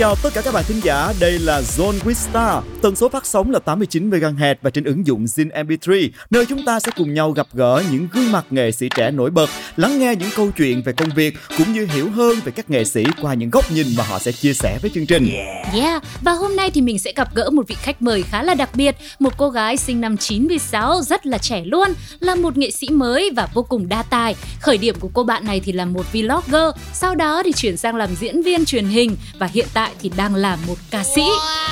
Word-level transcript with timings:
Chào 0.00 0.16
tất 0.22 0.30
cả 0.34 0.42
các 0.44 0.54
bạn 0.54 0.64
thính 0.68 0.80
giả, 0.82 1.12
đây 1.20 1.38
là 1.38 1.60
Zone 1.60 1.98
with 1.98 2.30
Star. 2.30 2.64
Tần 2.82 2.96
số 2.96 3.08
phát 3.08 3.26
sóng 3.26 3.50
là 3.50 3.58
89 3.58 4.10
MHz 4.10 4.54
và 4.62 4.70
trên 4.70 4.84
ứng 4.84 5.06
dụng 5.06 5.24
Zin 5.24 5.50
MP3, 5.50 6.08
nơi 6.30 6.46
chúng 6.46 6.64
ta 6.64 6.80
sẽ 6.80 6.92
cùng 6.96 7.14
nhau 7.14 7.32
gặp 7.32 7.46
gỡ 7.52 7.82
những 7.92 8.08
gương 8.12 8.32
mặt 8.32 8.46
nghệ 8.50 8.70
sĩ 8.70 8.88
trẻ 8.96 9.10
nổi 9.10 9.30
bật, 9.30 9.50
lắng 9.76 9.98
nghe 9.98 10.14
những 10.16 10.28
câu 10.36 10.50
chuyện 10.56 10.82
về 10.82 10.92
công 10.92 11.10
việc 11.14 11.34
cũng 11.58 11.72
như 11.72 11.86
hiểu 11.94 12.10
hơn 12.10 12.38
về 12.44 12.52
các 12.52 12.70
nghệ 12.70 12.84
sĩ 12.84 13.04
qua 13.22 13.34
những 13.34 13.50
góc 13.50 13.72
nhìn 13.72 13.86
mà 13.96 14.04
họ 14.04 14.18
sẽ 14.18 14.32
chia 14.32 14.52
sẻ 14.52 14.78
với 14.82 14.90
chương 14.94 15.06
trình. 15.06 15.30
Yeah, 15.74 16.02
và 16.22 16.32
hôm 16.32 16.56
nay 16.56 16.70
thì 16.70 16.80
mình 16.80 16.98
sẽ 16.98 17.12
gặp 17.16 17.34
gỡ 17.34 17.50
một 17.50 17.68
vị 17.68 17.74
khách 17.74 18.02
mời 18.02 18.22
khá 18.22 18.42
là 18.42 18.54
đặc 18.54 18.70
biệt, 18.74 18.96
một 19.18 19.32
cô 19.36 19.50
gái 19.50 19.76
sinh 19.76 20.00
năm 20.00 20.16
96 20.16 21.02
rất 21.02 21.26
là 21.26 21.38
trẻ 21.38 21.62
luôn, 21.64 21.88
là 22.20 22.34
một 22.34 22.56
nghệ 22.56 22.70
sĩ 22.70 22.88
mới 22.88 23.30
và 23.36 23.48
vô 23.54 23.62
cùng 23.62 23.88
đa 23.88 24.02
tài. 24.02 24.34
Khởi 24.60 24.78
điểm 24.78 24.94
của 25.00 25.10
cô 25.14 25.24
bạn 25.24 25.44
này 25.46 25.60
thì 25.64 25.72
là 25.72 25.84
một 25.84 26.12
vlogger, 26.12 26.74
sau 26.94 27.14
đó 27.14 27.42
thì 27.44 27.52
chuyển 27.52 27.76
sang 27.76 27.96
làm 27.96 28.10
diễn 28.20 28.42
viên 28.42 28.64
truyền 28.64 28.84
hình 28.84 29.16
và 29.38 29.46
hiện 29.46 29.66
tại 29.74 29.89
thì 30.00 30.10
đang 30.16 30.34
là 30.34 30.56
một 30.66 30.74
ca 30.90 31.04
sĩ. 31.04 31.22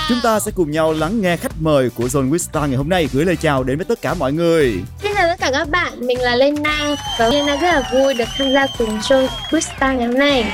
Chúng 0.08 0.18
ta 0.22 0.40
sẽ 0.40 0.50
cùng 0.54 0.70
nhau 0.70 0.92
lắng 0.92 1.20
nghe 1.20 1.36
khách 1.36 1.52
mời 1.60 1.90
của 1.90 2.04
Zone 2.04 2.30
with 2.30 2.38
Star 2.38 2.68
ngày 2.68 2.76
hôm 2.76 2.88
nay 2.88 3.08
gửi 3.12 3.24
lời 3.24 3.36
chào 3.36 3.64
đến 3.64 3.78
với 3.78 3.84
tất 3.84 4.02
cả 4.02 4.14
mọi 4.14 4.32
người. 4.32 4.74
Xin 5.02 5.12
chào 5.14 5.28
tất 5.28 5.36
cả 5.40 5.50
các 5.52 5.68
bạn, 5.68 6.06
mình 6.06 6.20
là 6.20 6.36
Lena 6.36 6.96
và 7.18 7.28
Lena 7.28 7.56
rất 7.56 7.72
là 7.72 7.90
vui 7.92 8.14
được 8.14 8.28
tham 8.38 8.52
gia 8.52 8.66
cùng 8.78 8.98
show 8.98 9.28
with 9.50 9.60
Star 9.60 9.96
ngày 9.96 10.06
hôm 10.06 10.18
nay. 10.18 10.52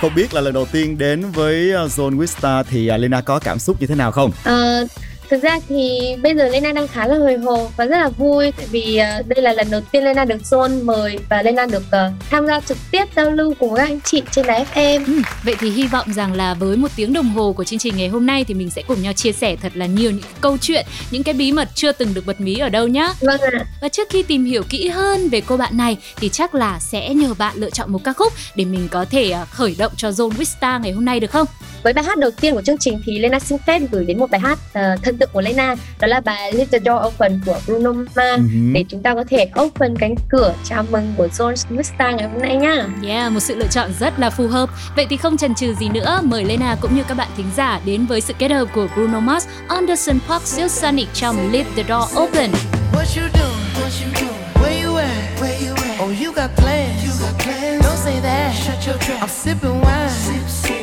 Không 0.00 0.14
biết 0.14 0.34
là 0.34 0.40
lần 0.40 0.54
đầu 0.54 0.66
tiên 0.72 0.98
đến 0.98 1.30
với 1.30 1.72
uh, 1.84 1.90
Zone 1.90 2.18
with 2.18 2.26
Star 2.26 2.66
thì 2.70 2.90
uh, 2.94 3.00
Lena 3.00 3.20
có 3.20 3.38
cảm 3.38 3.58
xúc 3.58 3.80
như 3.80 3.86
thế 3.86 3.94
nào 3.94 4.12
không? 4.12 4.30
Ờ, 4.44 4.86
Thực 5.30 5.42
ra 5.42 5.58
thì 5.68 6.00
bây 6.22 6.34
giờ 6.34 6.48
Lena 6.48 6.72
đang 6.72 6.88
khá 6.88 7.06
là 7.06 7.16
hồi 7.16 7.36
hộp 7.36 7.76
và 7.76 7.84
rất 7.84 7.98
là 7.98 8.08
vui 8.08 8.52
tại 8.56 8.66
vì 8.70 9.00
uh, 9.20 9.26
đây 9.26 9.42
là 9.42 9.52
lần 9.52 9.70
đầu 9.70 9.80
tiên 9.80 10.04
Lena 10.04 10.24
được 10.24 10.40
Zone 10.42 10.84
mời 10.84 11.18
và 11.28 11.42
Lena 11.42 11.66
được 11.66 11.82
uh, 11.86 12.12
tham 12.30 12.46
gia 12.46 12.60
trực 12.60 12.78
tiếp 12.90 13.04
giao 13.16 13.30
lưu 13.30 13.54
cùng 13.58 13.74
các 13.74 13.82
anh 13.82 14.00
chị 14.00 14.22
trên 14.30 14.46
đài 14.46 14.64
FM. 14.74 15.06
Ừ, 15.06 15.12
vậy 15.44 15.54
thì 15.58 15.70
hy 15.70 15.86
vọng 15.86 16.12
rằng 16.12 16.32
là 16.32 16.54
với 16.54 16.76
một 16.76 16.88
tiếng 16.96 17.12
đồng 17.12 17.28
hồ 17.28 17.52
của 17.52 17.64
chương 17.64 17.78
trình 17.78 17.96
ngày 17.96 18.08
hôm 18.08 18.26
nay 18.26 18.44
thì 18.44 18.54
mình 18.54 18.70
sẽ 18.70 18.82
cùng 18.88 19.02
nhau 19.02 19.12
chia 19.12 19.32
sẻ 19.32 19.56
thật 19.62 19.72
là 19.74 19.86
nhiều 19.86 20.10
những 20.10 20.20
câu 20.40 20.58
chuyện, 20.58 20.86
những 21.10 21.22
cái 21.22 21.34
bí 21.34 21.52
mật 21.52 21.68
chưa 21.74 21.92
từng 21.92 22.14
được 22.14 22.26
bật 22.26 22.40
mí 22.40 22.58
ở 22.58 22.68
đâu 22.68 22.88
nhá. 22.88 23.08
Vâng 23.20 23.40
ạ. 23.40 23.64
Và 23.80 23.88
trước 23.88 24.08
khi 24.10 24.22
tìm 24.22 24.44
hiểu 24.44 24.62
kỹ 24.68 24.88
hơn 24.88 25.28
về 25.28 25.40
cô 25.40 25.56
bạn 25.56 25.76
này 25.76 25.96
thì 26.16 26.28
chắc 26.28 26.54
là 26.54 26.78
sẽ 26.80 27.14
nhờ 27.14 27.34
bạn 27.34 27.56
lựa 27.56 27.70
chọn 27.70 27.92
một 27.92 28.04
ca 28.04 28.12
khúc 28.12 28.32
để 28.54 28.64
mình 28.64 28.88
có 28.90 29.04
thể 29.04 29.34
uh, 29.42 29.48
khởi 29.50 29.76
động 29.78 29.92
cho 29.96 30.10
Zone 30.10 30.30
with 30.30 30.44
Star 30.44 30.82
ngày 30.82 30.92
hôm 30.92 31.04
nay 31.04 31.20
được 31.20 31.30
không? 31.30 31.46
Với 31.82 31.92
bài 31.92 32.04
hát 32.04 32.18
đầu 32.18 32.30
tiên 32.30 32.54
của 32.54 32.62
chương 32.62 32.78
trình 32.78 33.02
thì 33.06 33.18
Lena 33.18 33.40
xin 33.40 33.58
phép 33.66 33.82
gửi 33.90 34.04
đến 34.04 34.18
một 34.18 34.30
bài 34.30 34.40
hát 34.40 34.58
uh, 34.78 35.02
thân 35.16 35.20
tượng 35.20 35.30
của 35.32 35.40
Lena 35.40 35.74
đó 36.00 36.06
là 36.06 36.20
bài 36.20 36.52
Leave 36.52 36.78
the 36.78 36.78
Door 36.84 37.06
Open 37.06 37.40
của 37.46 37.58
Bruno 37.66 37.92
Mars 37.92 38.16
uh-huh. 38.16 38.72
để 38.72 38.84
chúng 38.88 39.02
ta 39.02 39.14
có 39.14 39.24
thể 39.30 39.50
open 39.60 39.96
cánh 39.98 40.14
cửa 40.28 40.54
chào 40.64 40.84
mừng 40.90 41.14
của 41.16 41.26
John 41.26 41.82
Star 41.82 42.14
ngày 42.14 42.28
hôm 42.28 42.42
nay 42.42 42.56
nhá. 42.56 42.86
Yeah, 43.06 43.32
một 43.32 43.40
sự 43.40 43.56
lựa 43.56 43.66
chọn 43.66 43.90
rất 44.00 44.18
là 44.18 44.30
phù 44.30 44.46
hợp. 44.48 44.70
Vậy 44.96 45.06
thì 45.10 45.16
không 45.16 45.36
chần 45.36 45.54
chừ 45.54 45.74
gì 45.74 45.88
nữa, 45.88 46.20
mời 46.24 46.44
Lena 46.44 46.76
cũng 46.80 46.96
như 46.96 47.02
các 47.08 47.14
bạn 47.14 47.28
thính 47.36 47.50
giả 47.56 47.80
đến 47.84 48.06
với 48.06 48.20
sự 48.20 48.34
kết 48.38 48.50
hợp 48.50 48.68
của 48.74 48.86
Bruno 48.94 49.20
Mars, 49.20 49.46
Anderson 49.68 50.18
Park, 50.28 50.42
Silk 50.42 50.70
Sonic 50.70 51.08
trong 51.14 51.52
Leave 51.52 51.70
the 51.76 51.82
Door 51.82 52.22
Open. 52.22 52.50
What 52.92 53.20
you 53.20 53.28
doing? 53.34 53.56
What 53.74 53.90
you 54.04 54.12
doing? 54.20 54.36
Where 54.54 54.84
you 54.84 54.96
at? 54.96 55.40
Where 55.40 55.68
you 55.68 55.74
at? 55.74 56.00
Oh, 56.00 56.22
you 56.22 56.32
got 56.32 56.50
plans. 56.56 57.04
You 57.04 57.26
got 57.26 57.38
plans. 57.38 57.84
Don't 57.84 57.96
say 57.96 58.20
that. 58.20 58.54
Shut 58.54 58.86
your 58.86 58.98
trap. 58.98 59.20
I'm 59.20 59.28
sipping 59.28 59.80
wine. 59.80 60.10
Sip, 60.10 60.48
sip. 60.48 60.75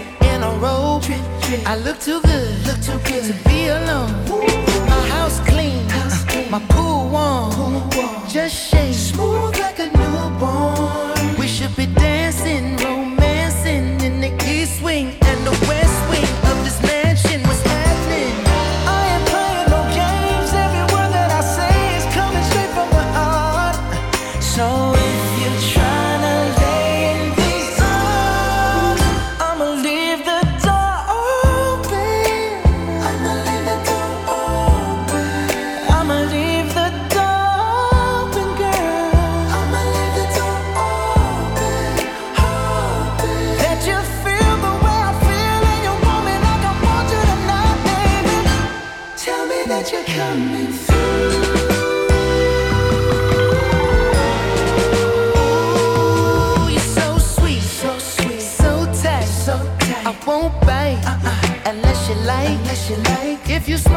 Drip. 0.64 1.19
I 1.67 1.75
look 1.75 2.00
too 2.00 2.22
good. 2.22 2.66
Look 2.66 2.80
too 2.81 2.97
good 3.00 3.25
to 3.25 3.50
be 3.50 3.67
alone. 3.67 4.11
Ooh. 4.30 4.47
house 5.11 5.42
clean, 5.42 5.86
my 6.50 6.59
pool 6.69 7.09
warm, 7.09 7.90
just 8.29 8.56
shake 8.56 8.94
smooth 8.94 9.59
like 9.59 9.79
a 9.79 9.88
newborn. 9.88 11.38
We 11.38 11.50
should 11.50 11.75
be 11.75 11.85
dancing, 11.85 12.78
romancing 12.78 14.00
in 14.00 14.22
the 14.22 14.31
east 14.47 14.81
wing 14.81 15.22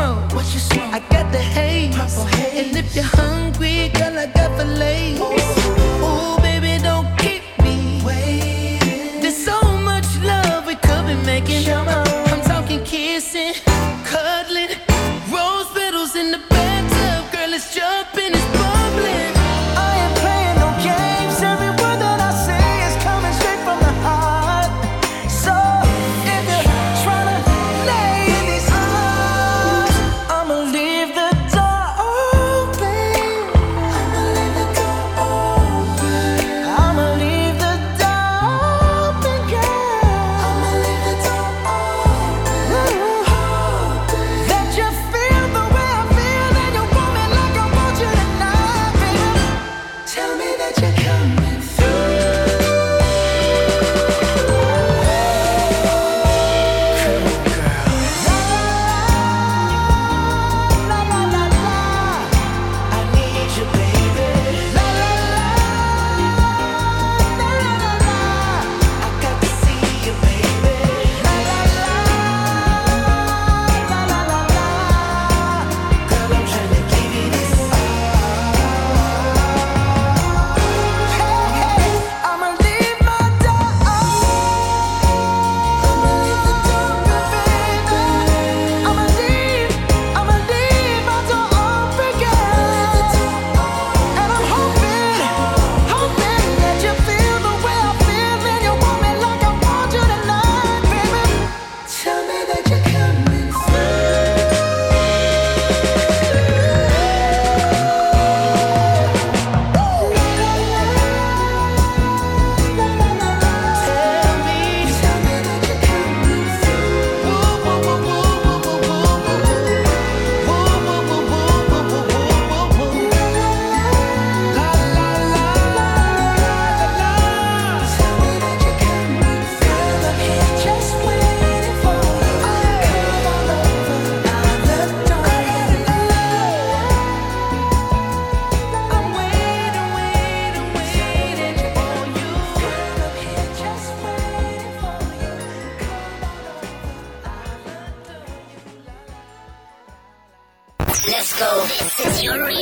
If 0.07 0.13
you 0.13 0.19
smoke, 0.21 0.35
what 0.35 0.55
you 0.55 0.61
smoke? 0.61 0.86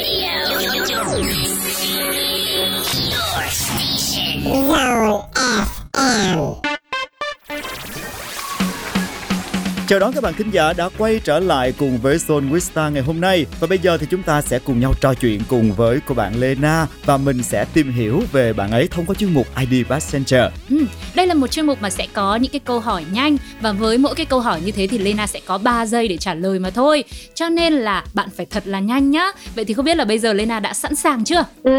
Radio. 0.05 0.45
Your 3.11 3.49
station. 3.49 4.43
Zone 4.43 5.34
Chào 9.94 10.00
đón 10.00 10.12
các 10.12 10.23
bạn 10.23 10.35
thính 10.35 10.50
giả 10.50 10.73
đã 10.73 10.88
quay 10.99 11.20
trở 11.25 11.41
lại 11.41 11.73
cùng 11.79 11.99
với 11.99 12.17
Zone 12.17 12.50
Wista 12.50 12.91
ngày 12.91 13.02
hôm 13.02 13.20
nay. 13.20 13.46
Và 13.61 13.67
bây 13.67 13.79
giờ 13.79 13.99
thì 13.99 14.06
chúng 14.11 14.23
ta 14.23 14.43
sẽ 14.43 14.58
cùng 14.58 14.81
nhau 14.81 14.93
trò 15.00 15.14
chuyện 15.14 15.41
cùng 15.49 15.73
với 15.73 16.00
cô 16.06 16.14
bạn 16.14 16.41
Lena 16.41 16.87
Và 17.05 17.17
mình 17.17 17.43
sẽ 17.43 17.64
tìm 17.75 17.93
hiểu 17.93 18.23
về 18.32 18.52
bạn 18.52 18.70
ấy 18.70 18.88
thông 18.88 19.06
qua 19.06 19.14
chuyên 19.14 19.35
mục 19.35 19.46
ID 19.61 19.87
Passenger 19.87 20.52
ừ, 20.70 20.76
Đây 21.14 21.26
là 21.26 21.35
một 21.35 21.46
chuyên 21.46 21.67
mục 21.67 21.82
mà 21.82 21.91
sẽ 21.91 22.06
có 22.12 22.37
những 22.37 22.52
cái 22.52 22.61
câu 22.64 22.81
hỏi 22.81 23.05
nhanh 23.12 23.37
Và 23.61 23.73
với 23.73 23.99
mỗi 23.99 24.14
cái 24.14 24.26
câu 24.26 24.41
hỏi 24.41 24.61
như 24.64 24.73
thế 24.73 24.87
thì 24.87 24.99
Lena 24.99 25.26
sẽ 25.26 25.41
có 25.46 25.58
3 25.58 25.87
giây 25.87 26.08
để 26.08 26.17
trả 26.17 26.35
lời 26.35 26.58
mà 26.58 26.70
thôi. 26.70 27.05
Cho 27.35 27.49
nên 27.49 27.73
là 27.73 28.05
bạn 28.14 28.29
phải 28.37 28.46
thật 28.46 28.67
là 28.67 28.81
nhanh 28.81 29.11
nhá. 29.11 29.26
Vậy 29.55 29.64
thì 29.64 29.75
không 29.75 29.85
biết 29.85 29.96
là 29.96 30.05
bây 30.05 30.19
giờ 30.19 30.32
Lena 30.32 30.61
đã 30.61 30.75
sẵn 30.75 30.94
sàng 30.94 31.25
chưa? 31.25 31.44
Ừ, 31.62 31.73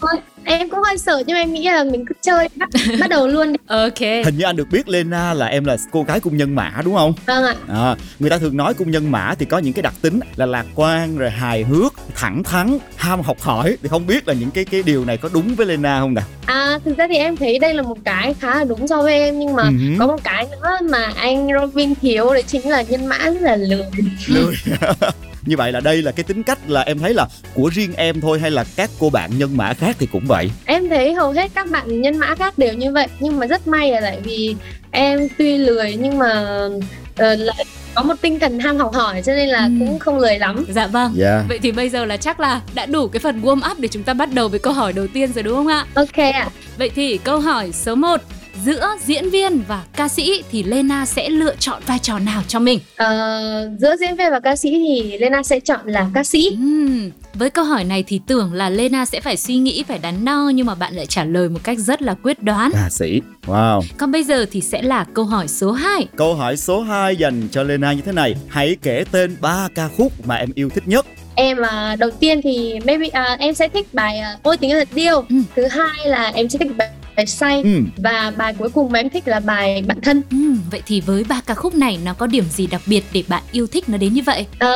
thôi 0.00 0.20
em 0.44 0.68
cũng 0.68 0.80
hơi 0.82 0.98
sợ 0.98 1.22
nhưng 1.26 1.36
em 1.36 1.52
nghĩ 1.52 1.64
là 1.64 1.84
mình 1.84 2.04
cứ 2.06 2.14
chơi 2.20 2.48
bắt, 2.56 2.68
bắt 3.00 3.10
đầu 3.10 3.28
luôn 3.28 3.52
đi. 3.52 3.58
ok. 3.66 4.00
Hình 4.00 4.38
như 4.38 4.44
anh 4.44 4.56
được 4.56 4.68
biết 4.70 4.88
Lena 4.88 5.34
là 5.34 5.46
em 5.46 5.64
là 5.64 5.76
cô 5.90 6.02
gái 6.02 6.20
cung 6.20 6.36
nhân 6.36 6.54
mã 6.54 6.72
đúng 6.84 6.94
không? 6.94 7.14
Vâng 7.26 7.44
ạ. 7.44 7.54
À, 7.68 7.96
người 8.18 8.30
ta 8.30 8.38
thường 8.38 8.56
nói 8.56 8.74
cung 8.74 8.90
nhân 8.90 9.10
mã 9.10 9.34
thì 9.38 9.46
có 9.46 9.58
những 9.58 9.72
cái 9.72 9.82
đặc 9.82 9.94
tính 10.02 10.20
là 10.36 10.46
lạc 10.46 10.66
quan 10.74 11.18
rồi 11.18 11.30
hài 11.30 11.62
hước 11.62 11.94
thẳng 12.14 12.42
thắn 12.42 12.78
ham 12.96 13.20
học 13.20 13.40
hỏi. 13.40 13.76
Thì 13.82 13.88
không 13.88 14.06
biết 14.06 14.28
là 14.28 14.34
những 14.34 14.50
cái 14.50 14.64
cái 14.64 14.82
điều 14.82 15.04
này 15.04 15.16
có 15.16 15.28
đúng 15.32 15.54
với 15.54 15.66
Lena 15.66 16.00
không 16.00 16.14
nè 16.14 16.22
à 16.46 16.78
thực 16.84 16.96
ra 16.96 17.06
thì 17.08 17.16
em 17.16 17.36
thấy 17.36 17.58
đây 17.58 17.74
là 17.74 17.82
một 17.82 17.98
cái 18.04 18.34
khá 18.40 18.54
là 18.54 18.64
đúng 18.64 18.88
so 18.88 19.02
với 19.02 19.14
em 19.14 19.38
nhưng 19.38 19.54
mà 19.54 19.62
uh-huh. 19.62 19.96
có 19.98 20.06
một 20.06 20.24
cái 20.24 20.46
nữa 20.50 20.78
mà 20.90 21.12
anh 21.16 21.48
Robin 21.60 21.94
thiếu 21.94 22.32
đấy 22.32 22.42
chính 22.42 22.70
là 22.70 22.82
nhân 22.82 23.06
mã 23.06 23.18
rất 23.18 23.40
là 23.42 23.56
lười. 23.56 23.84
Lười 24.26 24.54
như 25.46 25.56
vậy 25.56 25.72
là 25.72 25.80
đây 25.80 26.02
là 26.02 26.12
cái 26.12 26.24
tính 26.24 26.42
cách 26.42 26.58
là 26.66 26.80
em 26.80 26.98
thấy 26.98 27.14
là 27.14 27.26
của 27.54 27.70
riêng 27.74 27.94
em 27.96 28.20
thôi 28.20 28.38
hay 28.40 28.50
là 28.50 28.64
các 28.76 28.90
cô 28.98 29.10
bạn 29.10 29.30
nhân 29.38 29.56
mã 29.56 29.74
khác 29.74 29.96
thì 29.98 30.06
cũng 30.12 30.24
vậy 30.26 30.50
em 30.64 30.88
thấy 30.88 31.14
hầu 31.14 31.32
hết 31.32 31.50
các 31.54 31.70
bạn 31.70 32.00
nhân 32.02 32.18
mã 32.18 32.34
khác 32.34 32.58
đều 32.58 32.74
như 32.74 32.92
vậy 32.92 33.06
nhưng 33.20 33.38
mà 33.38 33.46
rất 33.46 33.66
may 33.66 33.90
là 33.90 34.00
tại 34.00 34.20
vì 34.24 34.56
em 34.90 35.28
tuy 35.38 35.58
lười 35.58 35.96
nhưng 35.96 36.18
mà 36.18 36.64
uh, 37.12 37.38
lại 37.38 37.64
có 37.94 38.02
một 38.02 38.14
tinh 38.20 38.38
thần 38.38 38.58
ham 38.58 38.76
học 38.76 38.94
hỏi 38.94 39.22
cho 39.22 39.34
nên 39.34 39.48
là 39.48 39.64
ừ. 39.64 39.70
cũng 39.78 39.98
không 39.98 40.18
lười 40.18 40.38
lắm 40.38 40.64
dạ 40.68 40.86
vâng 40.86 41.14
yeah. 41.18 41.18
Dạ. 41.18 41.44
vậy 41.48 41.58
thì 41.62 41.72
bây 41.72 41.88
giờ 41.88 42.04
là 42.04 42.16
chắc 42.16 42.40
là 42.40 42.60
đã 42.74 42.86
đủ 42.86 43.08
cái 43.08 43.20
phần 43.20 43.42
warm 43.42 43.70
up 43.70 43.78
để 43.78 43.88
chúng 43.88 44.02
ta 44.02 44.14
bắt 44.14 44.28
đầu 44.32 44.48
với 44.48 44.58
câu 44.58 44.72
hỏi 44.72 44.92
đầu 44.92 45.06
tiên 45.06 45.32
rồi 45.32 45.42
đúng 45.42 45.56
không 45.56 45.66
ạ 45.66 45.86
ok 45.94 46.16
ạ 46.16 46.48
vậy 46.78 46.90
thì 46.94 47.18
câu 47.18 47.40
hỏi 47.40 47.72
số 47.72 47.94
1 47.94 48.20
giữa 48.64 48.96
diễn 49.04 49.30
viên 49.30 49.62
và 49.68 49.84
ca 49.96 50.08
sĩ 50.08 50.42
thì 50.50 50.62
Lena 50.62 51.06
sẽ 51.06 51.28
lựa 51.28 51.56
chọn 51.56 51.82
vai 51.86 51.98
trò 51.98 52.18
nào 52.18 52.42
cho 52.48 52.58
mình? 52.58 52.80
Ờ, 52.96 53.70
giữa 53.78 53.96
diễn 53.96 54.16
viên 54.16 54.30
và 54.30 54.40
ca 54.40 54.56
sĩ 54.56 54.70
thì 54.70 55.18
Lena 55.18 55.42
sẽ 55.42 55.60
chọn 55.60 55.80
là 55.84 56.10
ca 56.14 56.24
sĩ. 56.24 56.48
Uhm, 56.52 57.10
với 57.34 57.50
câu 57.50 57.64
hỏi 57.64 57.84
này 57.84 58.04
thì 58.06 58.20
tưởng 58.26 58.52
là 58.52 58.70
Lena 58.70 59.04
sẽ 59.04 59.20
phải 59.20 59.36
suy 59.36 59.56
nghĩ 59.56 59.84
phải 59.88 59.98
đắn 59.98 60.24
đo 60.24 60.50
nhưng 60.54 60.66
mà 60.66 60.74
bạn 60.74 60.94
lại 60.94 61.06
trả 61.06 61.24
lời 61.24 61.48
một 61.48 61.60
cách 61.64 61.78
rất 61.78 62.02
là 62.02 62.14
quyết 62.22 62.42
đoán. 62.42 62.70
Ca 62.74 62.88
sĩ. 62.90 63.20
Wow. 63.46 63.82
Còn 63.98 64.12
bây 64.12 64.24
giờ 64.24 64.46
thì 64.50 64.60
sẽ 64.60 64.82
là 64.82 65.04
câu 65.14 65.24
hỏi 65.24 65.48
số 65.48 65.72
2. 65.72 66.06
Câu 66.16 66.34
hỏi 66.34 66.56
số 66.56 66.82
2 66.82 67.16
dành 67.16 67.48
cho 67.52 67.62
Lena 67.62 67.92
như 67.92 68.02
thế 68.02 68.12
này. 68.12 68.34
Hãy 68.48 68.76
kể 68.82 69.04
tên 69.12 69.36
3 69.40 69.68
ca 69.74 69.88
khúc 69.88 70.26
mà 70.26 70.34
em 70.34 70.48
yêu 70.54 70.68
thích 70.68 70.88
nhất 70.88 71.06
em 71.34 71.58
uh, 71.58 71.98
đầu 71.98 72.10
tiên 72.10 72.40
thì 72.42 72.78
maybe 72.84 73.06
uh, 73.06 73.38
em 73.38 73.54
sẽ 73.54 73.68
thích 73.68 73.86
bài 73.92 74.20
uh, 74.34 74.42
ôi 74.42 74.56
tình 74.56 74.70
yêu 74.70 74.78
thật 74.78 74.88
điêu 74.94 75.24
ừ. 75.28 75.36
thứ 75.56 75.66
hai 75.66 76.08
là 76.08 76.32
em 76.34 76.48
sẽ 76.48 76.58
thích 76.58 76.76
bài 76.76 76.88
bài 77.16 77.26
say. 77.26 77.62
Ừ. 77.62 77.80
và 77.96 78.32
bài 78.36 78.54
cuối 78.58 78.68
cùng 78.68 78.92
mà 78.92 78.98
em 78.98 79.10
thích 79.10 79.28
là 79.28 79.40
bài 79.40 79.82
bạn 79.86 80.00
thân. 80.00 80.22
Ừ, 80.30 80.36
vậy 80.70 80.82
thì 80.86 81.00
với 81.00 81.24
ba 81.24 81.40
ca 81.46 81.54
khúc 81.54 81.74
này 81.74 81.98
nó 82.04 82.14
có 82.14 82.26
điểm 82.26 82.44
gì 82.50 82.66
đặc 82.66 82.80
biệt 82.86 83.04
để 83.12 83.22
bạn 83.28 83.42
yêu 83.52 83.66
thích 83.66 83.88
nó 83.88 83.96
đến 83.98 84.14
như 84.14 84.22
vậy? 84.26 84.46
À, 84.58 84.68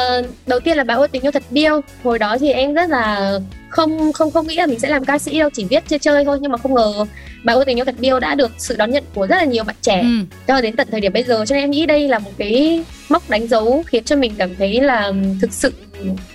đầu 0.47 0.61
tiên 0.61 0.77
là 0.77 0.85
bài 0.85 0.97
ôi 0.97 1.09
tình 1.09 1.23
yêu 1.23 1.33
thật 1.33 1.43
điêu. 1.51 1.81
Hồi 2.05 2.19
đó 2.19 2.37
thì 2.41 2.51
em 2.51 2.75
rất 2.75 2.91
là 2.91 3.39
không 3.77 4.13
không 4.13 4.31
không 4.31 4.47
nghĩ 4.47 4.57
là 4.57 4.67
mình 4.67 4.79
sẽ 4.79 4.89
làm 4.89 5.05
ca 5.05 5.19
sĩ 5.19 5.39
đâu 5.39 5.51
chỉ 5.53 5.65
viết 5.65 5.85
chơi 5.89 5.99
chơi 5.99 6.25
thôi 6.25 6.39
nhưng 6.41 6.53
mà 6.53 6.59
không 6.59 6.75
ngờ 6.75 7.07
bài 7.45 7.57
ôi 7.57 7.65
tình 7.65 7.79
yêu 7.79 7.85
thật 7.85 7.95
điêu 7.99 8.21
đã 8.21 8.35
được 8.35 8.51
sự 8.59 8.77
đón 8.77 8.91
nhận 8.91 9.05
của 9.15 9.27
rất 9.27 9.37
là 9.37 9.45
nhiều 9.45 9.65
bạn 9.65 9.77
trẻ 9.83 10.01
ừ. 10.01 10.37
cho 10.47 10.61
đến 10.61 10.77
tận 10.77 10.89
thời 10.91 11.01
điểm 11.01 11.13
bây 11.13 11.23
giờ. 11.23 11.45
Cho 11.47 11.55
nên 11.55 11.65
em 11.65 11.71
nghĩ 11.71 11.87
đây 11.87 12.09
là 12.09 12.19
một 12.19 12.31
cái 12.39 12.85
mốc 13.09 13.31
đánh 13.31 13.49
dấu 13.49 13.83
khiến 13.87 14.05
cho 14.05 14.17
mình 14.17 14.33
cảm 14.39 14.55
thấy 14.55 14.81
là 14.81 15.13
thực 15.41 15.53
sự 15.53 15.73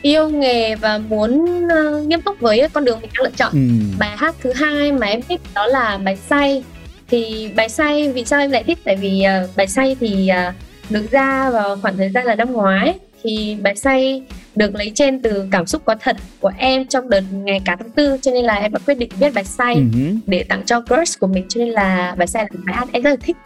yêu 0.02 0.30
nghề 0.30 0.76
và 0.76 0.98
muốn 0.98 1.46
uh, 1.66 2.06
nghiêm 2.06 2.22
túc 2.22 2.40
với 2.40 2.70
con 2.74 2.86
đường 2.86 3.00
mình 3.02 3.10
đang 3.14 3.24
lựa 3.24 3.32
chọn. 3.38 3.52
Ừ. 3.54 3.60
bài 4.00 4.18
hát 4.18 4.36
thứ 4.42 4.54
hai 4.54 4.92
mà 4.92 5.08
em 5.08 5.22
thích 5.22 5.42
đó 5.56 5.68
là 5.68 5.98
bài 5.98 6.18
say. 6.30 6.64
Thì 7.10 7.50
bài 7.56 7.70
say 7.70 8.12
vì 8.12 8.26
sao 8.26 8.40
em 8.40 8.52
lại 8.52 8.64
thích? 8.64 8.80
Tại 8.84 8.96
vì 8.96 9.24
uh, 9.44 9.56
bài 9.56 9.68
say 9.68 9.98
thì 10.00 10.30
uh, 10.50 10.54
được 10.90 11.12
ra 11.12 11.50
vào 11.50 11.78
khoảng 11.82 11.98
thời 11.98 12.10
gian 12.10 12.26
là 12.26 12.36
năm 12.36 12.54
ngoái. 12.54 13.00
Thì 13.24 13.58
bài 13.62 13.76
say 13.76 14.24
được 14.56 14.76
lấy 14.76 14.92
trên 14.96 15.22
từ 15.22 15.48
cảm 15.52 15.66
xúc 15.66 15.82
có 15.86 15.96
thật 16.00 16.18
của 16.40 16.52
em 16.58 16.86
trong 16.86 17.10
đợt 17.10 17.22
ngày 17.32 17.62
cả 17.66 17.76
tháng 17.80 17.92
tư 17.92 18.18
cho 18.22 18.32
nên 18.32 18.46
là 18.46 18.56
em 18.56 18.74
đã 18.74 18.80
quyết 18.86 18.98
định 18.98 19.10
viết 19.20 19.34
bài 19.34 19.46
say 19.46 19.76
uh-huh. 19.76 20.18
để 20.28 20.44
tặng 20.44 20.64
cho 20.66 20.82
crush 20.82 21.20
của 21.20 21.28
mình 21.28 21.46
cho 21.50 21.60
nên 21.60 21.70
là 21.70 22.16
bài 22.18 22.28
say 22.28 22.44
là 22.44 22.60
bài 22.66 22.76
hát 22.76 22.88
em 22.92 23.04
rất 23.04 23.10
là 23.10 23.16
thích. 23.16 23.38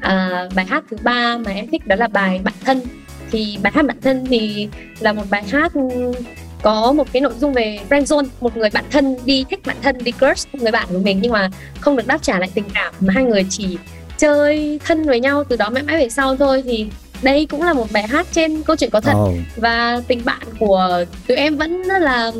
À, 0.00 0.48
bài 0.54 0.64
hát 0.64 0.84
thứ 0.90 0.96
ba 1.02 1.38
mà 1.38 1.50
em 1.50 1.66
thích 1.66 1.86
đó 1.86 1.96
là 1.96 2.08
bài 2.08 2.40
bạn 2.44 2.54
thân. 2.64 2.80
Thì 3.30 3.58
bài 3.62 3.72
hát 3.76 3.86
bạn 3.86 3.96
thân 4.00 4.26
thì 4.26 4.68
là 5.00 5.12
một 5.12 5.24
bài 5.30 5.42
hát 5.50 5.72
có 6.62 6.92
một 6.92 7.12
cái 7.12 7.22
nội 7.22 7.32
dung 7.38 7.52
về 7.52 7.78
friend 7.88 8.02
zone. 8.02 8.26
Một 8.40 8.56
người 8.56 8.70
bạn 8.72 8.84
thân 8.90 9.16
đi 9.24 9.44
thích 9.50 9.60
bạn 9.66 9.76
thân 9.82 9.98
đi 10.04 10.12
crush 10.12 10.54
người 10.54 10.72
bạn 10.72 10.88
của 10.90 10.98
mình 10.98 11.18
nhưng 11.22 11.32
mà 11.32 11.50
không 11.80 11.96
được 11.96 12.06
đáp 12.06 12.22
trả 12.22 12.38
lại 12.38 12.50
tình 12.54 12.64
cảm. 12.74 12.94
Mà 13.00 13.12
hai 13.14 13.24
người 13.24 13.46
chỉ 13.50 13.78
chơi 14.18 14.80
thân 14.84 15.02
với 15.02 15.20
nhau 15.20 15.44
từ 15.44 15.56
đó 15.56 15.70
mãi 15.70 15.82
mãi 15.82 15.98
về 15.98 16.08
sau 16.08 16.36
thôi. 16.36 16.62
Thì 16.64 16.86
đây 17.22 17.46
cũng 17.46 17.62
là 17.62 17.72
một 17.72 17.86
bài 17.92 18.08
hát 18.08 18.26
trên 18.32 18.62
câu 18.62 18.76
chuyện 18.76 18.90
có 18.90 19.00
thật. 19.00 19.14
Oh. 19.16 19.34
và 19.56 20.02
tình 20.08 20.24
bạn 20.24 20.42
của 20.58 21.04
tụi 21.26 21.36
em 21.36 21.56
vẫn 21.56 21.82
rất 21.82 21.98
là 21.98 22.32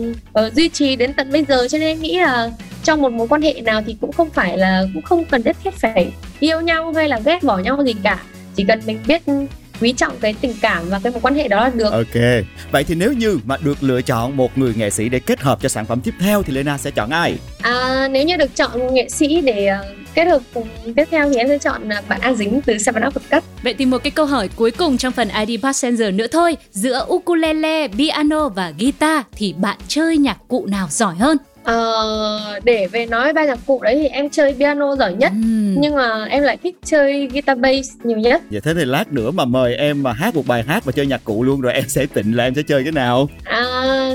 uh, 0.47 0.55
duy 0.55 0.69
trì 0.69 0.97
đến 0.97 1.13
tận 1.13 1.33
bây 1.33 1.45
giờ. 1.45 1.69
Cho 1.69 1.79
nên 1.79 1.89
em 1.89 2.01
nghĩ 2.01 2.19
là 2.19 2.51
trong 2.85 3.03
một 3.03 3.13
mối 3.13 3.29
quan 3.29 3.43
hệ 3.43 3.61
nào 3.61 3.83
thì 3.87 3.97
cũng 4.01 4.13
không 4.13 4.31
phải 4.31 4.59
là 4.59 4.85
cũng 4.95 5.03
không 5.03 5.25
cần 5.25 5.43
nhất 5.43 5.57
thiết 5.65 5.75
phải 5.75 6.13
yêu 6.41 6.61
nhau 6.61 6.93
hay 6.93 7.09
là 7.09 7.21
ghét 7.25 7.43
bỏ 7.43 7.59
nhau 7.59 7.85
gì 7.85 7.95
cả. 8.03 8.23
Chỉ 8.55 8.65
cần 8.69 8.81
mình 8.87 9.01
biết 9.07 9.23
quý 9.81 9.93
trọng 9.93 10.19
cái 10.21 10.35
tình 10.41 10.55
cảm 10.61 10.89
và 10.89 11.01
cái 11.03 11.13
mối 11.13 11.21
quan 11.21 11.35
hệ 11.35 11.49
đó 11.49 11.61
là 11.61 11.71
được. 11.75 11.93
Ok. 11.93 12.45
Vậy 12.73 12.85
thì 12.85 12.95
nếu 12.95 13.13
như 13.13 13.39
mà 13.45 13.57
được 13.63 13.83
lựa 13.83 14.03
chọn 14.03 14.37
một 14.37 14.59
người 14.59 14.75
nghệ 14.77 14.91
sĩ 14.91 15.09
để 15.09 15.19
kết 15.19 15.41
hợp 15.41 15.59
cho 15.63 15.69
sản 15.69 15.87
phẩm 15.87 16.01
tiếp 16.01 16.15
theo 16.21 16.43
thì 16.43 16.53
Lena 16.53 16.79
sẽ 16.79 16.91
chọn 16.91 17.11
ai? 17.11 17.39
À, 17.63 18.09
nếu 18.11 18.25
như 18.25 18.37
được 18.37 18.57
chọn 18.57 18.79
một 18.79 18.93
nghệ 18.93 19.09
sĩ 19.09 19.41
để 19.41 19.69
uh, 19.81 19.87
kết 20.15 20.25
hợp 20.25 20.43
cùng 20.55 20.69
tiếp 20.97 21.05
theo 21.11 21.31
thì 21.31 21.37
em 21.37 21.49
sẽ 21.49 21.59
chọn 21.59 21.89
uh, 21.89 22.09
bạn 22.09 22.21
A 22.21 22.33
Dính 22.33 22.61
từ 22.67 22.79
Seven 22.79 23.07
Up 23.07 23.15
Cup. 23.31 23.45
Vậy 23.63 23.75
thì 23.79 23.87
một 23.87 23.99
cái 23.99 24.11
câu 24.11 24.27
hỏi 24.27 24.49
cuối 24.57 24.71
cùng 24.71 24.99
trong 24.99 25.13
phần 25.13 25.29
ID 25.47 25.61
Passenger 25.63 26.15
nữa 26.15 26.27
thôi. 26.33 26.57
Giữa 26.73 27.07
ukulele, 27.09 27.89
piano 27.89 28.49
và 28.49 28.73
guitar 28.79 29.23
thì 29.33 29.53
bạn 29.53 29.77
chơi 29.89 30.17
nhạc 30.17 30.37
cụ 30.49 30.67
nào 30.67 30.89
giỏi 30.91 31.15
hơn? 31.17 31.37
Uh, 31.61 32.65
để 32.65 32.87
về 32.87 33.07
nói 33.07 33.33
ba 33.33 33.45
nhạc 33.45 33.59
cụ 33.67 33.81
đấy 33.83 33.99
thì 34.03 34.09
em 34.09 34.31
chơi 34.31 34.55
piano 34.59 34.97
giỏi 34.97 35.15
nhất 35.15 35.33
uhm. 35.33 35.81
nhưng 35.81 35.95
mà 35.95 36.25
em 36.25 36.43
lại 36.43 36.57
thích 36.57 36.77
chơi 36.85 37.27
guitar 37.27 37.59
bass 37.59 37.91
nhiều 38.05 38.19
nhất 38.19 38.43
vậy 38.51 38.61
thế 38.61 38.75
thì 38.75 38.85
lát 38.85 39.13
nữa 39.13 39.31
mà 39.31 39.45
mời 39.45 39.75
em 39.75 40.03
mà 40.03 40.13
hát 40.13 40.35
một 40.35 40.47
bài 40.47 40.65
hát 40.67 40.85
và 40.85 40.93
chơi 40.93 41.07
nhạc 41.07 41.21
cụ 41.25 41.43
luôn 41.43 41.61
rồi 41.61 41.73
em 41.73 41.89
sẽ 41.89 42.07
tịnh 42.07 42.37
là 42.37 42.45
em 42.45 42.55
sẽ 42.55 42.63
chơi 42.63 42.83
cái 42.83 42.93
nào 42.93 43.29
à, 43.45 43.63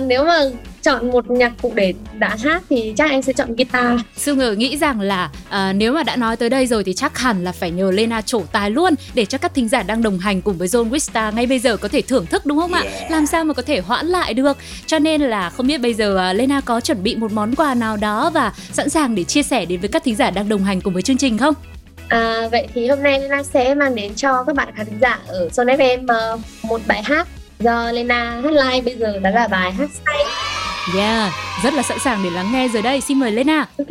nếu 0.07 0.25
mà 0.25 0.39
chọn 0.85 1.11
một 1.11 1.31
nhạc 1.31 1.53
cụ 1.61 1.71
để 1.75 1.93
đã 2.17 2.35
hát 2.43 2.63
thì 2.69 2.93
chắc 2.97 3.09
anh 3.09 3.21
sẽ 3.21 3.33
chọn 3.33 3.55
guitar. 3.55 3.99
Sư 4.15 4.35
Ngờ 4.35 4.55
nghĩ 4.57 4.77
rằng 4.77 5.01
là 5.01 5.29
à, 5.49 5.73
nếu 5.73 5.93
mà 5.93 6.03
đã 6.03 6.15
nói 6.15 6.37
tới 6.37 6.49
đây 6.49 6.67
rồi 6.67 6.83
thì 6.83 6.93
chắc 6.93 7.17
hẳn 7.17 7.43
là 7.43 7.51
phải 7.51 7.71
nhờ 7.71 7.91
Lena 7.91 8.21
trổ 8.21 8.41
tài 8.51 8.69
luôn 8.71 8.93
để 9.13 9.25
cho 9.25 9.37
các 9.37 9.53
thính 9.53 9.69
giả 9.69 9.83
đang 9.83 10.03
đồng 10.03 10.19
hành 10.19 10.41
cùng 10.41 10.57
với 10.57 10.67
Zone 10.67 10.89
Wista 10.89 11.33
ngay 11.33 11.45
bây 11.45 11.59
giờ 11.59 11.77
có 11.77 11.87
thể 11.87 12.01
thưởng 12.01 12.25
thức 12.25 12.45
đúng 12.45 12.57
không 12.57 12.73
ạ? 12.73 12.81
Yeah. 12.81 13.11
Làm 13.11 13.25
sao 13.25 13.43
mà 13.43 13.53
có 13.53 13.61
thể 13.61 13.79
hoãn 13.79 14.07
lại 14.07 14.33
được? 14.33 14.57
Cho 14.85 14.99
nên 14.99 15.21
là 15.21 15.49
không 15.49 15.67
biết 15.67 15.81
bây 15.81 15.93
giờ 15.93 16.29
uh, 16.31 16.35
Lena 16.35 16.61
có 16.61 16.81
chuẩn 16.81 17.03
bị 17.03 17.15
một 17.15 17.31
món 17.31 17.55
quà 17.55 17.75
nào 17.75 17.97
đó 17.97 18.31
và 18.33 18.53
sẵn 18.71 18.89
sàng 18.89 19.15
để 19.15 19.23
chia 19.23 19.43
sẻ 19.43 19.65
đến 19.65 19.79
với 19.79 19.89
các 19.89 20.03
thính 20.03 20.15
giả 20.15 20.29
đang 20.29 20.49
đồng 20.49 20.63
hành 20.63 20.81
cùng 20.81 20.93
với 20.93 21.01
chương 21.01 21.17
trình 21.17 21.37
không? 21.37 21.53
À, 22.07 22.47
vậy 22.51 22.67
thì 22.73 22.87
hôm 22.87 23.03
nay 23.03 23.19
Lena 23.19 23.43
sẽ 23.43 23.75
mang 23.75 23.95
đến 23.95 24.15
cho 24.15 24.43
các 24.43 24.55
bạn 24.55 24.67
khán 24.75 24.87
giả 25.01 25.19
ở 25.27 25.47
Zone 25.47 25.77
FM 25.77 26.33
uh, 26.35 26.39
một 26.63 26.81
bài 26.87 27.03
hát 27.03 27.27
do 27.59 27.91
Lena 27.91 28.41
hát 28.43 28.51
live 28.51 28.81
bây 28.81 28.95
giờ 28.95 29.19
đó 29.19 29.29
là 29.29 29.47
bài 29.47 29.71
hát 29.71 29.89
say 30.05 30.54
Yeah, 30.93 31.33
rất 31.63 31.73
là 31.73 31.83
sẵn 31.83 31.99
sàng 31.99 32.23
để 32.23 32.29
lắng 32.29 32.51
nghe 32.51 32.67
rồi 32.67 32.81
đây. 32.81 33.01
Xin 33.01 33.19
mời 33.19 33.31
Lena. 33.31 33.67
Ok. 33.77 33.87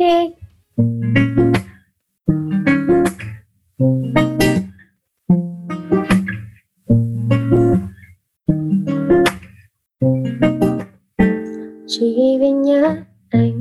Chỉ 11.87 12.37
vì 12.39 12.49
nhớ 12.49 12.95
anh 13.29 13.59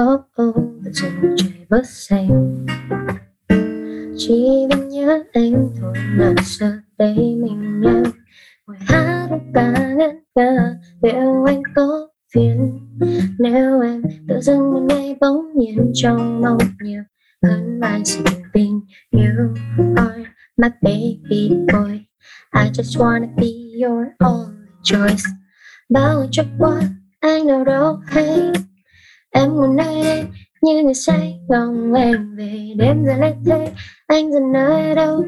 oh 0.00 0.20
oh 0.42 0.56
dần 0.82 1.12
trời 1.36 1.66
bớt 1.70 1.86
xanh 1.86 2.41
dancing 18.02 18.50
thing. 18.52 18.82
you 19.12 19.54
are 19.96 20.26
my 20.58 20.70
baby 20.82 21.54
boy 21.70 22.04
I 22.52 22.68
just 22.68 22.98
wanna 22.98 23.28
be 23.38 23.78
your 23.78 24.14
only 24.18 24.66
choice. 24.82 25.24
Bao 25.88 26.26
chốc 26.30 26.46
qua 26.58 26.80
anh 27.20 27.46
nào 27.46 27.64
đâu 27.64 28.00
hay. 28.06 28.52
Em 29.30 29.50
muốn 29.50 29.76
đây 29.76 30.24
như 30.62 30.82
người 30.82 30.94
say 30.94 31.38
lòng 31.48 31.92
em 31.92 32.36
về 32.36 32.74
đêm 32.76 33.04
giờ 33.06 33.12
lại 33.18 33.34
thế 33.46 33.72
anh 34.06 34.32
dần 34.32 34.52
nơi 34.52 34.94
đâu? 34.94 35.24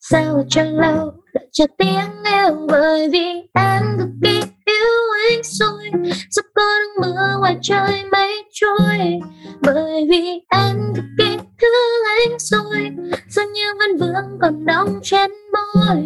Sao 0.00 0.44
cho 0.48 0.62
lâu 0.62 1.12
đợi 1.34 1.48
chờ 1.52 1.66
tiếng 1.78 2.24
yêu 2.24 2.66
bởi 2.68 3.08
vì 3.08 3.26
em 3.54 3.82
cực 3.98 4.08
kỳ 4.22 4.40
yêu 4.64 5.00
anh 5.30 5.40
rồi. 5.42 6.12
Sắp 6.30 6.44
có 6.54 6.62
nắng 6.62 7.02
mưa 7.02 7.38
ngoài 7.40 7.56
trời 7.62 8.04
mây 8.12 8.44
trôi. 8.52 9.20
Bởi 9.60 10.06
vì 10.10 10.40
em 10.50 10.76
cực 10.94 11.04
kỳ 11.18 11.38
thương 11.64 12.02
anh 12.18 12.38
rồi 12.38 12.90
dường 13.28 13.52
như 13.52 13.74
vẫn 13.78 13.96
vương 13.96 14.38
còn 14.40 14.66
đong 14.66 15.00
trên 15.02 15.30
môi. 15.52 15.96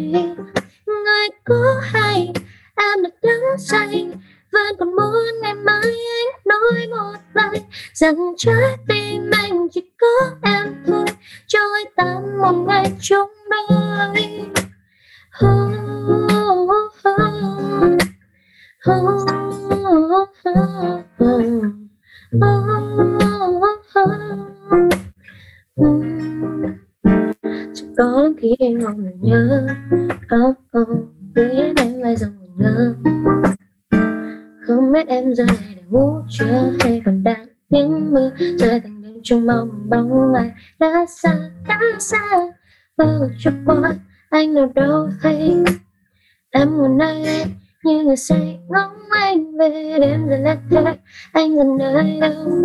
Người 0.85 1.27
có 1.45 1.81
hay 1.81 2.33
em 2.75 3.03
được 3.03 3.15
đắng 3.21 3.57
say 3.59 4.07
vẫn 4.51 4.75
còn 4.79 4.95
muốn 4.95 5.25
ngày 5.41 5.53
mai 5.53 5.81
anh 5.83 6.41
nói 6.45 6.87
một 6.89 7.19
lời. 7.33 7.61
Rằng 7.93 8.15
trái 8.37 8.77
tim 8.87 9.31
anh 9.31 9.67
chỉ 9.71 9.81
có 9.99 10.07
em 10.41 10.83
thôi 10.87 11.05
cho 11.47 11.59
tan 11.95 12.37
một 12.41 12.53
ngày 12.67 12.91
chung 13.01 13.29
đôi. 13.49 14.25
Oh, 15.45 15.71
oh, 16.47 16.69
Chỉ 18.85 19.38
xa 41.09 41.35
đã 41.67 41.79
xa 41.99 42.19
bao 42.97 43.29
cho 43.39 43.51
quá 43.65 43.95
anh 44.29 44.55
ở 44.55 44.67
đâu 44.75 45.09
thấy. 45.21 45.55
Em 46.51 46.77
muốn 46.77 46.97
nơi 46.97 47.45
như 47.83 48.03
người 48.03 48.15
say, 48.15 48.59
ngóng 48.69 48.99
anh 49.09 49.57
về 49.57 49.97
đêm 50.01 50.29
dần 50.29 50.43
lết 50.43 50.57
thế, 50.71 50.97
anh 51.33 51.55
dần 51.55 51.77
nơi 51.77 52.19
đâu? 52.21 52.63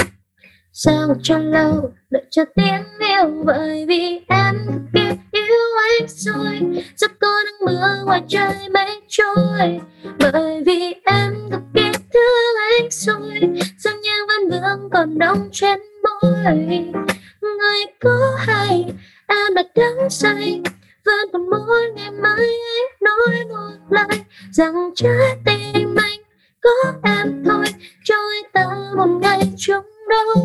Sao 0.73 1.15
cho 1.23 1.39
lâu, 1.39 1.91
đợi 2.11 2.23
cho 2.31 2.45
tiếng 2.55 2.85
yêu 2.99 3.45
bởi 3.45 3.87
vì 3.89 4.21
em 4.29 4.55
biết 4.93 5.15
yêu 5.33 5.57
anh 5.99 6.09
rồi. 6.09 6.83
Giấc 6.97 7.13
cô 7.21 7.29
đang 7.45 7.67
mưa 7.67 8.05
ngoài 8.05 8.23
trời 8.29 8.69
mây 8.75 9.01
trôi, 9.09 9.81
bởi 10.19 10.63
vì 10.67 10.95
em 11.05 11.35
cực 11.51 11.63
kỳ 11.75 11.93
thương 11.93 12.57
anh 12.71 12.91
rồi. 12.91 13.41
Dường 13.79 14.01
như 14.01 14.27
vẫn 14.29 14.51
vương 14.51 14.91
còn 14.91 15.19
đông 15.19 15.49
trên 15.53 15.79
môi 16.03 16.85
người 17.59 17.85
có 18.01 18.37
hay? 18.39 18.85
Em 19.27 19.55
đã 19.55 19.63
đắng 19.75 20.11
say 20.11 20.63
vẫn 21.05 21.19
còn 21.33 21.51
muốn 21.51 21.95
ngày 21.97 22.11
mai 22.11 22.37
anh 22.37 23.01
nói 23.01 23.45
một 23.49 23.87
lời 23.91 24.21
rằng 24.53 24.91
trái 24.95 25.37
tim 25.45 25.95
anh 25.97 26.21
có 26.61 26.71
em 27.03 27.45
thôi. 27.45 27.65
Trôi 28.05 28.43
ta 28.53 28.65
một 28.97 29.19
ngày 29.23 29.53
chung 29.57 29.85
đôi. 30.09 30.45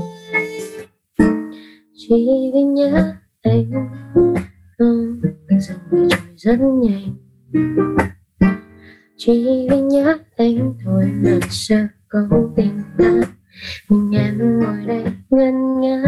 Chỉ 1.96 2.51
vì 2.53 2.62
nhớ 2.62 3.13
anh 3.41 3.72
không 4.13 4.36
rằng 4.77 5.20
về 5.22 5.58
trời 5.68 5.77
rất 6.38 6.60
nhanh 6.60 7.15
chỉ 9.18 9.68
vì 9.70 9.82
nhớ 9.82 10.18
anh 10.38 10.74
thôi 10.86 11.12
mà 11.24 11.39
sao 11.50 11.88
có 12.08 12.20
tình 12.56 12.82
ta 12.98 13.12
mình 13.89 14.12
em 14.15 14.60
ngồi 14.60 14.86
đây 14.88 15.03
ngân 15.29 15.82
ngơ 15.82 16.03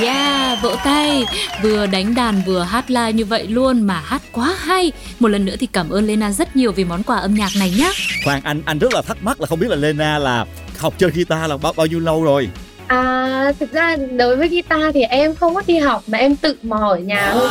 Yeah, 0.00 0.62
vỗ 0.62 0.70
tay. 0.84 1.24
Vừa 1.62 1.86
đánh 1.86 2.14
đàn 2.14 2.42
vừa 2.46 2.62
hát 2.62 2.90
live 2.90 3.12
như 3.12 3.24
vậy 3.24 3.46
luôn 3.46 3.82
Mà 3.82 4.00
hát 4.00 4.22
quá 4.32 4.54
hay. 4.58 4.92
Một 5.20 5.28
lần 5.28 5.44
nữa 5.44 5.54
thì 5.60 5.66
cảm 5.66 5.90
ơn 5.90 6.06
Lena 6.06 6.32
rất 6.32 6.56
nhiều 6.56 6.72
vì 6.72 6.84
món 6.84 7.02
quà 7.02 7.16
âm 7.16 7.34
nhạc 7.34 7.50
này 7.58 7.74
nhé 7.78 7.90
Khoan 8.24 8.40
anh 8.44 8.62
anh 8.66 8.78
rất 8.78 8.94
là 8.94 9.02
thắc 9.02 9.16
mắc 9.22 9.40
là 9.40 9.46
không 9.46 9.60
biết 9.60 9.70
là 9.70 9.76
Lena 9.76 10.18
là 10.18 10.44
học 10.78 10.94
chơi 10.98 11.10
guitar 11.10 11.50
là 11.50 11.56
bao 11.56 11.72
bao 11.76 11.86
nhiêu 11.86 12.00
lâu 12.00 12.24
rồi? 12.24 12.48
À, 12.86 13.52
thực 13.60 13.72
ra 13.72 13.96
đối 13.96 14.36
với 14.36 14.48
guitar 14.48 14.94
thì 14.94 15.02
em 15.02 15.34
không 15.34 15.54
có 15.54 15.62
đi 15.66 15.78
học 15.78 16.02
mà 16.06 16.18
em 16.18 16.36
tự 16.36 16.56
mò 16.62 16.76
ở 16.76 16.96
nhà 16.98 17.30
thôi. 17.32 17.48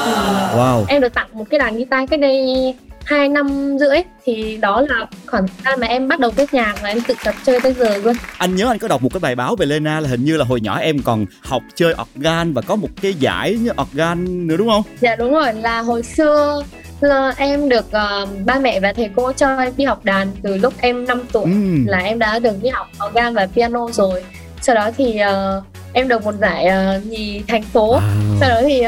Wow. 0.55 0.86
em 0.88 1.01
được 1.01 1.13
tặng 1.13 1.27
một 1.34 1.46
cái 1.50 1.60
đàn 1.60 1.75
guitar 1.75 2.10
cách 2.10 2.20
đây 2.20 2.74
hai 3.03 3.29
năm 3.29 3.77
rưỡi 3.79 3.98
thì 4.25 4.57
đó 4.57 4.81
là 4.81 5.05
khoảng 5.25 5.48
thời 5.48 5.57
gian 5.65 5.79
mà 5.79 5.88
em 5.88 6.07
bắt 6.07 6.19
đầu 6.19 6.31
viết 6.31 6.53
nhạc 6.53 6.75
và 6.81 6.89
em 6.89 7.01
tự 7.07 7.13
tập 7.24 7.36
chơi 7.43 7.60
tới 7.60 7.74
giờ 7.74 7.98
luôn. 7.98 8.15
Anh 8.38 8.55
nhớ 8.55 8.67
anh 8.67 8.79
có 8.79 8.88
đọc 8.88 9.01
một 9.01 9.10
cái 9.13 9.19
bài 9.19 9.36
báo 9.36 9.55
về 9.55 9.65
Lena 9.65 10.00
là 10.00 10.10
hình 10.10 10.25
như 10.25 10.38
là 10.38 10.45
hồi 10.45 10.62
nhỏ 10.62 10.77
em 10.79 11.00
còn 11.00 11.25
học 11.41 11.63
chơi 11.75 11.95
organ 12.01 12.53
và 12.53 12.62
có 12.62 12.75
một 12.75 12.89
cái 13.01 13.13
giải 13.13 13.53
như 13.53 13.72
organ 13.81 14.48
nữa 14.48 14.57
đúng 14.57 14.69
không? 14.69 14.83
Dạ 15.01 15.15
đúng 15.15 15.33
rồi. 15.33 15.53
Là 15.53 15.79
hồi 15.81 16.03
xưa 16.03 16.63
là 17.01 17.33
em 17.38 17.69
được 17.69 17.86
uh, 17.86 18.29
ba 18.45 18.60
mẹ 18.60 18.79
và 18.79 18.93
thầy 18.93 19.10
cô 19.15 19.31
cho 19.33 19.57
em 19.57 19.74
đi 19.77 19.86
học 19.86 20.05
đàn 20.05 20.27
từ 20.41 20.57
lúc 20.57 20.74
em 20.79 21.05
5 21.05 21.22
tuổi 21.31 21.43
Ừm. 21.43 21.86
là 21.88 21.98
em 21.98 22.19
đã 22.19 22.39
được 22.39 22.55
đi 22.62 22.69
học 22.69 22.88
organ 23.10 23.33
và 23.33 23.48
piano 23.48 23.88
rồi. 23.91 24.24
Sau 24.62 24.75
đó 24.75 24.89
thì 24.98 25.19
uh, 25.22 25.63
em 25.93 26.07
được 26.07 26.23
một 26.23 26.35
giải 26.41 26.67
uh, 26.67 27.05
nhì 27.05 27.41
thành 27.47 27.63
phố. 27.63 28.00
Sau 28.39 28.50
đó 28.50 28.62
thì 28.62 28.81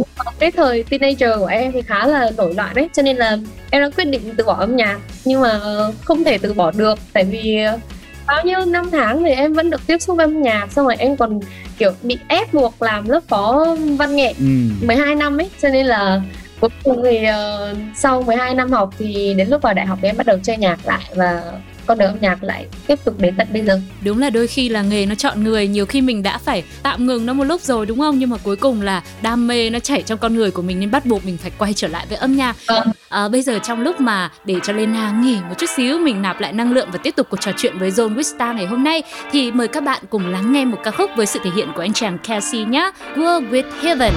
uh, 0.00 0.06
cái 0.38 0.50
thời 0.50 0.82
teenager 0.82 1.38
của 1.38 1.46
em 1.46 1.72
thì 1.72 1.82
khá 1.82 2.06
là 2.06 2.30
nổi 2.36 2.54
loạn 2.54 2.74
đấy 2.74 2.88
cho 2.92 3.02
nên 3.02 3.16
là 3.16 3.38
em 3.70 3.82
đã 3.82 3.90
quyết 3.96 4.04
định 4.04 4.22
từ 4.36 4.44
bỏ 4.44 4.54
âm 4.54 4.76
nhạc. 4.76 4.98
Nhưng 5.24 5.40
mà 5.40 5.60
không 6.04 6.24
thể 6.24 6.38
từ 6.38 6.52
bỏ 6.52 6.70
được 6.70 6.98
tại 7.12 7.24
vì 7.24 7.58
uh, 7.74 7.80
bao 8.26 8.44
nhiêu 8.44 8.64
năm 8.64 8.90
tháng 8.92 9.24
thì 9.24 9.30
em 9.30 9.52
vẫn 9.52 9.70
được 9.70 9.86
tiếp 9.86 9.98
xúc 9.98 10.18
âm 10.18 10.42
nhạc 10.42 10.72
xong 10.72 10.86
rồi 10.86 10.96
em 10.98 11.16
còn 11.16 11.40
kiểu 11.78 11.92
bị 12.02 12.18
ép 12.28 12.54
buộc 12.54 12.82
làm 12.82 13.08
lớp 13.08 13.20
phó 13.28 13.76
văn 13.98 14.16
nghệ 14.16 14.34
Ừm. 14.38 14.80
12 14.86 15.14
năm 15.14 15.40
ấy. 15.40 15.50
Cho 15.62 15.68
nên 15.68 15.86
là 15.86 16.22
cuối 16.60 16.70
cùng 16.84 17.02
thì 17.04 17.18
uh, 17.18 17.78
sau 17.96 18.22
12 18.22 18.54
năm 18.54 18.72
học 18.72 18.90
thì 18.98 19.34
đến 19.34 19.48
lúc 19.48 19.62
vào 19.62 19.74
đại 19.74 19.86
học 19.86 19.98
thì 20.02 20.08
em 20.08 20.16
bắt 20.16 20.26
đầu 20.26 20.38
chơi 20.42 20.56
nhạc 20.56 20.78
lại 20.86 21.02
và 21.14 21.42
con 21.86 21.98
đường 21.98 22.08
âm 22.08 22.20
nhạc 22.20 22.42
lại 22.42 22.66
tiếp 22.86 22.98
tục 23.04 23.14
đến 23.18 23.34
tận 23.38 23.46
bây 23.52 23.64
giờ. 23.64 23.80
Đúng 24.04 24.18
là 24.18 24.30
đôi 24.30 24.46
khi 24.46 24.68
là 24.68 24.82
nghề 24.82 25.06
nó 25.06 25.14
chọn 25.14 25.44
người 25.44 25.68
Nhiều 25.68 25.86
khi 25.86 26.00
mình 26.00 26.22
đã 26.22 26.38
phải 26.38 26.64
tạm 26.82 27.06
ngừng 27.06 27.26
nó 27.26 27.32
một 27.32 27.44
lúc 27.44 27.62
rồi 27.62 27.86
đúng 27.86 27.98
không? 27.98 28.18
Nhưng 28.18 28.30
mà 28.30 28.36
cuối 28.42 28.56
cùng 28.56 28.82
là 28.82 29.02
đam 29.22 29.46
mê 29.46 29.70
nó 29.70 29.78
chảy 29.78 30.02
trong 30.02 30.18
con 30.18 30.34
người 30.34 30.50
của 30.50 30.62
mình 30.62 30.80
Nên 30.80 30.90
bắt 30.90 31.06
buộc 31.06 31.24
mình 31.24 31.36
phải 31.36 31.50
quay 31.58 31.72
trở 31.74 31.88
lại 31.88 32.06
với 32.08 32.18
âm 32.18 32.36
nhạc. 32.36 32.56
Vâng. 32.68 32.88
à, 33.08 33.28
Bây 33.28 33.42
giờ 33.42 33.58
trong 33.62 33.80
lúc 33.80 34.00
mà 34.00 34.30
để 34.44 34.54
cho 34.62 34.72
Lena 34.72 35.20
nghỉ 35.22 35.36
một 35.48 35.54
chút 35.58 35.70
xíu 35.76 35.98
Mình 35.98 36.22
nạp 36.22 36.40
lại 36.40 36.52
năng 36.52 36.72
lượng 36.72 36.88
và 36.92 36.98
tiếp 37.02 37.16
tục 37.16 37.26
cuộc 37.30 37.40
trò 37.40 37.52
chuyện 37.56 37.78
với 37.78 37.90
Zone 37.90 38.14
Wista 38.16 38.54
ngày 38.54 38.66
hôm 38.66 38.84
nay 38.84 39.02
Thì 39.32 39.52
mời 39.52 39.68
các 39.68 39.84
bạn 39.84 40.02
cùng 40.10 40.26
lắng 40.26 40.52
nghe 40.52 40.64
một 40.64 40.78
ca 40.84 40.90
khúc 40.90 41.10
với 41.16 41.26
sự 41.26 41.40
thể 41.44 41.50
hiện 41.56 41.68
của 41.74 41.80
anh 41.80 41.92
chàng 41.92 42.18
Cassie 42.18 42.64
nhé 42.64 42.90
World 43.16 43.50
with 43.50 43.70
Heaven. 43.82 44.12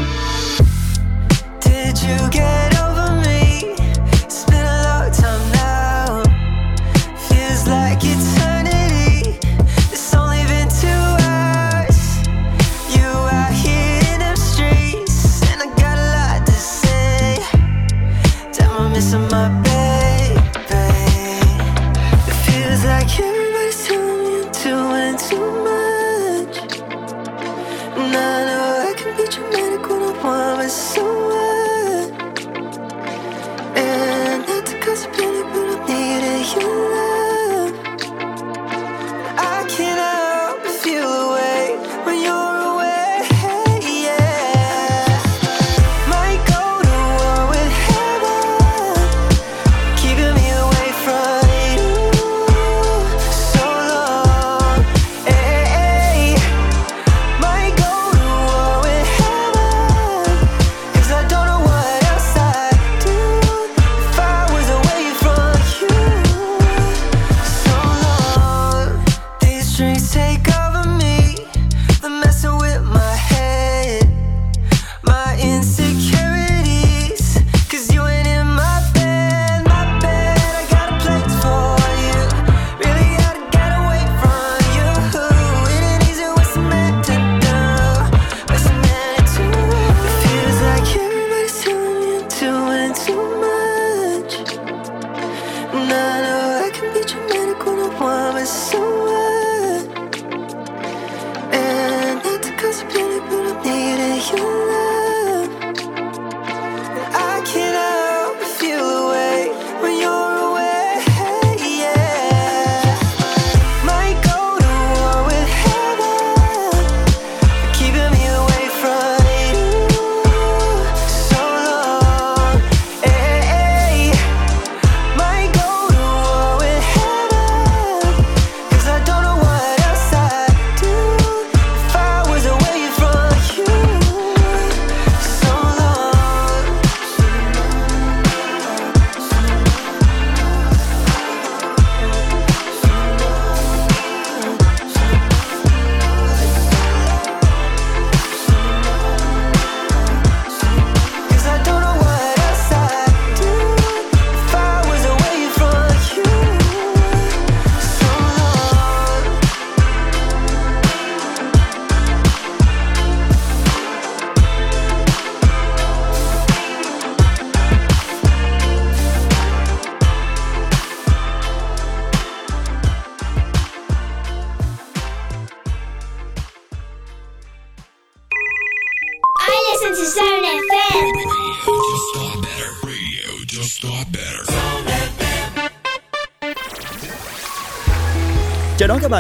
Did 1.62 2.04
you 2.04 2.28
get 2.32 2.74
over 2.82 2.93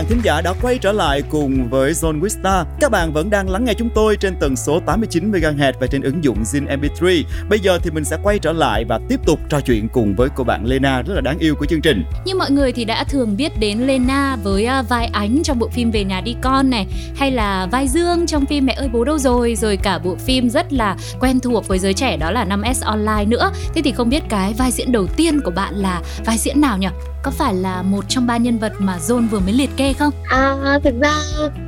bạn 0.03 0.09
thính 0.09 0.21
giả 0.23 0.41
đã 0.41 0.53
quay 0.61 0.77
trở 0.77 0.91
lại 0.91 1.21
cùng 1.29 1.69
với 1.69 1.91
Zone 1.91 2.21
Wista. 2.21 2.65
Các 2.79 2.91
bạn 2.91 3.13
vẫn 3.13 3.29
đang 3.29 3.49
lắng 3.49 3.65
nghe 3.65 3.73
chúng 3.73 3.89
tôi 3.95 4.17
trên 4.17 4.35
tần 4.39 4.55
số 4.55 4.79
89 4.85 5.31
MHz 5.31 5.73
và 5.79 5.87
trên 5.87 6.01
ứng 6.01 6.23
dụng 6.23 6.43
Zin 6.43 6.67
MP3. 6.67 7.23
Bây 7.49 7.59
giờ 7.59 7.79
thì 7.83 7.91
mình 7.91 8.03
sẽ 8.03 8.17
quay 8.23 8.39
trở 8.39 8.51
lại 8.51 8.85
và 8.89 8.99
tiếp 9.09 9.19
tục 9.25 9.39
trò 9.49 9.59
chuyện 9.61 9.87
cùng 9.93 10.15
với 10.15 10.29
cô 10.35 10.43
bạn 10.43 10.65
Lena 10.65 11.01
rất 11.01 11.13
là 11.13 11.21
đáng 11.21 11.37
yêu 11.39 11.55
của 11.55 11.65
chương 11.65 11.81
trình. 11.81 12.03
Như 12.25 12.35
mọi 12.35 12.51
người 12.51 12.71
thì 12.71 12.85
đã 12.85 13.03
thường 13.03 13.37
biết 13.37 13.59
đến 13.59 13.79
Lena 13.79 14.37
với 14.43 14.65
à, 14.65 14.81
vai 14.81 15.05
Ánh 15.05 15.41
trong 15.43 15.59
bộ 15.59 15.69
phim 15.69 15.91
Về 15.91 16.03
nhà 16.03 16.21
đi 16.21 16.35
con 16.41 16.69
này, 16.69 16.87
hay 17.15 17.31
là 17.31 17.67
vai 17.71 17.87
Dương 17.87 18.27
trong 18.27 18.45
phim 18.45 18.65
Mẹ 18.65 18.73
ơi 18.73 18.89
bố 18.93 19.03
đâu 19.03 19.17
rồi, 19.17 19.55
rồi 19.55 19.77
cả 19.77 19.99
bộ 19.99 20.15
phim 20.15 20.49
rất 20.49 20.73
là 20.73 20.97
quen 21.19 21.39
thuộc 21.39 21.67
với 21.67 21.79
giới 21.79 21.93
trẻ 21.93 22.17
đó 22.17 22.31
là 22.31 22.45
5S 22.45 22.85
Online 22.85 23.25
nữa. 23.25 23.51
Thế 23.75 23.81
thì 23.81 23.91
không 23.91 24.09
biết 24.09 24.23
cái 24.29 24.53
vai 24.57 24.71
diễn 24.71 24.91
đầu 24.91 25.07
tiên 25.07 25.41
của 25.45 25.51
bạn 25.51 25.75
là 25.75 26.01
vai 26.25 26.37
diễn 26.37 26.61
nào 26.61 26.77
nhỉ? 26.77 26.87
Có 27.23 27.31
phải 27.31 27.53
là 27.53 27.81
một 27.81 28.05
trong 28.07 28.27
ba 28.27 28.37
nhân 28.37 28.57
vật 28.57 28.73
mà 28.79 28.97
John 28.97 29.29
vừa 29.29 29.39
mới 29.39 29.53
liệt 29.53 29.69
kê 29.77 29.93
không? 29.93 30.13
À 30.29 30.79
thực 30.83 30.93
ra 31.01 31.13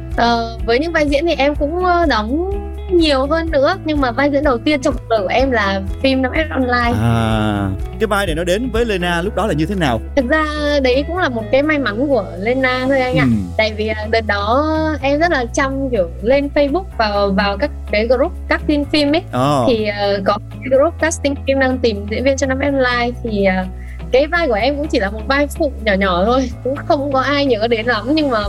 uh, 0.07 0.65
với 0.65 0.79
những 0.79 0.91
vai 0.91 1.07
diễn 1.09 1.25
thì 1.25 1.35
em 1.37 1.55
cũng 1.55 1.85
ờ, 1.85 2.05
đóng 2.05 2.51
nhiều 2.91 3.27
hơn 3.29 3.51
nữa 3.51 3.77
nhưng 3.85 4.01
mà 4.01 4.11
vai 4.11 4.29
diễn 4.31 4.43
đầu 4.43 4.57
tiên 4.57 4.81
trong 4.81 4.93
cuộc 4.93 5.09
đời 5.09 5.19
của 5.21 5.27
em 5.27 5.51
là 5.51 5.81
phim 6.03 6.21
5S 6.21 6.45
Online 6.49 6.99
à 7.01 7.69
cái 7.99 8.07
vai 8.07 8.25
này 8.25 8.35
nó 8.35 8.43
đến 8.43 8.69
với 8.73 8.85
Lena 8.85 9.21
lúc 9.21 9.35
đó 9.35 9.47
là 9.47 9.53
như 9.53 9.65
thế 9.65 9.75
nào 9.75 10.01
thực 10.15 10.27
ra 10.29 10.45
đấy 10.83 11.03
cũng 11.07 11.17
là 11.17 11.29
một 11.29 11.43
cái 11.51 11.63
may 11.63 11.79
mắn 11.79 12.07
của 12.07 12.25
Lena 12.39 12.85
thôi 12.87 12.99
anh 12.99 13.17
ạ 13.17 13.23
ừ. 13.23 13.37
tại 13.57 13.73
vì 13.77 13.87
ờ, 13.87 14.07
đợt 14.11 14.27
đó 14.27 14.75
em 15.01 15.19
rất 15.19 15.31
là 15.31 15.45
chăm 15.53 15.89
kiểu 15.91 16.09
lên 16.21 16.49
Facebook 16.55 16.83
vào 16.97 17.31
vào 17.31 17.57
các 17.57 17.71
cái 17.91 18.07
group 18.07 18.31
casting 18.47 18.85
phim 18.85 19.11
ấy 19.11 19.23
oh. 19.27 19.67
thì 19.67 19.87
uh, 19.89 20.23
có 20.25 20.37
cái 20.51 20.77
group 20.77 20.93
casting 20.99 21.35
phim 21.47 21.59
đang 21.59 21.77
tìm 21.77 22.05
diễn 22.09 22.23
viên 22.23 22.37
cho 22.37 22.47
5S 22.47 22.83
Online 22.83 23.11
thì 23.23 23.45
uh, 23.61 23.84
cái 24.11 24.27
vai 24.27 24.47
của 24.47 24.53
em 24.53 24.77
cũng 24.77 24.87
chỉ 24.87 24.99
là 24.99 25.09
một 25.09 25.21
vai 25.27 25.47
phụ 25.47 25.71
nhỏ 25.83 25.93
nhỏ 25.93 26.25
thôi 26.25 26.49
cũng 26.63 26.75
không 26.75 27.11
có 27.11 27.19
ai 27.19 27.45
nhớ 27.45 27.67
đến 27.67 27.85
lắm. 27.85 28.07
Nhưng 28.13 28.29
mà 28.29 28.39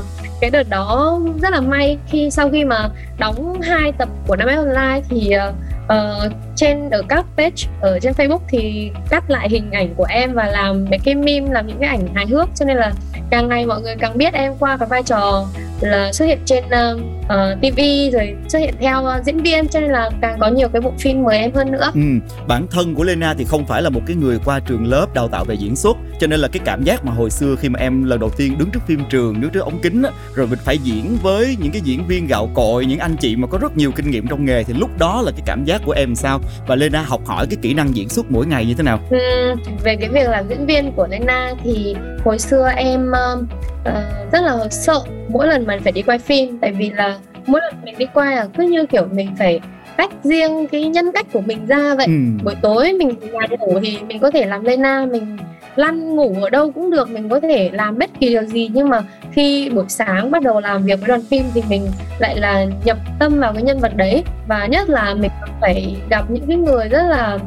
cái 0.40 0.50
đợt 0.50 0.68
đó 0.68 1.20
rất 1.42 1.52
là 1.52 1.60
may 1.60 1.98
khi 2.08 2.30
sau 2.30 2.50
khi 2.50 2.64
mà 2.64 2.88
đóng 3.18 3.60
hai 3.60 3.92
tập 3.92 4.08
của 4.26 4.36
năm 4.36 4.48
online 4.48 5.00
thì 5.08 5.30
uh, 5.48 5.54
Ờ, 5.88 6.30
trên 6.56 6.90
ở 6.90 7.02
các 7.08 7.26
page 7.36 7.68
ở 7.80 7.98
trên 8.00 8.12
Facebook 8.12 8.40
thì 8.48 8.90
cắt 9.10 9.30
lại 9.30 9.48
hình 9.48 9.70
ảnh 9.70 9.94
của 9.94 10.06
em 10.08 10.34
và 10.34 10.46
làm 10.46 10.84
mấy 10.90 10.98
cái 11.04 11.14
meme 11.14 11.52
làm 11.52 11.66
những 11.66 11.78
cái 11.80 11.88
ảnh 11.88 12.14
hài 12.14 12.26
hước. 12.26 12.48
Cho 12.54 12.64
nên 12.64 12.76
là 12.76 12.92
càng 13.30 13.48
ngày 13.48 13.66
mọi 13.66 13.80
người 13.80 13.94
càng 13.98 14.18
biết 14.18 14.34
em 14.34 14.52
qua 14.58 14.76
cái 14.76 14.88
vai 14.88 15.02
trò 15.02 15.46
là 15.80 16.12
xuất 16.12 16.24
hiện 16.24 16.38
trên 16.44 16.64
uh, 16.64 17.00
uh, 17.24 17.60
TV 17.62 17.80
rồi 18.12 18.36
xuất 18.48 18.58
hiện 18.58 18.74
theo 18.80 19.02
uh, 19.02 19.24
diễn 19.24 19.42
viên. 19.42 19.68
Cho 19.68 19.80
nên 19.80 19.90
là 19.90 20.10
càng 20.20 20.38
có 20.40 20.48
nhiều 20.48 20.68
cái 20.68 20.82
bộ 20.82 20.92
phim 20.98 21.22
mời 21.22 21.38
em 21.38 21.52
hơn 21.54 21.72
nữa. 21.72 21.90
Ừ, 21.94 22.00
bản 22.48 22.66
thân 22.70 22.94
của 22.94 23.04
Lena 23.04 23.34
thì 23.38 23.44
không 23.44 23.66
phải 23.66 23.82
là 23.82 23.90
một 23.90 24.00
cái 24.06 24.16
người 24.16 24.38
qua 24.44 24.60
trường 24.60 24.86
lớp 24.86 25.06
đào 25.14 25.28
tạo 25.28 25.44
về 25.44 25.54
diễn 25.54 25.76
xuất 25.76 25.96
cho 26.20 26.26
nên 26.26 26.40
là 26.40 26.48
cái 26.48 26.60
cảm 26.64 26.82
giác 26.82 27.04
mà 27.04 27.12
hồi 27.12 27.30
xưa 27.30 27.56
khi 27.60 27.68
mà 27.68 27.78
em 27.78 28.04
lần 28.04 28.20
đầu 28.20 28.30
tiên 28.36 28.58
đứng 28.58 28.70
trước 28.70 28.80
phim 28.86 29.00
trường 29.10 29.40
đứng 29.40 29.50
trước 29.50 29.60
ống 29.60 29.78
kính 29.82 30.02
á, 30.02 30.10
rồi 30.34 30.46
mình 30.46 30.58
phải 30.64 30.78
diễn 30.78 31.16
với 31.22 31.56
những 31.60 31.72
cái 31.72 31.80
diễn 31.84 32.06
viên 32.06 32.26
gạo 32.26 32.50
cội 32.54 32.86
những 32.86 32.98
anh 32.98 33.16
chị 33.16 33.36
mà 33.36 33.46
có 33.46 33.58
rất 33.58 33.76
nhiều 33.76 33.92
kinh 33.92 34.10
nghiệm 34.10 34.26
trong 34.26 34.44
nghề 34.44 34.64
thì 34.64 34.74
lúc 34.74 34.90
đó 34.98 35.22
là 35.24 35.30
cái 35.30 35.42
cảm 35.46 35.64
giác 35.64 35.82
của 35.84 35.92
em 35.92 36.14
sao 36.14 36.40
và 36.66 36.76
Lena 36.76 37.02
học 37.02 37.20
hỏi 37.26 37.46
cái 37.50 37.56
kỹ 37.62 37.74
năng 37.74 37.96
diễn 37.96 38.08
xuất 38.08 38.30
mỗi 38.30 38.46
ngày 38.46 38.66
như 38.66 38.74
thế 38.74 38.82
nào? 38.82 39.00
Ừ, 39.10 39.18
về 39.84 39.96
cái 39.96 40.08
việc 40.08 40.28
làm 40.28 40.48
diễn 40.48 40.66
viên 40.66 40.92
của 40.92 41.06
Lena 41.10 41.52
thì 41.64 41.96
hồi 42.24 42.38
xưa 42.38 42.68
em 42.76 43.10
uh, 43.10 43.44
rất 44.32 44.42
là 44.42 44.68
sợ 44.70 45.00
mỗi 45.28 45.46
lần 45.46 45.66
mình 45.66 45.80
phải 45.82 45.92
đi 45.92 46.02
quay 46.02 46.18
phim 46.18 46.58
tại 46.58 46.72
vì 46.72 46.90
là 46.90 47.18
mỗi 47.46 47.60
lần 47.60 47.74
mình 47.84 47.94
đi 47.98 48.06
quay 48.14 48.36
là 48.36 48.46
cứ 48.58 48.62
như 48.62 48.86
kiểu 48.86 49.06
mình 49.12 49.28
phải 49.38 49.60
tách 49.96 50.10
riêng 50.24 50.66
cái 50.72 50.88
nhân 50.88 51.10
cách 51.14 51.26
của 51.32 51.40
mình 51.40 51.66
ra 51.66 51.94
vậy 51.94 52.06
ừ. 52.06 52.12
buổi 52.44 52.54
tối 52.62 52.92
mình 52.92 53.14
ngoài 53.32 53.48
ngủ 53.58 53.78
thì 53.82 53.98
mình 54.08 54.18
có 54.18 54.30
thể 54.30 54.46
làm 54.46 54.64
Lena 54.64 55.06
mình 55.12 55.36
lăn 55.76 56.16
ngủ 56.16 56.36
ở 56.42 56.50
đâu 56.50 56.70
cũng 56.70 56.90
được 56.90 57.10
mình 57.10 57.28
có 57.28 57.40
thể 57.40 57.70
làm 57.72 57.98
bất 57.98 58.10
kỳ 58.20 58.28
điều 58.28 58.42
gì. 58.42 58.70
Nhưng 58.72 58.88
mà 58.88 59.02
khi 59.32 59.70
buổi 59.70 59.84
sáng 59.88 60.30
bắt 60.30 60.42
đầu 60.42 60.60
làm 60.60 60.82
việc 60.82 61.00
với 61.00 61.08
đoàn 61.08 61.22
phim 61.30 61.44
thì 61.54 61.62
mình 61.68 61.88
lại 62.18 62.36
là 62.36 62.66
nhập 62.84 62.98
tâm 63.18 63.40
vào 63.40 63.52
cái 63.52 63.62
nhân 63.62 63.78
vật 63.78 63.96
đấy. 63.96 64.24
Và 64.48 64.66
nhất 64.66 64.90
là 64.90 65.14
mình 65.14 65.30
phải 65.60 65.96
gặp 66.10 66.30
những 66.30 66.46
cái 66.48 66.56
người 66.56 66.88
rất 66.88 67.02
là 67.02 67.38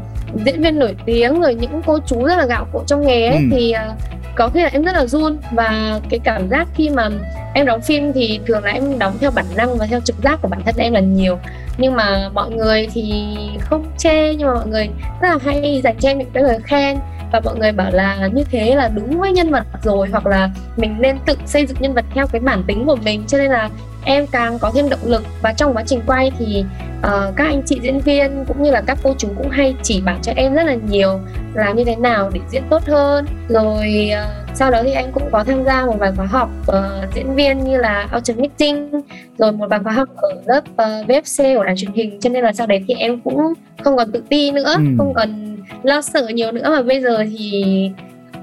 diễn 0.45 0.61
viên 0.61 0.79
nổi 0.79 0.95
tiếng 1.05 1.41
rồi 1.41 1.55
những 1.55 1.81
cô 1.85 1.99
chú 2.05 2.25
rất 2.25 2.35
là 2.35 2.45
gạo 2.45 2.67
cội 2.71 2.83
trong 2.87 3.07
nghề 3.07 3.27
ấy 3.27 3.37
ừ. 3.37 3.43
thì 3.51 3.73
uh, 3.91 3.97
có 4.35 4.49
khi 4.53 4.61
là 4.61 4.69
em 4.73 4.83
rất 4.83 4.95
là 4.95 5.05
run. 5.05 5.37
Và 5.51 5.99
cái 6.09 6.19
cảm 6.23 6.49
giác 6.49 6.67
khi 6.75 6.89
mà 6.89 7.09
em 7.53 7.65
đóng 7.65 7.81
phim 7.81 8.13
thì 8.13 8.39
thường 8.45 8.63
là 8.63 8.71
em 8.71 8.99
đóng 8.99 9.13
theo 9.19 9.31
bản 9.31 9.45
năng 9.55 9.77
và 9.77 9.85
theo 9.85 9.99
trực 9.99 10.15
giác 10.23 10.39
của 10.41 10.47
bản 10.47 10.61
thân 10.65 10.75
em 10.77 10.93
là 10.93 10.99
nhiều. 10.99 11.37
Nhưng 11.77 11.95
mà 11.95 12.29
mọi 12.33 12.51
người 12.51 12.87
thì 12.93 13.35
không 13.59 13.85
chê 13.97 14.35
nhưng 14.35 14.47
mà 14.47 14.53
mọi 14.53 14.67
người 14.67 14.89
rất 15.21 15.29
là 15.29 15.37
hay 15.45 15.81
dành 15.83 15.95
cho 15.99 16.09
em 16.09 16.17
những 16.17 16.29
cái 16.33 16.43
lời 16.43 16.59
khen 16.63 16.97
và 17.31 17.39
mọi 17.39 17.55
người 17.57 17.71
bảo 17.71 17.91
là 17.91 18.29
như 18.33 18.43
thế 18.51 18.75
là 18.75 18.89
đúng 18.95 19.19
với 19.19 19.31
nhân 19.31 19.51
vật 19.51 19.63
rồi 19.83 20.07
hoặc 20.11 20.25
là 20.25 20.49
mình 20.77 20.95
nên 20.99 21.17
tự 21.25 21.35
xây 21.45 21.65
dựng 21.65 21.77
nhân 21.79 21.93
vật 21.93 22.05
theo 22.13 22.27
cái 22.27 22.41
bản 22.41 22.63
tính 22.67 22.85
của 22.85 22.95
mình. 22.95 23.23
Cho 23.27 23.37
nên 23.37 23.51
là 23.51 23.69
em 24.05 24.27
càng 24.27 24.59
có 24.59 24.71
thêm 24.75 24.89
động 24.89 24.99
lực. 25.03 25.23
Và 25.41 25.53
trong 25.53 25.73
quá 25.73 25.83
trình 25.87 26.01
quay 26.07 26.31
thì 26.39 26.65
uh, 26.99 27.35
các 27.35 27.45
anh 27.45 27.61
chị 27.65 27.79
diễn 27.83 27.99
viên 27.99 28.45
cũng 28.47 28.63
như 28.63 28.71
là 28.71 28.81
các 28.81 28.97
cô 29.03 29.15
chú 29.17 29.27
cũng 29.37 29.49
hay 29.49 29.75
chỉ 29.83 30.01
bảo 30.01 30.17
cho 30.21 30.31
em 30.35 30.53
rất 30.53 30.63
là 30.63 30.75
nhiều 30.89 31.19
làm 31.53 31.75
như 31.75 31.83
thế 31.83 31.95
nào 31.95 32.29
để 32.33 32.39
diễn 32.49 32.63
tốt 32.69 32.83
hơn. 32.85 33.25
Rồi 33.49 34.11
uh, 34.13 34.57
sau 34.57 34.71
đó 34.71 34.83
thì 34.83 34.91
em 34.91 35.11
cũng 35.11 35.23
có 35.31 35.43
tham 35.43 35.65
gia 35.65 35.85
một 35.85 35.95
vài 35.99 36.11
khóa 36.15 36.25
học 36.25 36.49
uh, 36.67 37.13
diễn 37.15 37.35
viên 37.35 37.63
như 37.63 37.77
là 37.77 38.07
autumn 38.11 38.41
meeting 38.41 39.01
rồi 39.37 39.51
một 39.51 39.67
vài 39.69 39.79
khóa 39.83 39.93
học 39.93 40.09
ở 40.15 40.29
lớp 40.45 40.61
uh, 40.71 41.07
VFC 41.09 41.57
của 41.57 41.63
đài 41.63 41.75
truyền 41.77 41.91
hình. 41.91 42.19
Cho 42.19 42.29
nên 42.29 42.43
là 42.43 42.53
sau 42.53 42.67
đấy 42.67 42.83
thì 42.87 42.93
em 42.93 43.21
cũng 43.21 43.53
không 43.83 43.97
còn 43.97 44.11
tự 44.11 44.23
ti 44.29 44.51
nữa 44.51 44.73
ừ. 44.77 44.83
không 44.97 45.13
còn 45.13 45.48
lo 45.83 46.01
sợ 46.01 46.27
nhiều 46.27 46.51
nữa 46.51 46.69
mà 46.69 46.81
bây 46.81 47.01
giờ 47.01 47.23
thì 47.37 47.63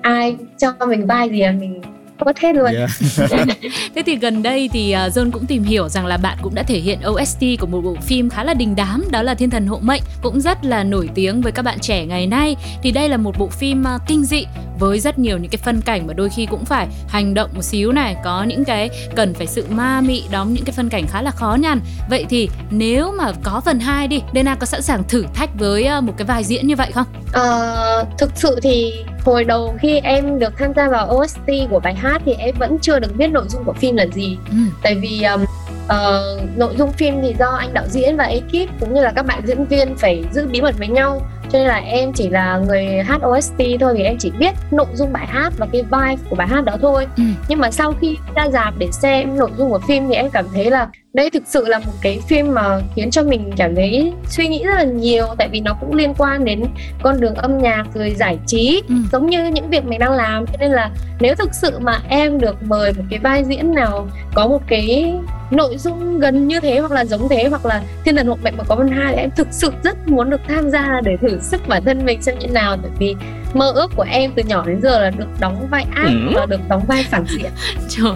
ai 0.03 0.37
cho 0.59 0.72
mình 0.88 1.07
vai 1.07 1.31
gì 1.31 1.40
là 1.40 1.53
mình 1.53 1.81
có 2.25 2.33
hết 2.40 2.57
luôn 2.57 2.72
yeah. 2.75 2.90
thế 3.94 4.03
thì 4.07 4.16
gần 4.16 4.42
đây 4.42 4.70
thì 4.72 4.94
uh, 5.07 5.12
John 5.12 5.31
cũng 5.31 5.46
tìm 5.46 5.62
hiểu 5.62 5.88
rằng 5.88 6.07
là 6.07 6.16
bạn 6.16 6.38
cũng 6.42 6.55
đã 6.55 6.62
thể 6.62 6.79
hiện 6.79 6.99
OST 7.09 7.40
của 7.61 7.66
một 7.66 7.81
bộ 7.81 7.94
phim 8.03 8.31
khá 8.31 8.44
là 8.44 8.55
đình 8.55 8.77
đám 8.77 9.05
đó 9.11 9.22
là 9.22 9.35
Thiên 9.35 9.51
thần 9.51 9.66
hộ 9.66 9.79
mệnh 9.83 10.03
cũng 10.22 10.40
rất 10.40 10.64
là 10.64 10.85
nổi 10.85 11.09
tiếng 11.14 11.40
với 11.40 11.53
các 11.53 11.62
bạn 11.62 11.79
trẻ 11.79 12.07
ngày 12.07 12.27
nay 12.27 12.57
thì 12.83 12.90
đây 12.90 13.09
là 13.09 13.16
một 13.16 13.38
bộ 13.38 13.49
phim 13.49 13.85
uh, 13.94 14.03
kinh 14.07 14.25
dị 14.25 14.46
với 14.79 15.01
rất 15.01 15.18
nhiều 15.18 15.38
những 15.38 15.51
cái 15.51 15.59
phân 15.59 15.81
cảnh 15.81 16.07
mà 16.07 16.14
đôi 16.14 16.29
khi 16.29 16.46
cũng 16.46 16.64
phải 16.64 16.88
hành 17.09 17.35
động 17.35 17.51
một 17.55 17.62
xíu 17.62 17.92
này 17.92 18.16
có 18.25 18.44
những 18.44 18.64
cái 18.64 18.90
cần 19.16 19.35
phải 19.35 19.46
sự 19.46 19.64
ma 19.70 20.01
mị 20.01 20.22
đóng 20.31 20.53
những 20.53 20.64
cái 20.64 20.72
phân 20.72 20.88
cảnh 20.88 21.07
khá 21.07 21.22
là 21.22 21.31
khó 21.31 21.57
nhằn 21.61 21.81
vậy 22.11 22.27
thì 22.29 22.49
nếu 22.70 23.12
mà 23.12 23.33
có 23.42 23.61
phần 23.64 23.81
2 23.81 24.09
đi 24.09 24.22
Dena 24.35 24.55
có 24.55 24.66
sẵn 24.66 24.83
sàng 24.83 25.05
thử 25.09 25.25
thách 25.35 25.59
với 25.59 25.88
uh, 25.99 26.05
một 26.05 26.12
cái 26.16 26.27
vai 26.27 26.44
diễn 26.44 26.66
như 26.66 26.77
vậy 26.77 26.92
không? 26.92 27.07
Uh, 27.37 28.18
thực 28.18 28.31
sự 28.35 28.59
thì 28.62 29.05
hồi 29.25 29.44
đầu 29.44 29.75
khi 29.81 30.01
em 30.01 30.38
được 30.38 30.53
tham 30.59 30.72
gia 30.77 30.88
vào 30.88 31.16
OST 31.16 31.51
của 31.70 31.81
bài 31.81 31.94
hát 31.94 32.22
thì 32.25 32.33
em 32.38 32.55
vẫn 32.59 32.79
chưa 32.79 32.99
được 32.99 33.16
biết 33.16 33.27
nội 33.27 33.44
dung 33.49 33.64
của 33.64 33.72
phim 33.72 33.96
là 33.96 34.07
gì 34.07 34.38
ừ. 34.51 34.57
tại 34.83 34.94
vì 34.94 35.22
um, 35.22 35.44
uh, 35.87 36.57
nội 36.57 36.75
dung 36.79 36.92
phim 36.92 37.22
thì 37.22 37.35
do 37.38 37.46
anh 37.46 37.75
đạo 37.75 37.85
diễn 37.88 38.16
và 38.16 38.25
ekip 38.25 38.81
cũng 38.81 38.94
như 38.94 39.03
là 39.03 39.12
các 39.12 39.27
bạn 39.27 39.42
diễn 39.46 39.64
viên 39.64 39.96
phải 39.96 40.25
giữ 40.33 40.46
bí 40.46 40.61
mật 40.61 40.79
với 40.79 40.88
nhau 40.88 41.20
cho 41.51 41.59
nên 41.59 41.68
là 41.68 41.77
em 41.77 42.12
chỉ 42.12 42.29
là 42.29 42.59
người 42.59 42.87
hát 42.87 43.20
OST 43.27 43.62
thôi 43.81 43.94
thì 43.96 44.03
em 44.03 44.16
chỉ 44.18 44.31
biết 44.31 44.55
nội 44.70 44.87
dung 44.94 45.12
bài 45.12 45.27
hát 45.27 45.53
và 45.59 45.66
cái 45.72 45.83
vibe 45.83 46.22
của 46.31 46.37
bài 46.37 46.49
hát 46.49 46.64
đó 46.64 46.77
thôi 46.81 47.07
ừ. 47.16 47.22
nhưng 47.49 47.59
mà 47.59 47.70
sau 47.70 47.92
khi 48.01 48.16
ra 48.35 48.49
dạp 48.49 48.75
để 48.79 48.88
xem 48.92 49.37
nội 49.37 49.51
dung 49.59 49.70
của 49.70 49.81
phim 49.88 50.09
thì 50.09 50.14
em 50.14 50.31
cảm 50.31 50.46
thấy 50.55 50.70
là 50.70 50.88
đây 51.16 51.31
thực 51.31 51.42
sự 51.46 51.66
là 51.66 51.79
một 51.79 51.92
cái 52.00 52.20
phim 52.29 52.55
mà 52.55 52.81
khiến 52.96 53.11
cho 53.11 53.22
mình 53.22 53.52
cảm 53.57 53.74
thấy 53.74 54.12
suy 54.29 54.48
nghĩ 54.48 54.64
rất 54.64 54.74
là 54.74 54.85
nhiều 54.85 55.26
tại 55.38 55.48
vì 55.48 55.61
nó 55.61 55.76
cũng 55.81 55.94
liên 55.94 56.14
quan 56.18 56.44
đến 56.44 56.64
con 57.02 57.20
đường 57.20 57.35
âm 57.35 57.59
nhạc 57.59 57.85
rồi 57.94 58.14
giải 58.18 58.38
trí 58.46 58.83
ừ. 58.88 58.94
giống 59.12 59.26
như 59.26 59.46
những 59.46 59.70
việc 59.70 59.85
mình 59.85 59.98
đang 59.98 60.12
làm 60.12 60.46
cho 60.46 60.52
nên 60.61 60.70
là 60.70 60.90
nếu 61.20 61.35
thực 61.35 61.55
sự 61.55 61.79
mà 61.79 62.00
em 62.09 62.40
được 62.40 62.62
mời 62.62 62.92
một 62.92 63.02
cái 63.11 63.18
vai 63.18 63.44
diễn 63.44 63.74
nào 63.74 64.09
có 64.35 64.46
một 64.46 64.62
cái 64.68 65.14
nội 65.50 65.76
dung 65.79 66.18
gần 66.18 66.48
như 66.48 66.61
thế 66.61 66.79
hoặc 66.79 66.92
là 66.92 67.05
giống 67.05 67.29
thế 67.29 67.46
hoặc 67.50 67.66
là 67.66 67.83
thiên 68.05 68.16
thần 68.16 68.26
hộ 68.26 68.37
mệnh 68.42 68.57
mà 68.57 68.64
có 68.64 68.76
phần 68.76 68.88
hai 68.88 69.12
thì 69.12 69.20
em 69.20 69.31
thực 69.37 69.48
sự 69.50 69.72
rất 69.83 70.09
muốn 70.09 70.31
được 70.31 70.40
tham 70.48 70.70
gia 70.70 71.00
để 71.05 71.16
thử 71.16 71.38
sức 71.40 71.68
bản 71.68 71.85
thân 71.85 72.05
mình 72.05 72.22
xem 72.22 72.38
như 72.38 72.46
nào 72.46 72.76
tại 72.83 72.90
vì 72.98 73.16
mơ 73.55 73.72
ước 73.74 73.90
của 73.96 74.07
em 74.11 74.33
từ 74.37 74.42
nhỏ 74.42 74.64
đến 74.66 74.81
giờ 74.83 75.00
là 75.02 75.11
được 75.11 75.29
đóng 75.40 75.66
vai 75.70 75.87
ác 75.94 76.07
ừ. 76.07 76.33
và 76.35 76.46
được 76.46 76.61
đóng 76.68 76.85
vai 76.88 77.05
phản 77.11 77.24
diện 77.29 77.50
trời 77.88 78.12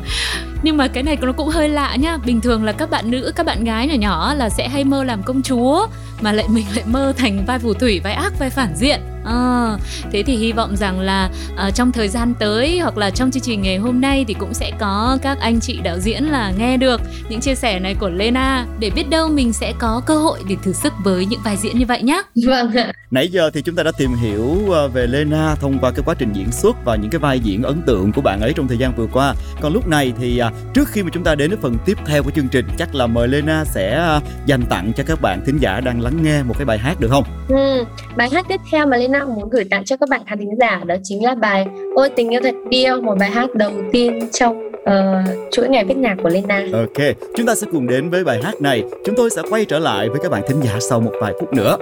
nhưng 0.62 0.77
mà 0.77 0.88
cái 0.88 1.03
này 1.03 1.18
nó 1.20 1.33
cũng 1.33 1.49
hơi 1.49 1.68
lạ 1.68 1.96
nhá 1.96 2.18
bình 2.27 2.40
thường 2.40 2.64
là 2.64 2.73
các 2.73 2.90
bạn 2.90 3.11
nữ 3.11 3.33
các 3.37 3.46
bạn 3.46 3.64
gái 3.64 3.87
nhỏ 3.87 3.94
nhỏ 3.94 4.35
là 4.35 4.49
sẽ 4.49 4.68
hay 4.68 4.85
mơ 4.85 5.05
làm 5.05 5.23
công 5.23 5.42
chúa 5.42 5.87
mà 6.20 6.33
lại 6.33 6.46
mình 6.49 6.66
lại 6.75 6.85
mơ 6.87 7.12
thành 7.16 7.44
vai 7.46 7.59
phù 7.59 7.75
thủy 7.75 8.01
vai 8.05 8.12
ác 8.12 8.38
vai 8.38 8.51
phản 8.51 8.77
diện 8.77 9.01
à, 9.25 9.77
thế 10.12 10.23
thì 10.23 10.37
hy 10.37 10.53
vọng 10.53 10.77
rằng 10.77 11.01
là 11.01 11.31
uh, 11.53 11.75
trong 11.75 11.92
thời 11.92 12.09
gian 12.09 12.35
tới 12.38 12.79
hoặc 12.79 12.99
là 12.99 13.11
trong 13.11 13.31
chương 13.31 13.42
trình 13.42 13.62
ngày 13.62 13.77
hôm 13.77 14.01
nay 14.01 14.25
thì 14.29 14.35
cũng 14.35 14.55
sẽ 14.55 14.73
có 14.79 15.18
các 15.23 15.38
anh 15.40 15.61
chị 15.61 15.81
đạo 15.83 15.99
diễn 15.99 16.25
là 16.25 16.53
nghe 16.59 16.77
được 16.77 17.01
những 17.29 17.40
chia 17.40 17.55
sẻ 17.55 17.79
này 17.79 17.94
của 17.94 18.09
Lena 18.09 18.66
để 18.79 18.90
biết 18.90 19.11
đâu 19.11 19.29
mình 19.29 19.53
sẽ 19.53 19.73
có 19.79 20.03
cơ 20.07 20.14
hội 20.14 20.38
để 20.49 20.57
thử 20.62 20.73
sức 20.73 20.92
với 21.05 21.27
những 21.27 21.40
vai 21.44 21.57
diễn 21.57 21.79
như 21.79 21.87
vậy 21.87 22.03
nhé. 22.03 22.23
Vâng 22.46 22.70
Nãy 23.11 23.29
giờ 23.29 23.51
thì 23.55 23.62
chúng 23.62 23.77
ta 23.77 23.83
đã 23.83 23.92
tìm 23.99 24.14
hiểu 24.14 24.59
ờ, 24.70 24.88
về 24.88 25.07
Lena 25.07 25.55
thông 25.55 25.79
qua 25.79 25.90
cái 25.90 26.03
quá 26.05 26.14
trình 26.18 26.33
diễn 26.33 26.53
xuất 26.53 26.85
và 26.85 26.96
những 26.96 27.11
cái 27.11 27.18
vai 27.18 27.40
diễn 27.40 27.62
ấn 27.62 27.83
tượng 27.87 28.12
của 28.12 28.20
bạn 28.20 28.40
ấy 28.40 28.53
trong 28.57 28.68
thời 28.68 28.79
gian 28.79 28.92
vừa 28.96 29.07
qua. 29.12 29.35
Còn 29.61 29.73
lúc 29.73 29.88
này 29.88 30.12
thì 30.20 30.40
trước 30.74 30.88
khi 30.88 31.02
mà 31.02 31.10
chúng 31.12 31.24
ta 31.24 31.34
đến 31.34 31.50
với 31.50 31.58
phần 31.62 31.76
tiếp 31.86 31.98
theo 32.06 32.22
của 32.22 32.30
chương 32.30 32.48
trình 32.48 32.66
chắc 32.78 32.94
là 32.94 33.06
mời 33.06 33.28
Lena 33.28 33.64
sẽ 33.64 34.16
uh, 34.16 34.22
dành 34.46 34.62
tặng 34.70 34.92
cho 34.96 35.04
các 35.06 35.20
bạn 35.22 35.40
thính 35.46 35.58
giả 35.58 35.80
đang 35.80 36.00
lắng 36.00 36.22
nghe 36.22 36.42
một 36.42 36.54
cái 36.58 36.64
bài 36.64 36.78
hát 36.78 37.00
được 37.00 37.08
không? 37.10 37.24
Ừ, 37.48 37.84
bài 38.16 38.28
hát 38.32 38.46
tiếp 38.48 38.60
theo 38.72 38.86
mà 38.86 38.96
Lena 38.96 39.24
muốn 39.24 39.50
gửi 39.50 39.64
tặng 39.70 39.84
cho 39.84 39.96
các 39.96 40.08
bạn 40.08 40.20
khán 40.26 40.38
thính 40.38 40.58
giả 40.60 40.80
đó 40.86 40.94
chính 41.02 41.24
là 41.24 41.34
bài 41.34 41.66
Ôi 41.96 42.10
tình 42.16 42.28
yêu 42.28 42.40
thật 42.44 42.54
điêu, 42.70 43.00
một 43.00 43.14
bài 43.18 43.30
hát 43.30 43.54
đầu 43.54 43.72
tiên 43.92 44.28
trong 44.32 44.70
uh, 44.70 45.50
chuỗi 45.52 45.68
ngày 45.68 45.84
viết 45.84 45.96
nhạc 45.96 46.16
của 46.22 46.28
Lena. 46.28 46.66
Ok, 46.72 47.06
chúng 47.36 47.46
ta 47.46 47.54
sẽ 47.54 47.66
cùng 47.72 47.86
đến 47.86 48.10
với 48.10 48.24
bài 48.24 48.40
hát 48.42 48.60
này. 48.60 48.84
Chúng 49.04 49.14
tôi 49.16 49.30
sẽ 49.30 49.42
quay 49.50 49.64
trở 49.64 49.78
lại 49.78 50.08
với 50.08 50.20
các 50.22 50.30
bạn 50.30 50.42
thính 50.48 50.60
giả 50.62 50.78
sau 50.90 51.00
một 51.00 51.12
vài 51.20 51.32
phút 51.40 51.52
nữa. 51.52 51.76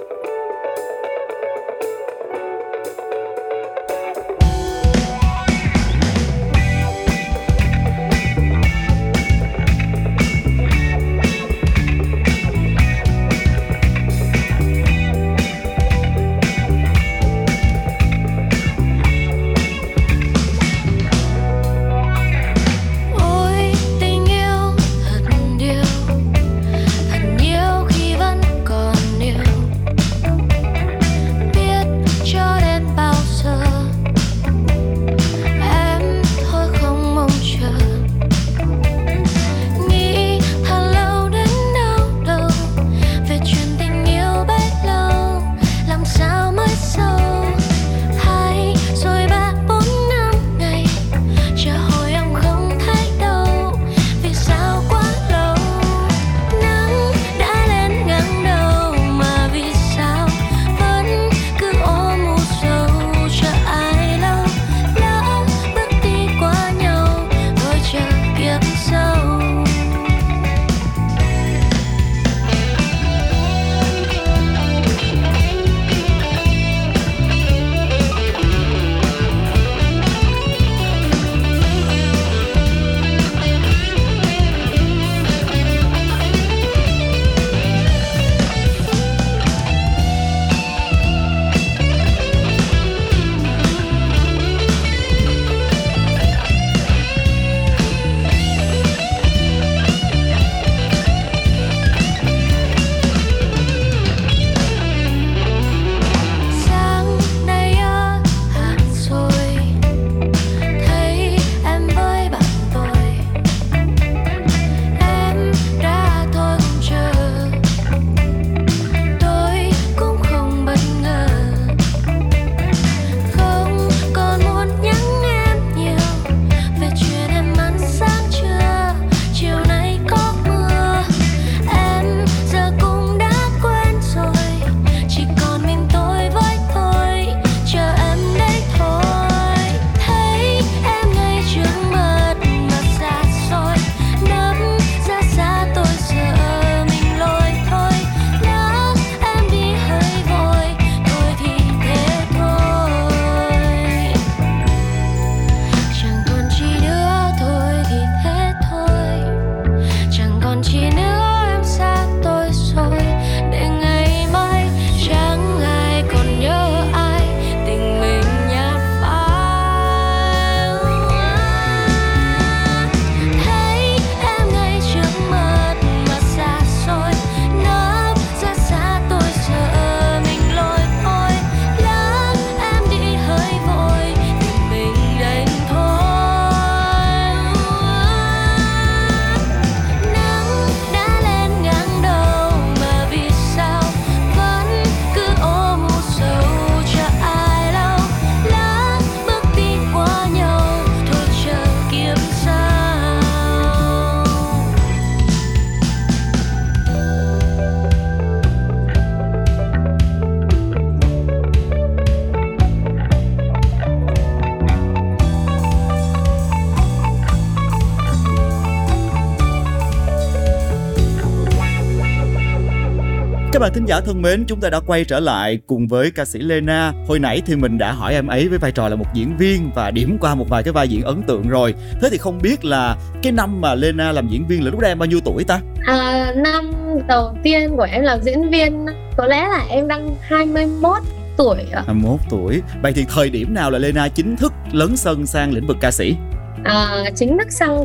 Các 223.58 223.62
bạn 223.62 223.72
thính 223.74 223.86
giả 223.86 224.00
thân 224.00 224.22
mến, 224.22 224.44
chúng 224.46 224.60
ta 224.60 224.70
đã 224.70 224.80
quay 224.86 225.04
trở 225.04 225.20
lại 225.20 225.58
cùng 225.66 225.86
với 225.86 226.10
ca 226.10 226.24
sĩ 226.24 226.38
Lena. 226.38 226.92
Hồi 227.08 227.18
nãy 227.18 227.42
thì 227.46 227.56
mình 227.56 227.78
đã 227.78 227.92
hỏi 227.92 228.14
em 228.14 228.26
ấy 228.26 228.48
với 228.48 228.58
vai 228.58 228.72
trò 228.72 228.88
là 228.88 228.96
một 228.96 229.04
diễn 229.14 229.36
viên 229.36 229.70
và 229.74 229.90
điểm 229.90 230.18
qua 230.20 230.34
một 230.34 230.48
vài 230.48 230.62
cái 230.62 230.72
vai 230.72 230.88
diễn 230.88 231.02
ấn 231.02 231.22
tượng 231.22 231.48
rồi. 231.48 231.74
Thế 232.00 232.08
thì 232.10 232.18
không 232.18 232.38
biết 232.42 232.64
là 232.64 232.96
cái 233.22 233.32
năm 233.32 233.60
mà 233.60 233.74
Lena 233.74 234.12
làm 234.12 234.28
diễn 234.28 234.46
viên 234.46 234.64
là 234.64 234.70
lúc 234.70 234.80
đó 234.80 234.88
em 234.88 234.98
bao 234.98 235.06
nhiêu 235.06 235.20
tuổi 235.24 235.44
ta? 235.44 235.60
À, 235.86 236.32
năm 236.36 236.72
đầu 237.08 237.34
tiên 237.42 237.76
của 237.76 237.86
em 237.92 238.02
làm 238.02 238.22
diễn 238.22 238.50
viên 238.50 238.86
có 239.16 239.26
lẽ 239.26 239.48
là 239.48 239.64
em 239.68 239.88
đang 239.88 240.16
21 240.20 240.98
tuổi 241.36 241.58
ạ. 241.72 241.82
21 241.86 242.20
tuổi. 242.30 242.62
Vậy 242.82 242.92
thì 242.92 243.06
thời 243.14 243.30
điểm 243.30 243.54
nào 243.54 243.70
là 243.70 243.78
Lena 243.78 244.08
chính 244.08 244.36
thức 244.36 244.52
lấn 244.72 244.96
sân 244.96 245.26
sang 245.26 245.52
lĩnh 245.52 245.66
vực 245.66 245.76
ca 245.80 245.90
sĩ? 245.90 246.16
À, 246.64 247.04
chính 247.16 247.38
thức 247.38 247.52
sang 247.52 247.84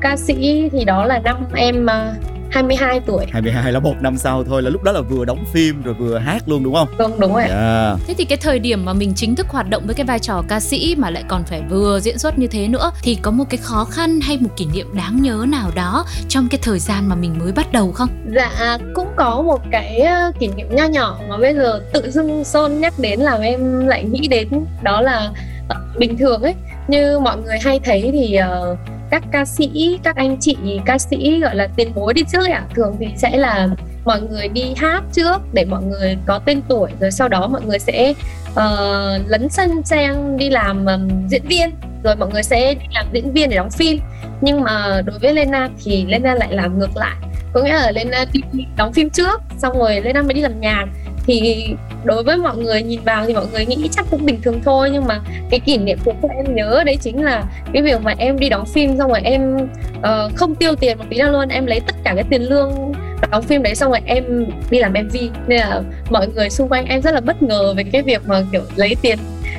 ca 0.00 0.16
sĩ 0.16 0.68
thì 0.72 0.84
đó 0.84 1.04
là 1.04 1.18
năm 1.18 1.44
em 1.54 1.84
uh, 1.84 2.35
22 2.50 3.00
tuổi 3.00 3.26
22 3.32 3.72
là 3.72 3.80
một 3.80 3.94
năm 4.00 4.16
sau 4.16 4.44
thôi 4.44 4.62
là 4.62 4.70
lúc 4.70 4.82
đó 4.82 4.92
là 4.92 5.00
vừa 5.00 5.24
đóng 5.24 5.44
phim 5.52 5.82
rồi 5.82 5.94
vừa 5.94 6.18
hát 6.18 6.42
luôn 6.46 6.64
đúng 6.64 6.74
không? 6.74 6.88
Đúng 6.98 7.20
đúng 7.20 7.32
rồi. 7.32 7.42
Yeah. 7.42 7.52
Dạ. 7.52 7.96
Thế 8.06 8.14
thì 8.18 8.24
cái 8.24 8.38
thời 8.38 8.58
điểm 8.58 8.84
mà 8.84 8.92
mình 8.92 9.12
chính 9.16 9.36
thức 9.36 9.46
hoạt 9.48 9.70
động 9.70 9.82
với 9.86 9.94
cái 9.94 10.06
vai 10.06 10.18
trò 10.18 10.42
ca 10.48 10.60
sĩ 10.60 10.94
mà 10.98 11.10
lại 11.10 11.24
còn 11.28 11.44
phải 11.44 11.62
vừa 11.70 12.00
diễn 12.00 12.18
xuất 12.18 12.38
như 12.38 12.46
thế 12.46 12.68
nữa 12.68 12.90
thì 13.02 13.18
có 13.22 13.30
một 13.30 13.44
cái 13.50 13.58
khó 13.62 13.84
khăn 13.84 14.20
hay 14.20 14.38
một 14.40 14.50
kỷ 14.56 14.66
niệm 14.74 14.86
đáng 14.94 15.22
nhớ 15.22 15.44
nào 15.48 15.70
đó 15.74 16.06
trong 16.28 16.48
cái 16.50 16.58
thời 16.62 16.78
gian 16.78 17.08
mà 17.08 17.14
mình 17.14 17.38
mới 17.38 17.52
bắt 17.52 17.72
đầu 17.72 17.92
không? 17.92 18.08
Dạ 18.34 18.78
cũng 18.94 19.08
có 19.16 19.42
một 19.42 19.60
cái 19.70 20.00
ờ, 20.00 20.32
kỷ 20.38 20.48
niệm 20.48 20.66
nho 20.70 20.84
nhỏ 20.84 21.18
mà 21.28 21.36
bây 21.36 21.54
giờ 21.54 21.80
tự 21.92 22.10
dưng 22.10 22.44
Son 22.44 22.80
nhắc 22.80 22.94
đến 22.98 23.20
làm 23.20 23.40
em 23.40 23.86
lại 23.86 24.04
nghĩ 24.04 24.28
đến 24.28 24.48
đó 24.82 25.00
là 25.00 25.30
ờ, 25.68 25.76
bình 25.98 26.18
thường 26.18 26.42
ấy 26.42 26.54
như 26.88 27.18
mọi 27.18 27.36
người 27.36 27.58
hay 27.58 27.80
thấy 27.84 28.10
thì 28.12 28.38
uh, 28.72 28.78
các 29.10 29.22
ca 29.32 29.44
sĩ 29.44 29.98
các 30.02 30.16
anh 30.16 30.36
chị 30.40 30.56
ca 30.86 30.98
sĩ 30.98 31.40
gọi 31.40 31.56
là 31.56 31.68
tiền 31.76 31.92
bối 31.94 32.14
đi 32.14 32.22
trước 32.32 32.48
ạ. 32.50 32.64
Thường 32.74 32.96
thì 33.00 33.06
sẽ 33.16 33.36
là 33.36 33.68
mọi 34.04 34.20
người 34.20 34.48
đi 34.48 34.74
hát 34.76 35.02
trước 35.12 35.36
để 35.52 35.64
mọi 35.64 35.82
người 35.82 36.18
có 36.26 36.38
tên 36.38 36.60
tuổi 36.68 36.90
rồi 37.00 37.10
sau 37.10 37.28
đó 37.28 37.48
mọi 37.48 37.62
người 37.62 37.78
sẽ 37.78 38.14
uh, 38.50 39.26
lấn 39.26 39.48
sân 39.48 39.82
sang 39.84 40.36
đi 40.36 40.50
làm 40.50 40.86
um, 40.86 41.28
diễn 41.28 41.42
viên. 41.48 41.70
Rồi 42.02 42.16
mọi 42.16 42.28
người 42.32 42.42
sẽ 42.42 42.74
đi 42.74 42.86
làm 42.94 43.06
diễn 43.12 43.32
viên 43.32 43.50
để 43.50 43.56
đóng 43.56 43.70
phim. 43.70 43.98
Nhưng 44.40 44.60
mà 44.60 45.02
đối 45.04 45.18
với 45.18 45.34
Lena 45.34 45.68
thì 45.84 46.06
Lena 46.06 46.34
lại 46.34 46.52
làm 46.52 46.78
ngược 46.78 46.96
lại. 46.96 47.16
Có 47.52 47.62
nghĩa 47.62 47.72
là 47.72 47.90
Lena 47.90 48.24
đi 48.32 48.40
đóng 48.76 48.92
phim 48.92 49.10
trước 49.10 49.40
xong 49.58 49.78
rồi 49.78 50.00
Lena 50.00 50.22
mới 50.22 50.34
đi 50.34 50.40
làm 50.40 50.60
nhạc 50.60 50.86
thì 51.26 51.66
đối 52.04 52.22
với 52.22 52.36
mọi 52.36 52.56
người 52.56 52.82
nhìn 52.82 53.00
vào 53.04 53.26
thì 53.26 53.34
mọi 53.34 53.46
người 53.52 53.66
nghĩ 53.66 53.88
chắc 53.92 54.06
cũng 54.10 54.26
bình 54.26 54.40
thường 54.42 54.60
thôi 54.64 54.90
nhưng 54.92 55.04
mà 55.06 55.20
cái 55.50 55.60
kỷ 55.60 55.78
niệm 55.78 55.98
của 56.04 56.12
em 56.36 56.54
nhớ 56.54 56.82
đấy 56.86 56.96
chính 57.00 57.24
là 57.24 57.44
cái 57.72 57.82
việc 57.82 58.02
mà 58.02 58.14
em 58.18 58.38
đi 58.38 58.48
đóng 58.48 58.66
phim 58.66 58.98
xong 58.98 59.10
rồi 59.10 59.20
em 59.24 59.56
uh, 59.98 60.36
không 60.36 60.54
tiêu 60.54 60.74
tiền 60.74 60.98
một 60.98 61.04
tí 61.10 61.18
nào 61.18 61.32
luôn 61.32 61.48
em 61.48 61.66
lấy 61.66 61.80
tất 61.80 61.94
cả 62.04 62.12
cái 62.14 62.24
tiền 62.30 62.42
lương 62.42 62.92
đóng 63.30 63.42
phim 63.42 63.62
đấy 63.62 63.74
xong 63.74 63.90
rồi 63.90 64.00
em 64.04 64.46
đi 64.70 64.78
làm 64.78 64.92
mv 64.92 65.16
nên 65.46 65.60
là 65.60 65.82
mọi 66.10 66.28
người 66.28 66.50
xung 66.50 66.68
quanh 66.68 66.86
em 66.86 67.02
rất 67.02 67.14
là 67.14 67.20
bất 67.20 67.42
ngờ 67.42 67.74
về 67.76 67.84
cái 67.92 68.02
việc 68.02 68.22
mà 68.26 68.42
kiểu 68.52 68.62
lấy 68.76 68.96
tiền 69.02 69.18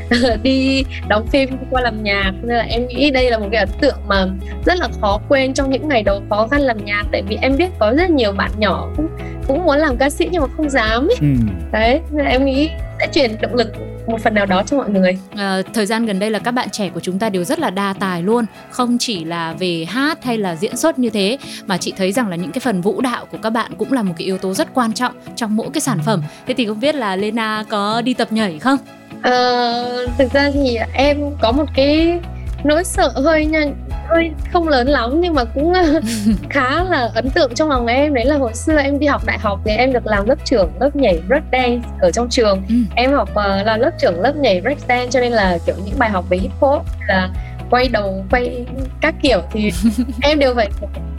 đi 0.43 0.83
đóng 1.07 1.27
phim 1.27 1.49
qua 1.71 1.81
làm 1.81 2.03
nhạc. 2.03 2.31
Nên 2.41 2.57
là 2.57 2.63
em 2.63 2.87
nghĩ 2.87 3.11
đây 3.11 3.31
là 3.31 3.37
một 3.37 3.47
cái 3.51 3.59
ấn 3.59 3.69
tượng 3.81 3.97
mà 4.07 4.27
rất 4.65 4.77
là 4.77 4.87
khó 5.01 5.19
quên 5.29 5.53
trong 5.53 5.69
những 5.69 5.87
ngày 5.87 6.03
đầu 6.03 6.21
khó 6.29 6.47
khăn 6.47 6.61
làm 6.61 6.85
nhạc. 6.85 7.03
Tại 7.11 7.21
vì 7.27 7.37
em 7.41 7.57
biết 7.57 7.69
có 7.79 7.93
rất 7.97 8.09
nhiều 8.09 8.31
bạn 8.31 8.51
nhỏ 8.57 8.87
cũng 8.97 9.07
cũng 9.47 9.65
muốn 9.65 9.77
làm 9.77 9.97
ca 9.97 10.09
sĩ 10.09 10.29
nhưng 10.31 10.41
mà 10.41 10.47
không 10.57 10.69
dám 10.69 11.07
ấy. 11.07 11.15
Ừ. 11.21 11.27
đấy 11.71 12.01
nên 12.11 12.25
là 12.25 12.31
em 12.31 12.45
nghĩ 12.45 12.69
sẽ 12.99 13.07
truyền 13.13 13.41
động 13.41 13.55
lực 13.55 13.73
một 14.07 14.21
phần 14.23 14.33
nào 14.33 14.45
đó 14.45 14.63
cho 14.65 14.77
mọi 14.77 14.89
người. 14.89 15.17
À, 15.35 15.61
thời 15.73 15.85
gian 15.85 16.05
gần 16.05 16.19
đây 16.19 16.31
là 16.31 16.39
các 16.39 16.51
bạn 16.51 16.69
trẻ 16.69 16.89
của 16.89 16.99
chúng 16.99 17.19
ta 17.19 17.29
đều 17.29 17.43
rất 17.43 17.59
là 17.59 17.69
đa 17.69 17.93
tài 17.99 18.23
luôn. 18.23 18.45
Không 18.71 18.97
chỉ 18.97 19.25
là 19.25 19.53
về 19.53 19.85
hát 19.89 20.23
hay 20.23 20.37
là 20.37 20.55
diễn 20.55 20.77
xuất 20.77 20.99
như 20.99 21.09
thế 21.09 21.37
mà 21.65 21.77
chị 21.77 21.93
thấy 21.97 22.11
rằng 22.11 22.27
là 22.27 22.35
những 22.35 22.51
cái 22.51 22.59
phần 22.59 22.81
vũ 22.81 23.01
đạo 23.01 23.25
của 23.31 23.37
các 23.37 23.49
bạn 23.49 23.71
cũng 23.77 23.93
là 23.93 24.03
một 24.03 24.13
cái 24.17 24.25
yếu 24.25 24.37
tố 24.37 24.53
rất 24.53 24.73
quan 24.73 24.93
trọng 24.93 25.13
trong 25.35 25.55
mỗi 25.55 25.67
cái 25.73 25.81
sản 25.81 25.99
phẩm. 26.05 26.23
Thế 26.47 26.53
thì 26.53 26.65
không 26.65 26.79
biết 26.79 26.95
là 26.95 27.15
Lena 27.15 27.63
có 27.69 28.01
đi 28.01 28.13
tập 28.13 28.31
nhảy 28.31 28.59
không 28.59 28.77
à, 29.21 29.81
thực 30.17 30.33
ra 30.33 30.51
thì 30.53 30.77
em 30.93 31.17
có 31.41 31.51
một 31.51 31.65
cái 31.75 32.19
nỗi 32.63 32.83
sợ 32.83 33.11
hơi 33.15 33.45
nha 33.45 33.65
hơi 34.07 34.31
không 34.53 34.67
lớn 34.67 34.87
lắm 34.87 35.21
nhưng 35.21 35.33
mà 35.33 35.43
cũng 35.43 35.73
khá 36.49 36.83
là 36.83 37.09
ấn 37.15 37.29
tượng 37.29 37.53
trong 37.55 37.69
lòng 37.69 37.87
em 37.87 38.13
đấy 38.13 38.25
là 38.25 38.37
hồi 38.37 38.53
xưa 38.53 38.77
em 38.77 38.99
đi 38.99 39.07
học 39.07 39.21
đại 39.25 39.39
học 39.39 39.59
thì 39.65 39.71
em 39.71 39.93
được 39.93 40.07
làm 40.07 40.25
lớp 40.25 40.35
trưởng 40.45 40.69
lớp 40.79 40.95
nhảy 40.95 41.19
break 41.27 41.43
dance 41.51 41.89
ở 42.01 42.11
trong 42.11 42.29
trường 42.29 42.63
ừ. 42.69 42.75
em 42.95 43.13
học 43.13 43.29
uh, 43.31 43.65
là 43.65 43.77
lớp 43.77 43.91
trưởng 43.99 44.21
lớp 44.21 44.35
nhảy 44.35 44.61
break 44.61 44.79
dance 44.79 45.07
cho 45.11 45.19
nên 45.19 45.31
là 45.31 45.57
kiểu 45.65 45.75
những 45.85 45.99
bài 45.99 46.09
học 46.09 46.25
về 46.29 46.37
hip 46.37 46.51
hop 46.59 46.81
là 47.07 47.29
quay 47.69 47.89
đầu 47.89 48.25
quay 48.31 48.65
các 49.01 49.15
kiểu 49.21 49.41
thì 49.51 49.71
em 50.21 50.39
đều 50.39 50.55
phải 50.55 50.69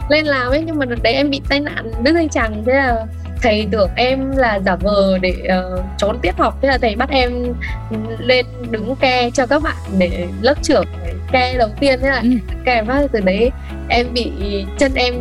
lên 0.09 0.25
làm 0.25 0.51
ấy 0.51 0.63
nhưng 0.65 0.79
mà 0.79 0.85
đợt 0.85 1.03
đấy 1.03 1.13
em 1.13 1.29
bị 1.29 1.41
tai 1.49 1.59
nạn 1.59 1.91
đứt 2.03 2.13
dây 2.13 2.27
chằng 2.31 2.63
thế 2.65 2.73
là 2.73 3.05
thầy 3.41 3.67
tưởng 3.71 3.89
em 3.95 4.31
là 4.35 4.59
giả 4.65 4.75
vờ 4.75 5.17
để 5.21 5.33
uh, 5.75 5.83
trốn 5.97 6.19
tiết 6.21 6.37
học. 6.37 6.57
Thế 6.61 6.67
là 6.67 6.77
thầy 6.77 6.95
bắt 6.95 7.09
em 7.09 7.53
lên 8.19 8.45
đứng 8.69 8.95
ke 8.95 9.29
cho 9.29 9.45
các 9.45 9.63
bạn 9.63 9.75
để 9.97 10.27
lớp 10.41 10.55
trưởng 10.61 10.85
ke 11.31 11.57
đầu 11.57 11.69
tiên. 11.79 11.99
Thế 12.01 12.09
là 12.09 12.19
ừ. 12.19 12.29
ke 12.65 12.83
phát 12.83 13.07
từ 13.11 13.19
đấy 13.19 13.51
em 13.89 14.13
bị 14.13 14.31
chân 14.77 14.91
em 14.95 15.13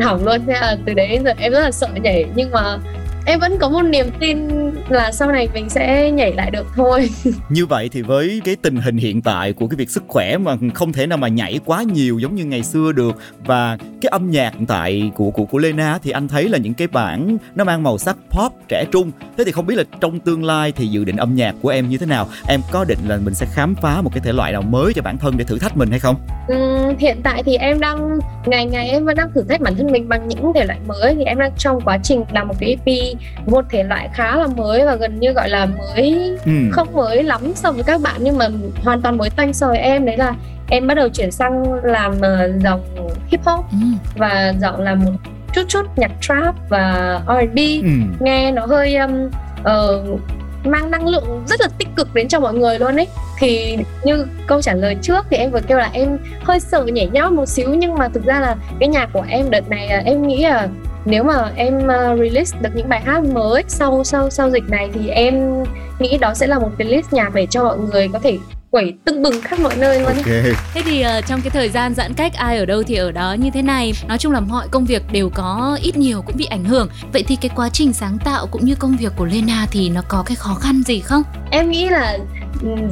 hỏng 0.00 0.24
luôn. 0.24 0.46
Thế 0.46 0.52
là 0.52 0.76
từ 0.86 0.94
đấy 0.94 1.20
giờ 1.24 1.32
em 1.38 1.52
rất 1.52 1.60
là 1.60 1.70
sợ 1.70 1.88
nhảy. 2.02 2.24
Nhưng 2.34 2.50
mà 2.50 2.78
em 3.26 3.40
vẫn 3.40 3.58
có 3.58 3.68
một 3.68 3.82
niềm 3.82 4.06
tin 4.20 4.48
là 4.88 5.12
sau 5.12 5.32
này 5.32 5.48
mình 5.54 5.68
sẽ 5.68 6.10
nhảy 6.10 6.32
lại 6.32 6.50
được 6.50 6.66
thôi. 6.76 7.10
Như 7.48 7.66
vậy 7.66 7.88
thì 7.92 8.02
với 8.02 8.40
cái 8.44 8.56
tình 8.56 8.76
hình 8.76 8.96
hiện 8.96 9.22
tại 9.22 9.52
của 9.52 9.66
cái 9.66 9.76
việc 9.76 9.90
sức 9.90 10.04
khỏe 10.08 10.38
mà 10.38 10.56
không 10.74 10.92
thể 10.92 11.06
nào 11.06 11.18
mà 11.18 11.28
nhảy 11.28 11.60
quá 11.64 11.82
nhiều 11.82 12.18
giống 12.18 12.34
như 12.34 12.44
ngày 12.44 12.62
xưa 12.62 12.92
được 12.92 13.16
và 13.44 13.76
cái 13.76 14.08
âm 14.08 14.30
nhạc 14.30 14.54
hiện 14.54 14.66
tại 14.66 15.10
của 15.14 15.30
của 15.30 15.44
của 15.44 15.58
Lena 15.58 15.98
thì 16.02 16.10
anh 16.10 16.28
thấy 16.28 16.48
là 16.48 16.58
những 16.58 16.74
cái 16.74 16.88
bản 16.88 17.36
nó 17.54 17.64
mang 17.64 17.82
màu 17.82 17.98
sắc 17.98 18.16
pop 18.30 18.52
trẻ 18.68 18.84
trung. 18.92 19.10
Thế 19.38 19.44
thì 19.44 19.52
không 19.52 19.66
biết 19.66 19.74
là 19.74 19.84
trong 20.00 20.20
tương 20.20 20.44
lai 20.44 20.72
thì 20.72 20.86
dự 20.86 21.04
định 21.04 21.16
âm 21.16 21.34
nhạc 21.34 21.54
của 21.62 21.68
em 21.68 21.88
như 21.88 21.98
thế 21.98 22.06
nào? 22.06 22.28
Em 22.48 22.60
có 22.72 22.84
định 22.84 22.98
là 23.08 23.16
mình 23.16 23.34
sẽ 23.34 23.46
khám 23.52 23.74
phá 23.74 24.02
một 24.02 24.10
cái 24.14 24.20
thể 24.24 24.32
loại 24.32 24.52
nào 24.52 24.62
mới 24.62 24.92
cho 24.94 25.02
bản 25.02 25.18
thân 25.18 25.36
để 25.36 25.44
thử 25.44 25.58
thách 25.58 25.76
mình 25.76 25.90
hay 25.90 26.00
không? 26.00 26.16
Ừ, 26.48 26.56
hiện 26.98 27.20
tại 27.22 27.42
thì 27.42 27.56
em 27.56 27.80
đang 27.80 28.18
ngày 28.46 28.66
ngày 28.66 28.88
em 28.88 29.04
vẫn 29.04 29.16
đang 29.16 29.32
thử 29.32 29.42
thách 29.48 29.60
bản 29.60 29.74
thân 29.76 29.92
mình 29.92 30.08
bằng 30.08 30.28
những 30.28 30.52
thể 30.54 30.64
loại 30.64 30.78
mới. 30.86 31.14
Thì 31.14 31.24
em 31.24 31.38
đang 31.38 31.52
trong 31.58 31.80
quá 31.80 31.98
trình 32.02 32.24
làm 32.32 32.48
một 32.48 32.54
cái 32.60 32.76
EP 32.84 33.11
một 33.46 33.64
thể 33.70 33.82
loại 33.82 34.08
khá 34.14 34.36
là 34.36 34.46
mới 34.46 34.84
và 34.84 34.94
gần 34.94 35.20
như 35.20 35.32
gọi 35.32 35.48
là 35.48 35.66
mới 35.66 36.36
ừ. 36.44 36.52
không 36.72 36.92
mới 36.92 37.22
lắm 37.22 37.40
so 37.54 37.72
với 37.72 37.84
các 37.84 38.00
bạn 38.00 38.16
nhưng 38.20 38.38
mà 38.38 38.48
hoàn 38.84 39.02
toàn 39.02 39.18
mới 39.18 39.30
tanh 39.30 39.52
so 39.52 39.68
với 39.68 39.78
em 39.78 40.06
đấy 40.06 40.16
là 40.16 40.34
em 40.68 40.86
bắt 40.86 40.94
đầu 40.94 41.08
chuyển 41.08 41.30
sang 41.30 41.72
làm 41.84 42.12
uh, 42.12 42.62
dòng 42.62 42.80
hip 43.28 43.40
hop 43.44 43.64
ừ. 43.70 43.86
và 44.16 44.54
dòng 44.60 44.80
làm 44.80 45.04
một 45.04 45.12
chút 45.52 45.62
chút 45.68 45.86
nhạc 45.96 46.10
trap 46.20 46.54
và 46.68 47.20
R&B 47.26 47.58
ừ. 47.82 47.88
nghe 48.20 48.52
nó 48.52 48.66
hơi 48.66 48.96
um, 48.96 49.30
uh, 49.60 50.20
mang 50.64 50.90
năng 50.90 51.08
lượng 51.08 51.42
rất 51.46 51.60
là 51.60 51.68
tích 51.78 51.88
cực 51.96 52.14
đến 52.14 52.28
cho 52.28 52.40
mọi 52.40 52.54
người 52.54 52.78
luôn 52.78 52.96
ấy. 52.96 53.08
Thì 53.38 53.78
như 54.04 54.26
câu 54.46 54.62
trả 54.62 54.74
lời 54.74 54.96
trước 55.02 55.26
thì 55.30 55.36
em 55.36 55.50
vừa 55.50 55.60
kêu 55.66 55.78
là 55.78 55.90
em 55.92 56.18
hơi 56.42 56.60
sợ 56.60 56.84
nhảy 56.84 57.08
nhót 57.12 57.32
một 57.32 57.46
xíu, 57.46 57.68
nhưng 57.68 57.94
mà 57.94 58.08
thực 58.08 58.24
ra 58.24 58.40
là 58.40 58.56
cái 58.80 58.88
nhạc 58.88 59.08
của 59.12 59.24
em 59.28 59.50
đợt 59.50 59.68
này 59.70 59.88
em 59.88 60.26
nghĩ 60.26 60.44
là 60.44 60.68
nếu 61.04 61.24
mà 61.24 61.50
em 61.56 61.88
ờ, 61.88 62.16
release 62.16 62.58
được 62.60 62.70
những 62.74 62.88
bài 62.88 63.00
hát 63.00 63.24
mới 63.24 63.64
sau 63.68 64.04
sau 64.04 64.30
sau 64.30 64.50
dịch 64.50 64.64
này 64.68 64.90
thì 64.94 65.08
em 65.08 65.64
nghĩ 65.98 66.18
đó 66.18 66.34
sẽ 66.34 66.46
là 66.46 66.58
một 66.58 66.70
cái 66.78 66.88
list 66.88 67.12
nhạc 67.12 67.34
để 67.34 67.46
cho 67.50 67.64
mọi 67.64 67.78
người 67.78 68.08
có 68.12 68.18
thể 68.18 68.38
quẩy 68.72 68.94
tưng 69.04 69.22
bừng 69.22 69.40
khắp 69.42 69.60
mọi 69.60 69.76
nơi 69.76 70.00
luôn 70.00 70.12
okay. 70.16 70.42
thế 70.74 70.82
thì 70.84 71.04
uh, 71.18 71.26
trong 71.26 71.40
cái 71.40 71.50
thời 71.50 71.68
gian 71.68 71.94
giãn 71.94 72.14
cách 72.14 72.34
ai 72.34 72.58
ở 72.58 72.64
đâu 72.64 72.82
thì 72.82 72.94
ở 72.94 73.12
đó 73.12 73.32
như 73.32 73.50
thế 73.54 73.62
này. 73.62 73.92
Nói 74.08 74.18
chung 74.18 74.32
là 74.32 74.40
mọi 74.40 74.68
công 74.70 74.84
việc 74.84 75.02
đều 75.12 75.30
có 75.34 75.78
ít 75.82 75.96
nhiều 75.96 76.22
cũng 76.22 76.36
bị 76.36 76.44
ảnh 76.44 76.64
hưởng. 76.64 76.88
Vậy 77.12 77.24
thì 77.28 77.36
cái 77.36 77.50
quá 77.56 77.68
trình 77.72 77.92
sáng 77.92 78.18
tạo 78.24 78.46
cũng 78.46 78.64
như 78.64 78.74
công 78.74 78.96
việc 78.96 79.12
của 79.16 79.24
Lena 79.24 79.66
thì 79.70 79.90
nó 79.90 80.02
có 80.08 80.22
cái 80.26 80.36
khó 80.36 80.54
khăn 80.54 80.82
gì 80.82 81.00
không? 81.00 81.22
Em 81.50 81.70
nghĩ 81.70 81.88
là 81.88 82.18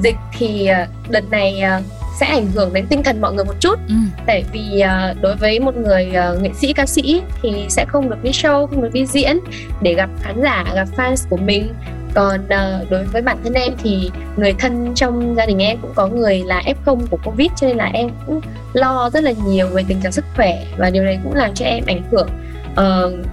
dịch 0.02 0.16
thì 0.38 0.66
ờ, 0.66 0.86
đợt 1.08 1.30
này 1.30 1.62
sẽ 2.20 2.26
ảnh 2.26 2.46
hưởng 2.54 2.72
đến 2.72 2.86
tinh 2.86 3.02
thần 3.02 3.20
mọi 3.20 3.34
người 3.34 3.44
một 3.44 3.60
chút. 3.60 3.78
Ừ. 3.88 3.94
tại 4.26 4.44
vì 4.52 4.82
đối 5.20 5.36
với 5.36 5.60
một 5.60 5.76
người 5.76 6.12
nghệ 6.40 6.50
sĩ 6.60 6.72
ca 6.72 6.86
sĩ 6.86 7.22
thì 7.42 7.66
sẽ 7.68 7.84
không 7.88 8.10
được 8.10 8.22
đi 8.22 8.30
show 8.30 8.66
không 8.66 8.82
được 8.82 8.92
đi 8.92 9.06
diễn 9.06 9.38
để 9.82 9.94
gặp 9.94 10.10
khán 10.22 10.42
giả 10.42 10.64
gặp 10.74 10.88
fans 10.96 11.28
của 11.30 11.36
mình 11.36 11.74
còn 12.14 12.40
uh, 12.44 12.90
đối 12.90 13.04
với 13.04 13.22
bản 13.22 13.36
thân 13.44 13.52
em 13.52 13.72
thì 13.82 14.10
người 14.36 14.52
thân 14.52 14.92
trong 14.94 15.34
gia 15.36 15.46
đình 15.46 15.58
em 15.58 15.78
cũng 15.82 15.92
có 15.94 16.06
người 16.06 16.42
là 16.46 16.62
f0 16.84 17.00
của 17.10 17.18
covid 17.24 17.50
cho 17.56 17.66
nên 17.66 17.76
là 17.76 17.90
em 17.92 18.10
cũng 18.26 18.40
lo 18.72 19.10
rất 19.10 19.24
là 19.24 19.32
nhiều 19.46 19.66
về 19.66 19.84
tình 19.88 20.00
trạng 20.02 20.12
sức 20.12 20.24
khỏe 20.36 20.64
và 20.78 20.90
điều 20.90 21.02
này 21.02 21.20
cũng 21.24 21.34
làm 21.34 21.54
cho 21.54 21.64
em 21.64 21.84
ảnh 21.86 22.02
hưởng 22.10 22.28
uh, 22.72 23.26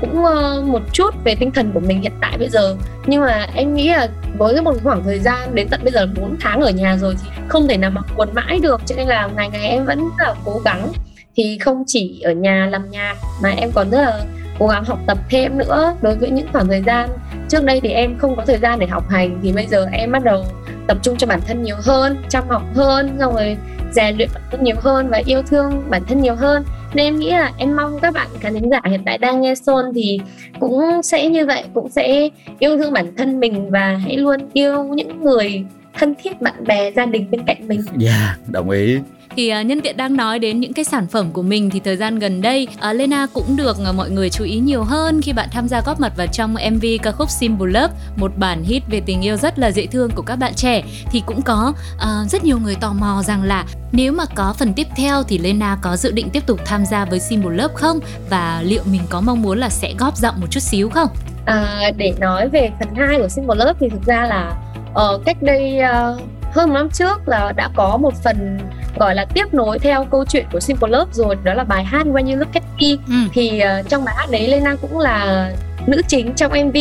cũng 0.00 0.24
uh, 0.24 0.64
một 0.64 0.82
chút 0.92 1.14
về 1.24 1.34
tinh 1.34 1.50
thần 1.50 1.70
của 1.74 1.80
mình 1.80 2.02
hiện 2.02 2.12
tại 2.20 2.38
bây 2.38 2.48
giờ. 2.48 2.76
Nhưng 3.06 3.20
mà 3.20 3.46
em 3.54 3.74
nghĩ 3.74 3.88
là 3.88 4.08
với 4.38 4.62
một 4.62 4.74
khoảng 4.82 5.04
thời 5.04 5.18
gian 5.18 5.54
đến 5.54 5.68
tận 5.70 5.80
bây 5.82 5.92
giờ 5.92 6.06
4 6.16 6.36
tháng 6.40 6.60
ở 6.60 6.70
nhà 6.70 6.96
rồi 6.96 7.14
thì 7.22 7.28
không 7.48 7.68
thể 7.68 7.76
nào 7.76 7.90
mặc 7.90 8.04
buồn 8.16 8.28
mãi 8.34 8.58
được 8.62 8.80
cho 8.86 8.96
nên 8.96 9.08
là 9.08 9.28
ngày 9.36 9.48
ngày 9.52 9.68
em 9.68 9.84
vẫn 9.84 9.98
rất 9.98 10.26
là 10.26 10.34
cố 10.44 10.60
gắng. 10.64 10.92
Thì 11.36 11.58
không 11.58 11.84
chỉ 11.86 12.20
ở 12.20 12.32
nhà 12.32 12.68
làm 12.70 12.90
nhạc 12.90 13.16
mà 13.42 13.50
em 13.50 13.70
còn 13.74 13.90
rất 13.90 14.02
là 14.02 14.20
cố 14.60 14.66
gắng 14.66 14.84
học 14.84 14.98
tập 15.06 15.18
thêm 15.30 15.58
nữa 15.58 15.94
đối 16.02 16.16
với 16.16 16.30
những 16.30 16.46
khoảng 16.52 16.68
thời 16.68 16.82
gian. 16.86 17.10
Trước 17.48 17.64
đây 17.64 17.80
thì 17.80 17.88
em 17.88 18.18
không 18.18 18.36
có 18.36 18.44
thời 18.46 18.58
gian 18.58 18.78
để 18.78 18.86
học 18.86 19.08
hành 19.08 19.38
thì 19.42 19.52
bây 19.52 19.66
giờ 19.66 19.86
em 19.92 20.12
bắt 20.12 20.24
đầu 20.24 20.44
tập 20.86 20.98
trung 21.02 21.16
cho 21.16 21.26
bản 21.26 21.40
thân 21.46 21.62
nhiều 21.62 21.76
hơn 21.78 22.16
chăm 22.28 22.48
học 22.48 22.62
hơn 22.74 23.16
xong 23.18 23.34
rồi 23.34 23.56
rèn 23.92 24.16
luyện 24.16 24.28
bản 24.34 24.42
thân 24.50 24.64
nhiều 24.64 24.76
hơn 24.78 25.08
và 25.10 25.22
yêu 25.26 25.42
thương 25.42 25.82
bản 25.90 26.02
thân 26.08 26.22
nhiều 26.22 26.34
hơn. 26.34 26.64
Nên 26.94 27.06
em 27.06 27.18
nghĩ 27.18 27.30
là 27.30 27.52
em 27.58 27.76
mong 27.76 27.98
các 28.02 28.14
bạn 28.14 28.28
khán 28.40 28.54
thính 28.54 28.70
giả 28.70 28.80
hiện 28.84 29.02
tại 29.06 29.18
đang 29.18 29.40
nghe 29.40 29.54
Son 29.54 29.84
thì 29.94 30.20
cũng 30.60 31.02
sẽ 31.02 31.28
như 31.28 31.46
vậy 31.46 31.64
cũng 31.74 31.88
sẽ 31.88 32.28
yêu 32.58 32.78
thương 32.78 32.92
bản 32.92 33.16
thân 33.16 33.40
mình 33.40 33.70
và 33.70 34.00
hãy 34.04 34.16
luôn 34.16 34.40
yêu 34.52 34.84
những 34.84 35.24
người 35.24 35.64
thân 35.98 36.14
thiết 36.22 36.40
bạn 36.40 36.64
bè 36.66 36.90
gia 36.90 37.06
đình 37.06 37.30
bên 37.30 37.42
cạnh 37.46 37.68
mình. 37.68 37.80
Dạ, 37.96 38.10
yeah, 38.10 38.38
đồng 38.48 38.70
ý 38.70 38.98
thì 39.40 39.52
uh, 39.60 39.66
nhân 39.66 39.80
tiện 39.80 39.96
đang 39.96 40.16
nói 40.16 40.38
đến 40.38 40.60
những 40.60 40.72
cái 40.72 40.84
sản 40.84 41.06
phẩm 41.06 41.30
của 41.32 41.42
mình 41.42 41.70
thì 41.70 41.80
thời 41.80 41.96
gian 41.96 42.18
gần 42.18 42.42
đây 42.42 42.68
uh, 42.90 42.96
Lena 42.96 43.26
cũng 43.34 43.56
được 43.56 43.76
uh, 43.88 43.94
mọi 43.94 44.10
người 44.10 44.30
chú 44.30 44.44
ý 44.44 44.58
nhiều 44.58 44.82
hơn 44.82 45.20
khi 45.22 45.32
bạn 45.32 45.48
tham 45.52 45.68
gia 45.68 45.80
góp 45.80 46.00
mặt 46.00 46.12
vào 46.16 46.26
trong 46.32 46.54
MV 46.72 46.84
ca 47.02 47.12
khúc 47.12 47.30
Symbol 47.30 47.70
Love 47.70 47.94
một 48.16 48.32
bản 48.36 48.62
hit 48.62 48.82
về 48.90 49.02
tình 49.06 49.22
yêu 49.22 49.36
rất 49.36 49.58
là 49.58 49.70
dễ 49.70 49.86
thương 49.86 50.10
của 50.10 50.22
các 50.22 50.36
bạn 50.36 50.54
trẻ 50.54 50.82
thì 51.10 51.22
cũng 51.26 51.42
có 51.42 51.72
uh, 51.94 52.30
rất 52.30 52.44
nhiều 52.44 52.58
người 52.58 52.74
tò 52.74 52.92
mò 52.92 53.22
rằng 53.22 53.42
là 53.42 53.64
nếu 53.92 54.12
mà 54.12 54.24
có 54.34 54.54
phần 54.58 54.72
tiếp 54.74 54.86
theo 54.96 55.22
thì 55.22 55.38
Lena 55.38 55.78
có 55.82 55.96
dự 55.96 56.12
định 56.12 56.30
tiếp 56.30 56.46
tục 56.46 56.60
tham 56.64 56.84
gia 56.86 57.04
với 57.04 57.20
Symbol 57.20 57.54
Love 57.54 57.74
không 57.74 58.00
và 58.30 58.62
liệu 58.64 58.82
mình 58.84 59.02
có 59.10 59.20
mong 59.20 59.42
muốn 59.42 59.58
là 59.58 59.68
sẽ 59.68 59.94
góp 59.98 60.16
giọng 60.16 60.34
một 60.40 60.46
chút 60.50 60.60
xíu 60.60 60.90
không? 60.90 61.08
À, 61.44 61.90
để 61.96 62.14
nói 62.18 62.48
về 62.48 62.70
phần 62.78 62.94
2 62.94 63.18
của 63.18 63.28
Symbol 63.28 63.58
Love 63.58 63.72
thì 63.80 63.88
thực 63.88 64.06
ra 64.06 64.26
là 64.26 64.52
uh, 64.90 65.24
cách 65.24 65.42
đây 65.42 65.78
uh, 66.14 66.20
hơn 66.52 66.72
năm 66.72 66.88
trước 66.90 67.28
là 67.28 67.52
đã 67.52 67.70
có 67.76 67.96
một 67.96 68.14
phần 68.24 68.58
gọi 68.98 69.14
là 69.14 69.24
tiếp 69.24 69.54
nối 69.54 69.78
theo 69.78 70.04
câu 70.04 70.24
chuyện 70.24 70.46
của 70.52 70.60
Simple 70.60 70.90
Love 70.90 71.10
rồi 71.12 71.36
đó 71.44 71.54
là 71.54 71.64
bài 71.64 71.84
hát 71.84 72.06
When 72.06 72.30
You 72.30 72.36
Look 72.36 72.54
at 72.54 72.62
Me. 72.80 72.88
Ừ. 73.08 73.14
thì 73.32 73.62
uh, 73.80 73.88
trong 73.88 74.04
bài 74.04 74.14
hát 74.18 74.26
đấy 74.30 74.48
Lena 74.48 74.74
cũng 74.74 74.98
là 74.98 75.50
nữ 75.86 76.02
chính 76.08 76.34
trong 76.34 76.52
MV 76.52 76.76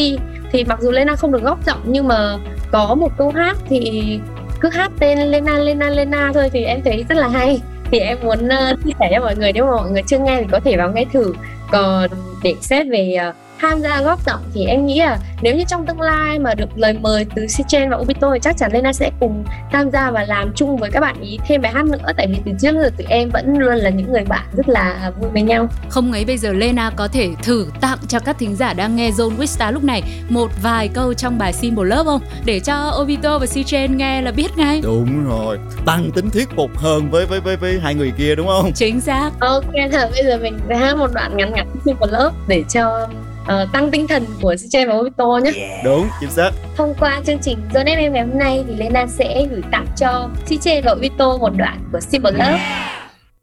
thì 0.52 0.64
mặc 0.64 0.80
dù 0.82 0.92
Lena 0.92 1.16
không 1.16 1.32
được 1.32 1.44
góp 1.44 1.66
giọng 1.66 1.82
nhưng 1.86 2.08
mà 2.08 2.38
có 2.72 2.96
một 2.96 3.12
câu 3.18 3.32
hát 3.36 3.58
thì 3.70 4.20
cứ 4.60 4.70
hát 4.70 4.92
tên 5.00 5.20
Lena 5.20 5.58
Lena 5.58 5.90
Lena 5.90 6.32
thôi 6.34 6.50
thì 6.54 6.64
em 6.64 6.82
thấy 6.84 7.06
rất 7.10 7.18
là 7.18 7.28
hay. 7.28 7.62
Thì 7.92 8.00
em 8.00 8.18
muốn 8.24 8.46
uh, 8.46 8.86
chia 8.86 8.92
sẻ 9.00 9.10
cho 9.14 9.20
mọi 9.20 9.36
người 9.36 9.54
nếu 9.54 9.66
mà 9.66 9.72
mọi 9.72 9.92
người 9.92 10.04
chưa 10.08 10.20
nghe 10.20 10.38
thì 10.42 10.48
có 10.52 10.60
thể 10.60 10.78
vào 10.78 10.92
nghe 10.92 11.06
thử. 11.14 11.34
Còn 11.72 12.10
để 12.44 12.56
xét 12.62 12.88
về 12.92 13.18
uh, 13.30 13.36
tham 13.62 13.82
gia 13.82 14.02
góp 14.02 14.26
giọng 14.26 14.42
thì 14.54 14.66
em 14.66 14.86
nghĩ 14.86 15.00
là 15.00 15.18
nếu 15.42 15.56
như 15.56 15.64
trong 15.68 15.86
tương 15.86 16.02
lai 16.02 16.40
mà 16.40 16.54
được 16.54 16.78
lời 16.78 16.94
mời 16.94 17.26
từ 17.36 17.48
Sichen 17.48 17.90
và 17.90 17.98
Obito 17.98 18.34
thì 18.34 18.40
chắc 18.42 18.58
chắn 18.58 18.72
Lena 18.74 18.94
sẽ 18.94 19.12
cùng 19.20 19.44
tham 19.72 19.92
gia 19.92 20.12
và 20.12 20.24
làm 20.24 20.52
chung 20.56 20.78
với 20.78 20.92
các 20.92 21.00
bạn 21.00 21.22
ý 21.22 21.40
thêm 21.48 21.62
bài 21.62 21.72
hát 21.72 21.86
nữa. 21.86 22.12
Tại 22.18 22.28
vì 22.28 22.38
từ 22.46 22.52
trước 22.60 22.74
giờ 22.74 22.90
tụi 22.98 23.08
em 23.10 23.30
vẫn 23.30 23.58
luôn 23.58 23.76
là 23.76 23.90
những 23.90 24.12
người 24.12 24.24
bạn 24.24 24.46
rất 24.54 24.70
là 24.70 25.12
vui 25.20 25.30
với 25.30 25.42
nhau. 25.42 25.68
Không 25.90 26.12
ấy 26.12 26.26
bây 26.26 26.38
giờ 26.38 26.54
Lena 26.54 26.90
có 26.90 27.08
thể 27.08 27.30
thử 27.44 27.68
tặng 27.82 27.98
cho 28.08 28.20
các 28.20 28.36
thính 28.40 28.56
giả 28.56 28.74
đang 28.74 28.96
nghe 28.96 29.10
Zone 29.10 29.38
Wista 29.38 29.72
lúc 29.72 29.84
này 29.84 30.04
một 30.30 30.52
vài 30.64 30.88
câu 30.88 31.14
trong 31.14 31.38
bài 31.38 31.54
Symbol 31.54 31.88
Love 31.88 32.04
không? 32.04 32.22
Để 32.46 32.60
cho 32.60 32.98
Obito 33.02 33.40
và 33.40 33.46
Sichen 33.46 33.98
nghe 33.98 34.22
là 34.22 34.32
biết 34.32 34.58
ngay. 34.58 34.82
Đúng 34.84 35.30
rồi. 35.30 35.58
Tăng 35.86 36.12
tính 36.12 36.30
thuyết 36.30 36.50
phục 36.56 36.78
hơn 36.78 37.10
với 37.12 37.26
với 37.26 37.40
với 37.40 37.58
với 37.58 37.80
hai 37.84 37.96
người 37.96 38.12
kia 38.18 38.36
đúng 38.36 38.48
không? 38.48 38.72
Chính 38.76 39.02
xác. 39.02 39.32
Ok 39.40 39.74
thôi 39.92 40.10
bây 40.12 40.24
giờ 40.26 40.38
mình 40.42 40.60
sẽ 40.70 40.76
hát 40.76 40.98
một 40.98 41.14
đoạn 41.14 41.38
ngắn 41.38 41.54
ngắn 41.54 41.68
Symbol 41.86 42.10
Love 42.12 42.36
để 42.48 42.64
cho 42.70 43.08
uh, 43.50 43.72
tăng 43.74 43.92
tinh 43.92 44.08
thần 44.08 44.26
của 44.42 44.56
Sichen 44.56 44.88
và 44.88 44.96
Obito 44.96 45.38
nhé. 45.38 45.52
Yeah. 45.56 45.86
Đúng, 45.86 46.08
chính 46.20 46.32
xác. 46.32 46.52
Thông 46.76 46.94
qua 47.00 47.22
chương 47.26 47.40
trình 47.40 47.58
Zone 47.74 47.86
FM 47.86 48.12
ngày 48.12 48.28
hôm 48.28 48.40
nay 48.40 48.64
thì 48.68 48.76
Lena 48.76 49.08
sẽ 49.08 49.46
gửi 49.52 49.62
tặng 49.72 49.86
cho 49.98 50.30
Sichen 50.46 50.84
và 50.86 50.92
Obito 50.92 51.38
một 51.38 51.52
đoạn 51.58 51.90
của 51.92 52.00
Simple 52.00 52.32
Love. 52.32 52.60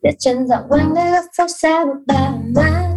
Để 0.02 0.12
chân 0.18 0.48
dạo 0.48 0.62
quanh 0.68 0.94
nơi 0.94 1.10
góc 1.10 1.24
phố 1.38 1.46
xa 1.48 1.84
một 1.84 1.94
bà 2.06 2.30
má 2.54 2.96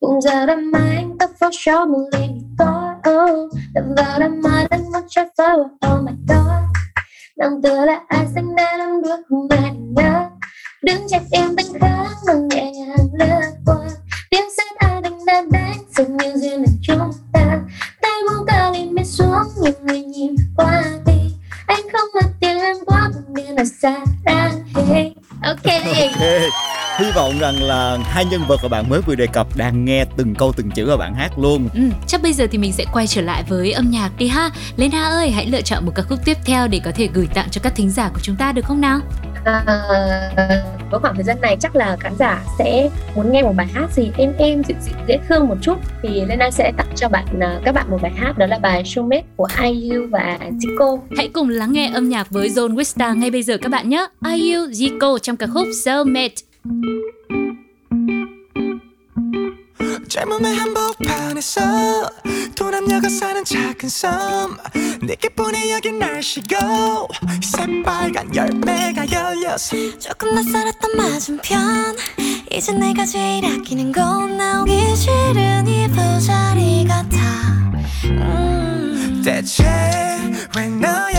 Cùng 0.00 0.20
giờ 0.20 0.46
đêm 0.46 0.70
mai 0.70 0.96
anh 0.96 1.18
tóc 1.18 1.30
phố 1.40 1.48
show 1.48 1.88
một 1.88 2.08
ly 2.12 2.26
tối 2.58 3.12
oh. 3.12 3.50
Đập 3.74 3.84
vào 3.96 4.18
đêm 4.20 4.40
mai 4.42 4.66
đánh 4.70 4.90
mắt 4.92 5.04
cho 5.08 5.24
phơ 5.38 5.54
oh 5.92 6.02
my 6.04 6.12
god 6.28 6.64
Nằm 7.36 7.62
tựa 7.62 7.84
là 7.84 8.00
ai 8.08 8.26
xanh 8.34 8.56
đa 8.56 8.76
năm 8.78 9.02
đuôi 9.02 9.16
không 9.28 9.48
ai 9.50 9.72
nhớ 9.74 10.28
Đứng 10.82 11.08
chặt 11.08 11.22
em 11.32 11.56
tăng 11.56 11.80
kháng 11.80 12.06
bằng 12.26 12.48
nhẹ 12.48 12.72
nhàng 12.72 13.06
lướt 13.18 13.40
qua 13.66 13.76
Tiếng 14.30 14.50
xe 14.56 14.62
ai 14.78 14.99
đang 15.30 15.50
đang 15.50 15.62
đánh 15.70 15.78
dường 15.96 16.16
như 16.16 16.32
duyên 16.36 16.62
được 16.62 16.72
chúng 16.82 17.12
ta. 17.32 17.60
Tay 18.02 18.12
buông 18.28 18.46
cao 18.46 18.72
lên 18.72 18.94
bên 18.94 19.06
xuống 19.06 19.42
nhiều 19.62 19.72
người 19.82 20.00
nhìn 20.00 20.36
qua 20.56 20.82
đi. 21.06 21.12
Anh 21.66 21.80
không 21.92 22.08
mất 22.14 22.30
tiền 22.40 22.58
em 22.58 22.76
quá 22.86 23.10
buồn 23.14 23.34
như 23.34 23.54
là 23.54 23.64
xa 23.64 23.98
ra 24.24 24.50
hey. 24.74 25.14
ok. 25.42 25.64
Ok. 25.64 26.20
Hy 26.98 27.10
vọng 27.14 27.38
rằng 27.38 27.62
là 27.62 27.98
hai 28.02 28.24
nhân 28.24 28.40
vật 28.48 28.60
mà 28.62 28.68
bạn 28.68 28.88
mới 28.88 29.00
vừa 29.00 29.14
đề 29.14 29.26
cập 29.26 29.56
đang 29.56 29.84
nghe 29.84 30.04
từng 30.16 30.34
câu 30.34 30.52
từng 30.56 30.70
chữ 30.70 30.88
ở 30.88 30.96
bạn 30.96 31.14
hát 31.14 31.38
luôn. 31.38 31.68
Ừ, 31.74 31.80
chắc 32.06 32.22
bây 32.22 32.32
giờ 32.32 32.46
thì 32.50 32.58
mình 32.58 32.72
sẽ 32.72 32.84
quay 32.92 33.06
trở 33.06 33.20
lại 33.20 33.44
với 33.48 33.72
âm 33.72 33.90
nhạc 33.90 34.10
đi 34.18 34.28
ha. 34.28 34.50
Lena 34.76 35.04
ơi 35.04 35.30
hãy 35.30 35.46
lựa 35.46 35.62
chọn 35.62 35.86
một 35.86 35.92
ca 35.94 36.02
khúc 36.02 36.18
tiếp 36.24 36.36
theo 36.44 36.68
để 36.68 36.80
có 36.84 36.90
thể 36.94 37.08
gửi 37.14 37.28
tặng 37.34 37.48
cho 37.50 37.60
các 37.64 37.74
thính 37.76 37.90
giả 37.90 38.08
của 38.14 38.20
chúng 38.22 38.36
ta 38.36 38.52
được 38.52 38.64
không 38.64 38.80
nào 38.80 39.00
Ờ, 39.44 39.62
à, 39.66 40.62
với 40.90 41.00
khoảng 41.00 41.14
thời 41.14 41.24
gian 41.24 41.40
này 41.40 41.56
chắc 41.60 41.76
là 41.76 41.96
khán 42.00 42.12
giả 42.18 42.42
sẽ 42.58 42.90
muốn 43.14 43.32
nghe 43.32 43.42
một 43.42 43.52
bài 43.56 43.66
hát 43.66 43.86
gì 43.92 44.10
êm 44.16 44.32
êm 44.38 44.62
dịu 44.64 44.76
dịu 44.80 44.94
dễ 45.08 45.18
thương 45.28 45.48
một 45.48 45.56
chút 45.62 45.78
thì 46.02 46.24
Lena 46.24 46.50
sẽ 46.50 46.72
tặng 46.76 46.86
cho 46.96 47.08
bạn 47.08 47.26
ờ, 47.40 47.60
các 47.64 47.72
bạn 47.72 47.90
một 47.90 47.98
bài 48.02 48.12
hát 48.16 48.38
đó 48.38 48.46
là 48.46 48.58
bài 48.58 48.82
Showmate 48.82 49.22
của 49.36 49.48
IU 49.62 50.06
và 50.10 50.38
Zico. 50.40 50.98
Hãy 51.16 51.28
cùng 51.28 51.48
lắng 51.48 51.72
nghe 51.72 51.90
âm 51.94 52.08
nhạc 52.08 52.30
với 52.30 52.48
Zone 52.48 52.74
Wista 52.74 53.18
ngay 53.18 53.30
bây 53.30 53.42
giờ 53.42 53.56
các 53.62 53.68
bạn 53.68 53.88
nhé. 53.88 54.06
IU 54.26 54.66
Zico 54.66 55.18
trong 55.18 55.36
ca 55.36 55.46
khúc 55.46 55.66
Soulmate. 55.84 56.34
젊음의 60.10 60.56
한복판에서 60.56 62.10
두 62.56 62.68
남녀가 62.68 63.08
사는 63.08 63.44
작은 63.44 63.88
섬. 63.88 64.56
내게뿐이 65.02 65.70
여긴 65.70 66.00
날씨고. 66.00 67.06
새빨간 67.40 68.34
열매가 68.34 69.08
열려서. 69.08 69.76
조금 70.00 70.34
낯설었던 70.34 70.96
맞은편. 70.96 71.96
이제 72.50 72.72
내가 72.72 73.06
제일 73.06 73.46
아끼는 73.46 73.92
건 73.92 74.36
나오기 74.36 74.96
싫은 74.96 75.68
이 75.68 75.88
부자리 75.88 76.84
같아. 76.88 77.16
음. 78.06 79.22
대체 79.24 79.62
왜 80.56 80.68
너 80.68 81.09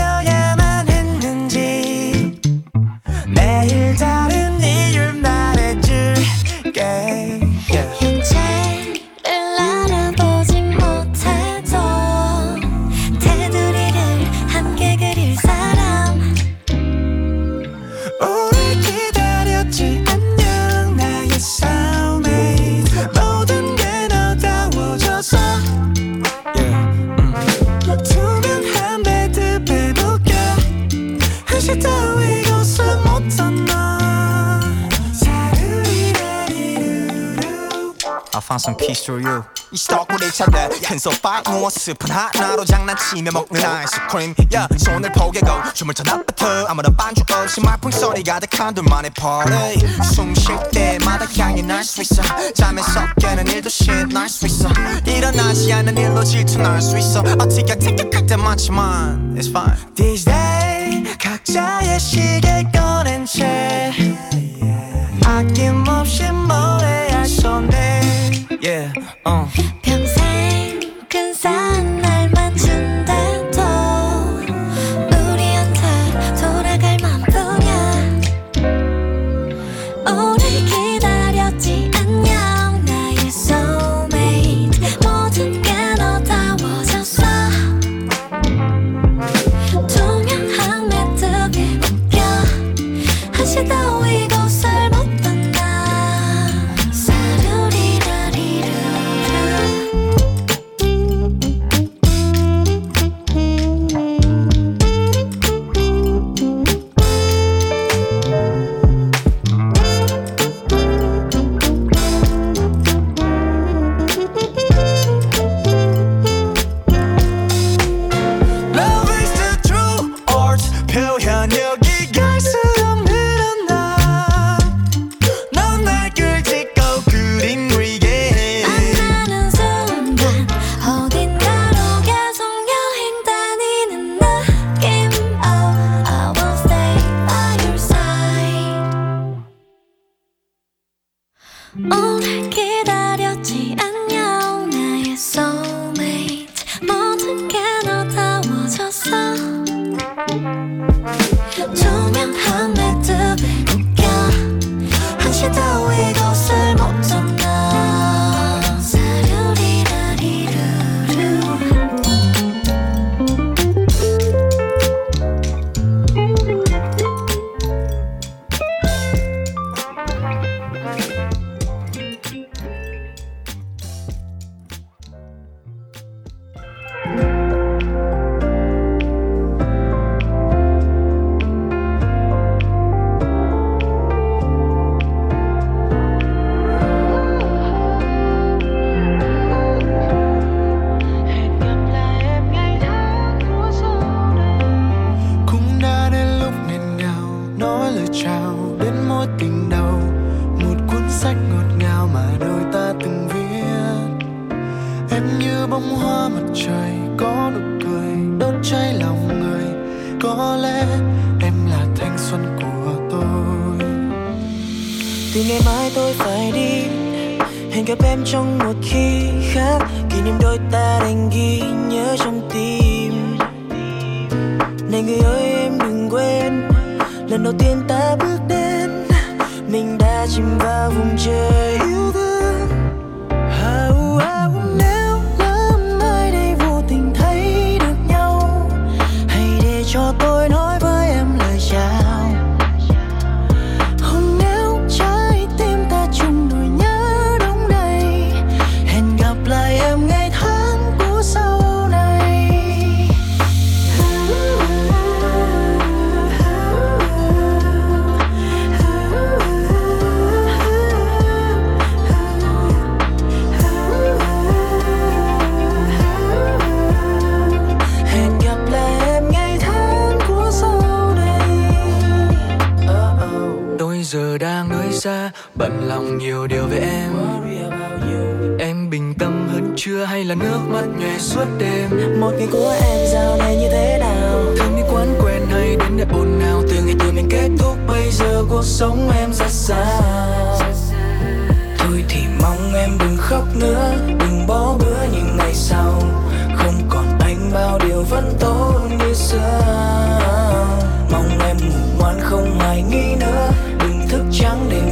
find 38.51 38.61
some 38.61 38.77
peace 38.77 39.03
through 39.03 39.23
you 39.25 39.43
이 39.71 39.77
수도권을 39.77 40.31
찾아 40.31 40.69
큰 40.69 40.97
소파 40.97 41.41
누워 41.43 41.69
스푼 41.69 42.09
하나로 42.09 42.63
장난치며 42.63 43.31
먹는 43.31 43.65
아이스크림 43.65 44.33
yeah, 44.53 44.67
손을 44.77 45.11
포개고 45.11 45.47
춤을 45.73 45.93
춰 45.93 46.03
낮부터 46.03 46.67
아무런 46.67 46.95
반주 46.95 47.23
없이 47.33 47.59
말풍 47.61 47.91
소리 47.91 48.23
가득한 48.23 48.73
둘만의 48.73 49.11
party 49.11 49.77
숨 50.03 50.33
쉴 50.35 50.57
때마다 50.71 51.25
향이 51.37 51.63
날 51.63 51.83
수 51.83 52.01
있어 52.01 52.21
잠에서 52.53 53.13
깨는 53.19 53.47
일도 53.47 53.67
shit 53.67 54.13
날수 54.13 54.45
있어 54.47 54.69
일어나지 55.05 55.71
않는 55.73 55.97
일로 55.97 56.23
질투날 56.23 56.81
수 56.81 56.97
있어 56.97 57.19
어떻게 57.21 57.77
티격할 57.77 58.25
때 58.25 58.35
많지만 58.37 59.35
it's 59.37 59.49
fine 59.49 59.77
These 59.95 60.25
days 60.25 61.17
각자의 61.17 61.99
시계 61.99 62.63
꺼낸 62.73 63.25
채 63.25 63.91
아낌없이 65.25 66.23
뭐해야 66.31 67.25
손에 67.25 67.80
yeah, 68.62 68.92
uh. 69.26 69.81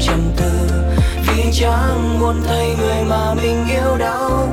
Trầm 0.01 0.21
tư. 0.37 0.51
Vì 1.27 1.45
chẳng 1.53 2.21
muốn 2.21 2.43
thấy 2.47 2.75
người 2.79 3.05
mà 3.09 3.35
mình 3.35 3.65
yêu 3.69 3.97
đau 3.99 4.49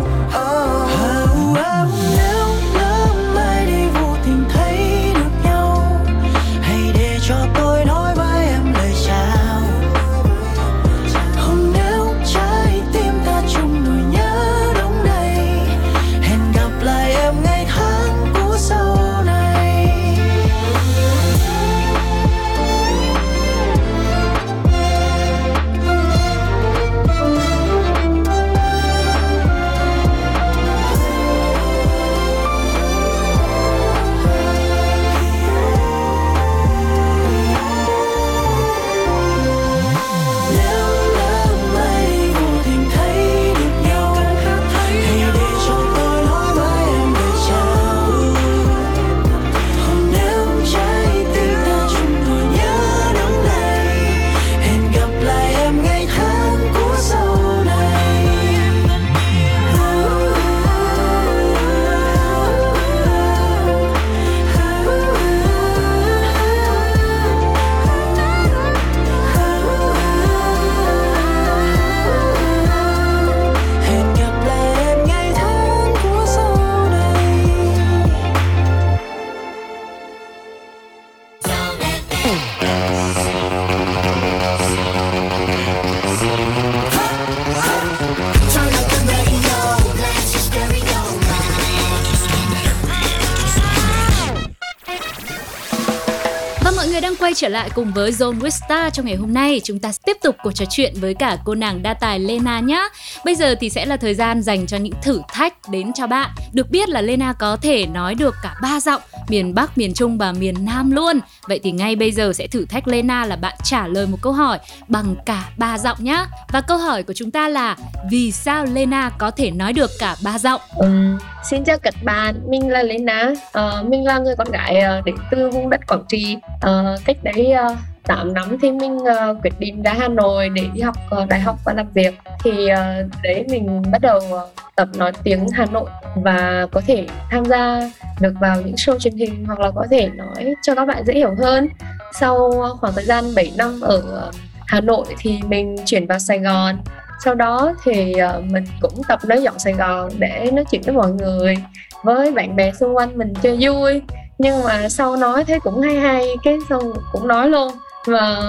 trở 97.48 97.52
lại 97.52 97.70
cùng 97.76 97.92
với 97.94 98.12
Zone 98.12 98.40
Wista 98.40 98.90
trong 98.90 99.06
ngày 99.06 99.16
hôm 99.16 99.34
nay. 99.34 99.62
Chúng 99.64 99.80
ta 99.80 99.92
tiếp 100.06 100.18
tục 100.22 100.36
cuộc 100.44 100.52
trò 100.52 100.66
chuyện 100.70 100.94
với 101.00 101.14
cả 101.14 101.38
cô 101.46 101.56
nàng 101.56 101.84
đa 101.84 101.94
tài 101.94 102.20
Lena 102.20 102.60
nhé. 102.60 102.90
Bây 103.28 103.36
giờ 103.36 103.56
thì 103.60 103.70
sẽ 103.70 103.86
là 103.86 103.98
thời 103.98 104.14
gian 104.14 104.42
dành 104.42 104.68
cho 104.68 104.78
những 104.78 104.94
thử 105.02 105.22
thách 105.34 105.54
đến 105.72 105.94
cho 105.94 106.08
bạn. 106.08 106.30
Được 106.54 106.70
biết 106.70 106.90
là 106.90 107.02
Lena 107.02 107.34
có 107.34 107.58
thể 107.62 107.86
nói 107.86 108.16
được 108.16 108.36
cả 108.44 108.56
ba 108.62 108.80
giọng, 108.80 109.02
miền 109.28 109.56
Bắc, 109.56 109.78
miền 109.78 109.94
Trung 109.94 110.18
và 110.18 110.32
miền 110.32 110.56
Nam 110.66 110.92
luôn. 110.92 111.20
Vậy 111.48 111.60
thì 111.64 111.72
ngay 111.72 111.96
bây 111.96 112.12
giờ 112.12 112.34
sẽ 112.34 112.48
thử 112.48 112.66
thách 112.66 112.88
Lena 112.88 113.26
là 113.26 113.36
bạn 113.36 113.54
trả 113.64 113.88
lời 113.88 114.08
một 114.08 114.18
câu 114.22 114.34
hỏi 114.34 114.60
bằng 114.88 115.16
cả 115.26 115.50
ba 115.58 115.78
giọng 115.78 115.98
nhé. 116.00 116.26
Và 116.50 116.62
câu 116.62 116.78
hỏi 116.78 117.04
của 117.04 117.14
chúng 117.14 117.32
ta 117.32 117.50
là 117.50 117.76
vì 118.12 118.32
sao 118.32 118.66
Lena 118.66 119.10
có 119.10 119.32
thể 119.32 119.52
nói 119.52 119.74
được 119.74 119.92
cả 120.00 120.16
ba 120.24 120.40
giọng? 120.40 120.62
Ừ, 120.76 121.18
xin 121.50 121.64
chào 121.64 121.78
các 121.78 121.94
bạn, 122.04 122.36
mình 122.50 122.70
là 122.70 122.84
Lena. 122.84 123.34
Uh, 123.60 123.90
mình 123.90 124.06
là 124.06 124.20
người 124.20 124.36
con 124.38 124.52
gái 124.52 124.84
uh, 125.00 125.06
đến 125.06 125.16
từ 125.32 125.50
vùng 125.50 125.70
đất 125.70 125.88
Quảng 125.88 126.04
Trị. 126.10 126.38
Uh, 126.56 127.06
cách 127.06 127.18
đấy 127.24 127.54
uh, 127.72 127.78
8 128.08 128.34
năm 128.34 128.58
thì 128.62 128.72
mình 128.72 128.96
uh, 128.98 129.38
quyết 129.44 129.60
định 129.60 129.84
ra 129.84 129.94
Hà 130.00 130.08
Nội 130.08 130.50
để 130.50 130.66
đi 130.74 130.82
học 130.82 130.96
uh, 131.22 131.30
đại 131.30 131.40
học 131.40 131.56
và 131.66 131.74
làm 131.74 131.88
việc. 131.94 132.20
Thì 132.44 132.52
uh, 132.52 133.12
đấy 133.24 133.46
mình 133.50 133.82
bắt 133.92 134.02
đầu 134.02 134.18
uh, 134.18 134.42
tập 134.76 134.88
nói 134.98 135.12
tiếng 135.24 135.48
Hà 135.54 135.66
Nội 135.66 135.90
và 136.16 136.68
có 136.72 136.82
thể 136.88 137.08
tham 137.32 137.46
gia 137.46 137.92
được 138.20 138.34
vào 138.40 138.62
những 138.62 138.76
show 138.76 139.00
truyền 139.00 139.16
hình 139.16 139.46
hoặc 139.46 139.60
là 139.60 139.72
có 139.76 139.86
thể 139.92 140.08
nói 140.08 140.56
cho 140.62 140.76
các 140.76 140.86
bạn 140.86 141.04
dễ 141.06 141.14
hiểu 141.14 141.36
hơn. 141.40 141.70
Sau 142.14 142.52
khoảng 142.80 142.94
thời 142.94 143.06
gian 143.06 143.36
7 143.36 143.52
năm 143.58 143.82
ở 143.82 144.32
Hà 144.68 144.82
Nội 144.82 145.06
thì 145.20 145.40
mình 145.48 145.76
chuyển 145.86 146.08
vào 146.08 146.20
Sài 146.20 146.40
Gòn. 146.40 146.78
Sau 147.24 147.36
đó 147.36 147.74
thì 147.84 148.14
uh, 148.38 148.44
mình 148.44 148.64
cũng 148.82 149.02
tập 149.08 149.20
nói 149.26 149.42
giọng 149.42 149.60
Sài 149.60 149.74
Gòn 149.74 150.10
để 150.20 150.50
nói 150.54 150.66
chuyện 150.72 150.82
với 150.86 150.96
mọi 150.96 151.12
người 151.12 151.56
với 152.04 152.32
bạn 152.32 152.56
bè 152.56 152.72
xung 152.72 152.96
quanh 152.96 153.18
mình 153.18 153.34
chơi 153.42 153.58
vui. 153.62 154.02
Nhưng 154.38 154.64
mà 154.64 154.90
sau 154.90 155.16
nói 155.16 155.44
thấy 155.44 155.60
cũng 155.60 155.82
hay 155.82 156.00
hay 156.00 156.28
cái 156.44 156.58
xong 156.70 156.94
cũng 157.12 157.28
nói 157.28 157.50
luôn 157.50 157.72
và 158.08 158.42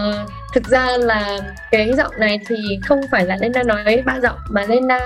thực 0.55 0.65
ra 0.69 0.87
là 0.99 1.39
cái 1.71 1.93
giọng 1.97 2.13
này 2.19 2.41
thì 2.47 2.57
không 2.85 3.01
phải 3.13 3.27
là 3.27 3.37
Lena 3.41 3.63
nói 3.63 4.03
ba 4.07 4.21
giọng 4.21 4.39
mà 4.51 4.65
Lena 4.69 5.01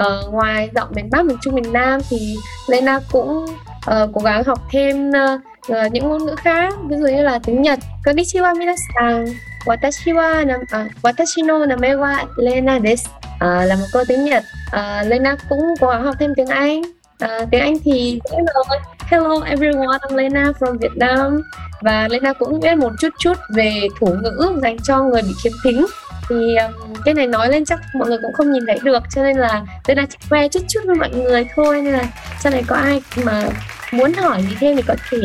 uh, 0.00 0.32
ngoài 0.32 0.70
giọng 0.74 0.88
miền 0.94 1.10
Bắc, 1.10 1.24
miền 1.24 1.38
Trung, 1.42 1.54
miền 1.54 1.72
Nam 1.72 2.00
thì 2.10 2.36
Lena 2.68 3.00
cũng 3.12 3.44
uh, 3.90 4.10
cố 4.14 4.20
gắng 4.24 4.44
học 4.44 4.58
thêm 4.70 5.10
uh, 5.10 5.92
những 5.92 6.08
ngôn 6.08 6.26
ngữ 6.26 6.34
khác 6.34 6.74
ví 6.88 6.96
dụ 6.96 7.06
như 7.06 7.22
là 7.22 7.38
tiếng 7.44 7.62
Nhật. 7.62 7.78
Konnichiwa 8.04 8.58
minasan 8.58 8.84
à, 8.94 9.24
Watashi 9.64 10.14
wa 10.14 10.46
nam, 10.46 10.60
uh, 10.60 10.92
Watashi 11.02 11.46
no 11.46 11.66
name 11.66 11.94
wa 11.94 12.26
Lena 12.36 12.78
desu 12.80 13.10
uh, 13.34 13.40
là 13.40 13.76
một 13.76 13.86
cô 13.92 14.04
tiếng 14.08 14.24
Nhật. 14.24 14.42
Uh, 14.66 15.06
Lena 15.06 15.36
cũng 15.48 15.60
cố 15.80 15.88
gắng 15.88 16.04
học 16.04 16.14
thêm 16.18 16.34
tiếng 16.36 16.46
Anh. 16.46 16.82
Uh, 17.24 17.50
tiếng 17.50 17.60
Anh 17.60 17.74
thì 17.84 18.20
dễ 18.30 18.36
rồi. 18.36 18.78
Hello 19.10 19.40
everyone, 19.40 19.98
I'm 20.02 20.16
Lena 20.16 20.52
from 20.60 20.78
Vietnam 20.78 21.42
và 21.80 22.08
Lena 22.10 22.32
cũng 22.32 22.60
biết 22.60 22.74
một 22.78 22.92
chút 23.00 23.08
chút 23.18 23.34
về 23.54 23.88
thủ 24.00 24.06
ngữ 24.22 24.60
dành 24.62 24.78
cho 24.78 25.02
người 25.02 25.22
bị 25.22 25.34
khiếm 25.42 25.52
thính. 25.64 25.86
Thì 26.28 26.56
um, 26.56 26.94
cái 27.04 27.14
này 27.14 27.26
nói 27.26 27.48
lên 27.48 27.64
chắc 27.64 27.80
mọi 27.94 28.08
người 28.08 28.18
cũng 28.22 28.32
không 28.32 28.52
nhìn 28.52 28.66
thấy 28.66 28.78
được 28.82 29.02
cho 29.14 29.22
nên 29.22 29.36
là 29.36 29.62
Lena 29.86 30.06
chỉ 30.10 30.16
khoe 30.28 30.48
chút 30.48 30.60
chút 30.68 30.80
với 30.86 30.96
mọi 30.96 31.10
người 31.10 31.46
thôi. 31.56 31.82
Nên 31.82 31.92
là 31.92 32.04
sau 32.40 32.52
này 32.52 32.64
có 32.66 32.76
ai 32.76 33.02
mà 33.24 33.48
muốn 33.92 34.12
hỏi 34.12 34.42
gì 34.42 34.56
thêm 34.60 34.76
thì 34.76 34.82
có 34.82 34.94
thể 35.10 35.18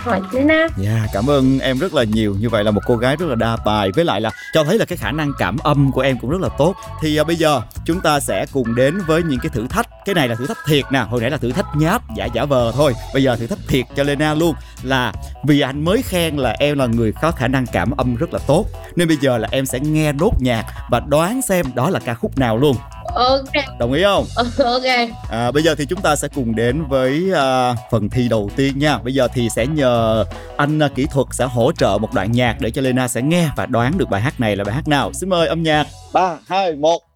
hỏi 0.00 0.20
Lena. 0.32 0.54
Yeah, 0.54 0.70
dạ, 0.76 1.06
cảm 1.12 1.30
ơn 1.30 1.58
em 1.58 1.78
rất 1.78 1.94
là 1.94 2.04
nhiều. 2.04 2.36
Như 2.40 2.48
vậy 2.48 2.64
là 2.64 2.70
một 2.70 2.80
cô 2.86 2.96
gái 2.96 3.16
rất 3.16 3.26
là 3.26 3.34
đa 3.34 3.56
tài 3.64 3.90
với 3.94 4.04
lại 4.04 4.20
là 4.20 4.30
cho 4.54 4.64
thấy 4.64 4.78
là 4.78 4.84
cái 4.84 4.98
khả 4.98 5.10
năng 5.10 5.32
cảm 5.38 5.58
âm 5.58 5.92
của 5.92 6.00
em 6.00 6.18
cũng 6.18 6.30
rất 6.30 6.40
là 6.40 6.48
tốt. 6.58 6.74
Thì 7.02 7.16
à, 7.16 7.24
bây 7.24 7.36
giờ 7.36 7.60
chúng 7.84 8.00
ta 8.00 8.20
sẽ 8.20 8.46
cùng 8.52 8.74
đến 8.74 8.98
với 9.06 9.22
những 9.22 9.40
cái 9.40 9.50
thử 9.54 9.66
thách. 9.66 9.86
Cái 10.04 10.14
này 10.14 10.28
là 10.28 10.34
thử 10.34 10.46
thách 10.46 10.58
thiệt 10.66 10.84
nè, 10.92 10.98
hồi 10.98 11.20
nãy 11.20 11.30
là 11.30 11.36
thử 11.36 11.52
thách 11.52 11.66
nháp 11.76 12.02
giả 12.16 12.28
giả 12.34 12.44
vờ 12.44 12.72
thôi. 12.74 12.94
Bây 13.14 13.22
giờ 13.22 13.36
thử 13.36 13.46
thách 13.46 13.58
thiệt 13.68 13.84
cho 13.96 14.02
Lena 14.02 14.34
luôn 14.34 14.54
là 14.82 15.12
vì 15.44 15.60
anh 15.60 15.84
mới 15.84 16.02
khen 16.02 16.36
là 16.36 16.56
em 16.58 16.78
là 16.78 16.86
người 16.86 17.12
có 17.22 17.30
khả 17.30 17.48
năng 17.48 17.66
cảm 17.66 17.90
âm 17.90 18.16
rất 18.16 18.32
là 18.32 18.38
tốt. 18.46 18.66
Nên 18.96 19.08
bây 19.08 19.16
giờ 19.16 19.38
là 19.38 19.48
em 19.50 19.66
sẽ 19.66 19.80
nghe 19.80 20.12
nốt 20.12 20.32
nhạc 20.40 20.64
và 20.90 21.00
đoán 21.00 21.42
xem 21.42 21.66
đó 21.74 21.90
là 21.90 22.00
ca 22.00 22.14
khúc 22.14 22.38
nào 22.38 22.56
luôn 22.56 22.76
ok. 23.14 23.78
Đồng 23.78 23.92
ý 23.92 24.02
không? 24.02 24.24
Ok. 24.64 25.10
À, 25.30 25.50
bây 25.50 25.62
giờ 25.62 25.74
thì 25.74 25.86
chúng 25.86 26.00
ta 26.00 26.16
sẽ 26.16 26.28
cùng 26.34 26.54
đến 26.54 26.84
với 26.88 27.30
uh, 27.30 27.78
phần 27.90 28.10
thi 28.10 28.28
đầu 28.28 28.50
tiên 28.56 28.78
nha. 28.78 28.98
Bây 28.98 29.14
giờ 29.14 29.28
thì 29.34 29.48
sẽ 29.56 29.66
nhờ 29.66 30.24
anh 30.56 30.78
uh, 30.78 30.94
kỹ 30.94 31.06
thuật 31.12 31.26
sẽ 31.30 31.44
hỗ 31.44 31.72
trợ 31.72 31.98
một 32.00 32.14
đoạn 32.14 32.32
nhạc 32.32 32.56
để 32.60 32.70
cho 32.70 32.82
Lena 32.82 33.08
sẽ 33.08 33.22
nghe 33.22 33.48
và 33.56 33.66
đoán 33.66 33.98
được 33.98 34.10
bài 34.10 34.20
hát 34.20 34.40
này 34.40 34.56
là 34.56 34.64
bài 34.64 34.74
hát 34.74 34.88
nào. 34.88 35.12
Xin 35.12 35.28
mời 35.28 35.48
âm 35.48 35.62
nhạc. 35.62 35.86
Ba 36.12 36.36
hai 36.46 36.72
một 36.72 37.09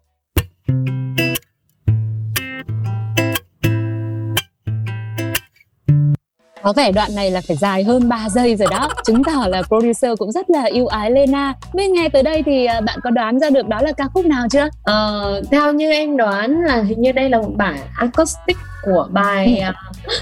có 6.65 6.73
vẻ 6.73 6.91
đoạn 6.91 7.15
này 7.15 7.31
là 7.31 7.41
phải 7.47 7.57
dài 7.57 7.83
hơn 7.83 8.09
3 8.09 8.29
giây 8.29 8.55
rồi 8.55 8.67
đó. 8.71 8.89
Chứng 9.05 9.23
tỏ 9.23 9.47
là 9.47 9.61
producer 9.61 10.11
cũng 10.17 10.31
rất 10.31 10.49
là 10.49 10.63
yêu 10.63 10.87
ái 10.87 11.11
Lena. 11.11 11.53
Bên 11.73 11.93
nghe 11.93 12.09
tới 12.09 12.23
đây 12.23 12.43
thì 12.45 12.65
à, 12.65 12.81
bạn 12.81 12.99
có 13.03 13.09
đoán 13.09 13.39
ra 13.39 13.49
được 13.49 13.67
đó 13.67 13.81
là 13.81 13.91
ca 13.91 14.07
khúc 14.13 14.25
nào 14.25 14.47
chưa? 14.51 14.67
Ờ, 14.83 15.41
theo 15.51 15.73
như 15.73 15.91
em 15.91 16.17
đoán 16.17 16.61
là 16.61 16.81
hình 16.81 17.01
như 17.01 17.11
đây 17.11 17.29
là 17.29 17.37
một 17.37 17.51
bản 17.55 17.77
acoustic 17.97 18.57
của 18.83 19.07
bài 19.11 19.57
à, 19.57 19.73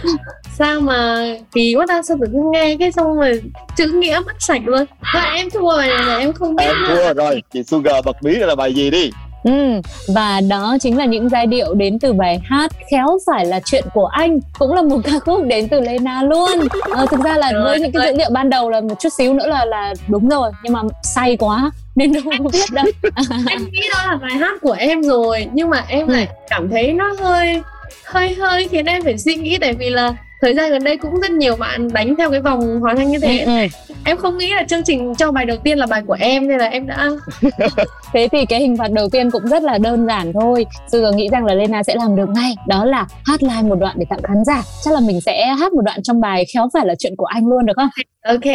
sao 0.58 0.80
mà 0.80 1.26
kỳ 1.54 1.76
quá 1.76 1.86
ta 1.88 2.02
sao 2.02 2.18
tự 2.22 2.28
nhiên 2.28 2.52
nghe 2.52 2.76
cái 2.80 2.92
xong 2.92 3.16
rồi 3.16 3.42
chữ 3.76 3.88
nghĩa 3.88 4.20
mất 4.26 4.36
sạch 4.40 4.62
luôn. 4.66 4.86
Và 5.14 5.22
em 5.22 5.50
thua 5.50 5.60
rồi 5.60 5.88
là 5.88 6.18
em 6.18 6.34
không 6.34 6.56
biết. 6.56 6.66
em 6.66 6.76
thua 6.88 7.14
rồi 7.14 7.44
chị 7.54 7.64
Sugar 7.64 8.06
bật 8.06 8.24
mí 8.24 8.36
là 8.36 8.56
bài 8.56 8.74
gì 8.74 8.92
đi 8.92 9.12
Ừ, 9.44 9.82
và 10.08 10.42
đó 10.50 10.78
chính 10.82 10.98
là 10.98 11.06
những 11.06 11.30
giai 11.30 11.48
điệu 11.48 11.74
đến 11.74 12.00
từ 12.00 12.14
bài 12.14 12.40
hát 12.44 12.72
Khéo 12.92 13.18
phải 13.28 13.46
là 13.46 13.60
chuyện 13.66 13.84
của 13.94 14.06
anh 14.06 14.40
Cũng 14.60 14.74
là 14.74 14.82
một 14.82 15.00
ca 15.04 15.20
khúc 15.20 15.44
đến 15.46 15.68
từ 15.68 15.80
Lena 15.80 16.24
luôn 16.24 16.68
à, 16.96 17.06
Thực 17.12 17.20
ra 17.20 17.38
là 17.38 17.52
với 17.64 17.80
những 17.80 17.92
cái 17.92 18.08
dữ 18.08 18.18
liệu 18.18 18.30
ban 18.32 18.50
đầu 18.50 18.70
là 18.70 18.82
một 18.82 19.00
chút 19.00 19.10
xíu 19.18 19.34
nữa 19.34 19.48
là 19.48 19.66
là 19.66 19.94
đúng 20.08 20.30
rồi 20.30 20.52
Nhưng 20.64 20.74
mà 20.74 20.82
say 21.04 21.38
quá 21.38 21.72
nên 21.96 22.14
đâu 22.14 22.24
có 22.28 22.50
biết 22.54 22.72
đâu 22.72 22.86
Em 23.50 23.60
nghĩ 23.72 23.82
đó 23.94 24.12
là 24.12 24.18
bài 24.22 24.32
hát 24.32 24.62
của 24.62 24.76
em 24.80 25.04
rồi 25.04 25.48
Nhưng 25.54 25.70
mà 25.70 25.84
em 25.88 26.08
lại 26.08 26.28
ừ. 26.30 26.34
cảm 26.50 26.70
thấy 26.70 26.94
nó 26.94 27.16
hơi 27.20 27.62
hơi 28.06 28.34
hơi 28.34 28.68
khiến 28.68 28.86
em 28.86 29.04
phải 29.04 29.18
suy 29.18 29.36
nghĩ 29.36 29.58
tại 29.62 29.74
vì 29.74 29.90
là 29.90 30.14
thời 30.44 30.56
gian 30.56 30.72
gần 30.72 30.84
đây 30.84 30.98
cũng 30.98 31.20
rất 31.20 31.32
nhiều 31.32 31.56
bạn 31.56 31.88
đánh 31.94 32.16
theo 32.18 32.32
cái 32.32 32.42
vòng 32.42 32.80
hoàn 32.82 32.98
thành 32.98 33.10
như 33.12 33.20
thế. 33.20 33.40
Ừ, 33.40 33.52
ừ. 33.88 33.96
em 34.06 34.18
không 34.18 34.38
nghĩ 34.38 34.54
là 34.54 34.64
chương 34.70 34.84
trình 34.84 35.14
cho 35.16 35.32
bài 35.32 35.46
đầu 35.46 35.58
tiên 35.58 35.78
là 35.78 35.86
bài 35.86 36.02
của 36.08 36.18
em 36.20 36.48
nên 36.48 36.58
là 36.58 36.66
em 36.66 36.88
đã 36.88 37.10
thế 38.14 38.28
thì 38.32 38.46
cái 38.46 38.60
hình 38.60 38.78
phạt 38.78 38.92
đầu 38.92 39.10
tiên 39.10 39.32
cũng 39.32 39.48
rất 39.48 39.64
là 39.64 39.78
đơn 39.78 40.08
giản 40.08 40.34
thôi. 40.34 40.66
Sư 40.88 41.12
nghĩ 41.16 41.30
rằng 41.30 41.46
là 41.46 41.54
Lena 41.54 41.84
sẽ 41.84 41.96
làm 41.96 42.16
được 42.16 42.30
ngay 42.30 42.56
đó 42.68 42.86
là 42.86 43.08
hát 43.26 43.44
live 43.44 43.62
một 43.62 43.76
đoạn 43.80 43.96
để 44.00 44.06
tặng 44.10 44.22
khán 44.24 44.44
giả. 44.46 44.64
Chắc 44.84 44.94
là 44.94 45.00
mình 45.00 45.22
sẽ 45.22 45.46
hát 45.46 45.74
một 45.74 45.82
đoạn 45.82 46.04
trong 46.04 46.22
bài 46.22 46.46
khéo 46.54 46.70
phải 46.74 46.86
là 46.86 46.96
chuyện 47.00 47.16
của 47.18 47.26
anh 47.26 47.48
luôn 47.48 47.66
được 47.66 47.74
không? 47.76 47.90
Ok. 48.26 48.54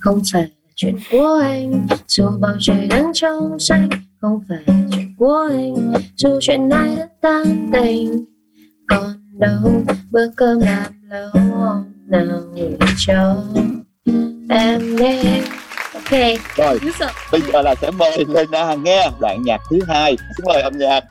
Không 0.00 0.20
phải 0.32 0.46
chuyện 0.74 0.96
của 1.10 1.40
anh 1.42 1.86
dù 2.06 2.24
bầu 2.40 2.52
trời 2.60 2.86
đang 2.90 3.10
trong 3.14 3.58
xanh. 3.58 3.88
Không 4.20 4.40
phải 4.48 4.58
chuyện 4.66 5.14
của 5.18 5.48
anh 5.50 5.92
dù 6.16 6.38
chuyện 6.40 6.68
này 6.68 6.96
đã 6.96 7.08
tan 7.20 7.68
tành 7.72 8.06
còn 8.88 9.23
đâu 9.38 9.84
bữa 10.10 10.28
cơm 10.36 10.60
làm 10.60 10.92
lâu 11.10 11.30
nào 12.06 12.40
nghỉ 12.54 12.68
cho 12.98 13.36
em 14.48 14.96
nghe. 14.96 15.42
Ok 15.94 16.10
rồi 16.56 16.78
bây 17.32 17.40
giờ 17.52 17.62
là 17.62 17.74
sẽ 17.74 17.90
mời 17.90 18.24
Lena 18.28 18.74
nghe 18.74 19.10
đoạn 19.20 19.42
nhạc 19.44 19.60
thứ 19.70 19.78
hai. 19.88 20.16
Xin 20.36 20.46
mời 20.46 20.62
âm 20.62 20.78
nhạc. 20.78 21.04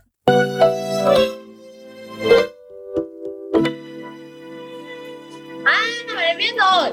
À 5.66 5.82
mày 6.16 6.36
biết 6.38 6.54
rồi. 6.58 6.92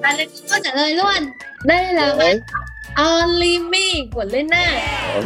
Bạn 0.00 0.16
này 0.16 0.28
có 0.50 0.58
trả 0.64 0.74
lời 0.74 0.94
luôn. 0.94 1.32
Đây 1.64 1.94
là 1.94 2.14
bài 2.18 2.38
Only 2.96 3.58
Me 3.58 4.06
của 4.12 4.24
Lena. 4.24 4.66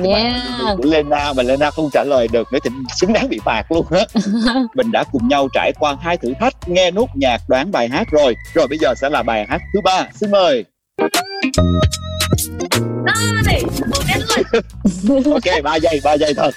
Yeah. 0.05 0.43
của 0.77 0.85
Lena 0.85 1.33
mà 1.33 1.43
Lena 1.43 1.71
không 1.71 1.89
trả 1.93 2.05
lời 2.05 2.29
được 2.33 2.53
nữa 2.53 2.59
thì 2.65 2.71
xứng 2.97 3.13
đáng 3.13 3.29
bị 3.29 3.39
phạt 3.45 3.73
luôn 3.73 3.87
á. 3.91 4.05
Mình 4.75 4.93
đã 4.93 5.05
cùng 5.13 5.29
nhau 5.29 5.49
trải 5.55 5.73
qua 5.79 5.97
hai 6.01 6.17
thử 6.17 6.33
thách 6.41 6.55
Nghe 6.67 6.91
nốt 6.91 7.07
nhạc 7.15 7.41
đoán 7.49 7.73
bài 7.73 7.89
hát 7.89 8.07
rồi. 8.11 8.35
Rồi 8.55 8.67
bây 8.69 8.79
giờ 8.79 8.95
sẽ 9.01 9.11
là 9.11 9.23
bài 9.23 9.47
hát 9.49 9.61
thứ 9.75 9.81
ba. 9.85 10.07
Xin 10.15 10.31
mời. 10.31 10.65
Ok, 15.09 15.63
ba 15.65 15.77
giây, 15.77 16.01
ba 16.05 16.17
giây 16.17 16.35
thôi. 16.37 16.51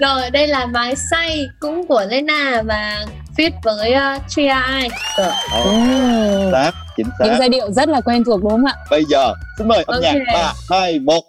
Rồi, 0.00 0.30
đây 0.30 0.46
là 0.46 0.66
bài 0.66 0.94
say 1.10 1.46
cũng 1.60 1.86
của 1.86 2.04
Lena 2.10 2.62
và 2.62 3.04
fit 3.36 3.50
với 3.62 3.92
uh, 3.92 4.22
Tria 4.28 4.48
Eye 4.48 4.88
oh, 5.22 6.52
xác 6.52 6.83
chính 6.96 7.06
xác. 7.18 7.24
những 7.24 7.38
giai 7.38 7.48
điệu 7.48 7.72
rất 7.72 7.88
là 7.88 8.00
quen 8.00 8.24
thuộc 8.24 8.40
đúng 8.42 8.50
không 8.50 8.64
ạ? 8.64 8.74
Bây 8.90 9.04
giờ 9.04 9.34
xin 9.58 9.68
mời 9.68 9.84
âm 9.86 9.96
okay. 9.96 10.14
nhạc 10.14 10.32
ba 10.34 10.52
hai 10.70 10.98
một. 10.98 11.24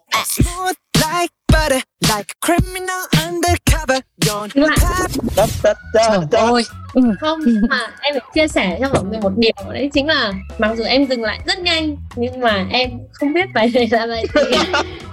Like 2.01 2.33
criminal 2.45 3.01
undercover 3.25 3.99
Ơi. 6.31 6.63
Ừ. 6.93 7.01
Không, 7.19 7.39
mà 7.69 7.79
em 8.01 8.13
phải 8.13 8.21
chia 8.33 8.47
sẻ 8.47 8.77
cho 8.81 8.89
mọi 8.93 9.03
người 9.03 9.19
một 9.21 9.31
điều 9.35 9.51
Đấy 9.73 9.89
chính 9.93 10.07
là 10.07 10.33
Mặc 10.57 10.71
dù 10.77 10.83
em 10.83 11.05
dừng 11.05 11.23
lại 11.23 11.39
rất 11.45 11.59
nhanh 11.59 11.97
Nhưng 12.15 12.39
mà 12.39 12.65
em 12.69 12.89
không 13.11 13.33
biết 13.33 13.45
bài 13.53 13.71
này 13.73 13.87
là 13.91 14.07
bài 14.07 14.25
gì. 14.35 14.57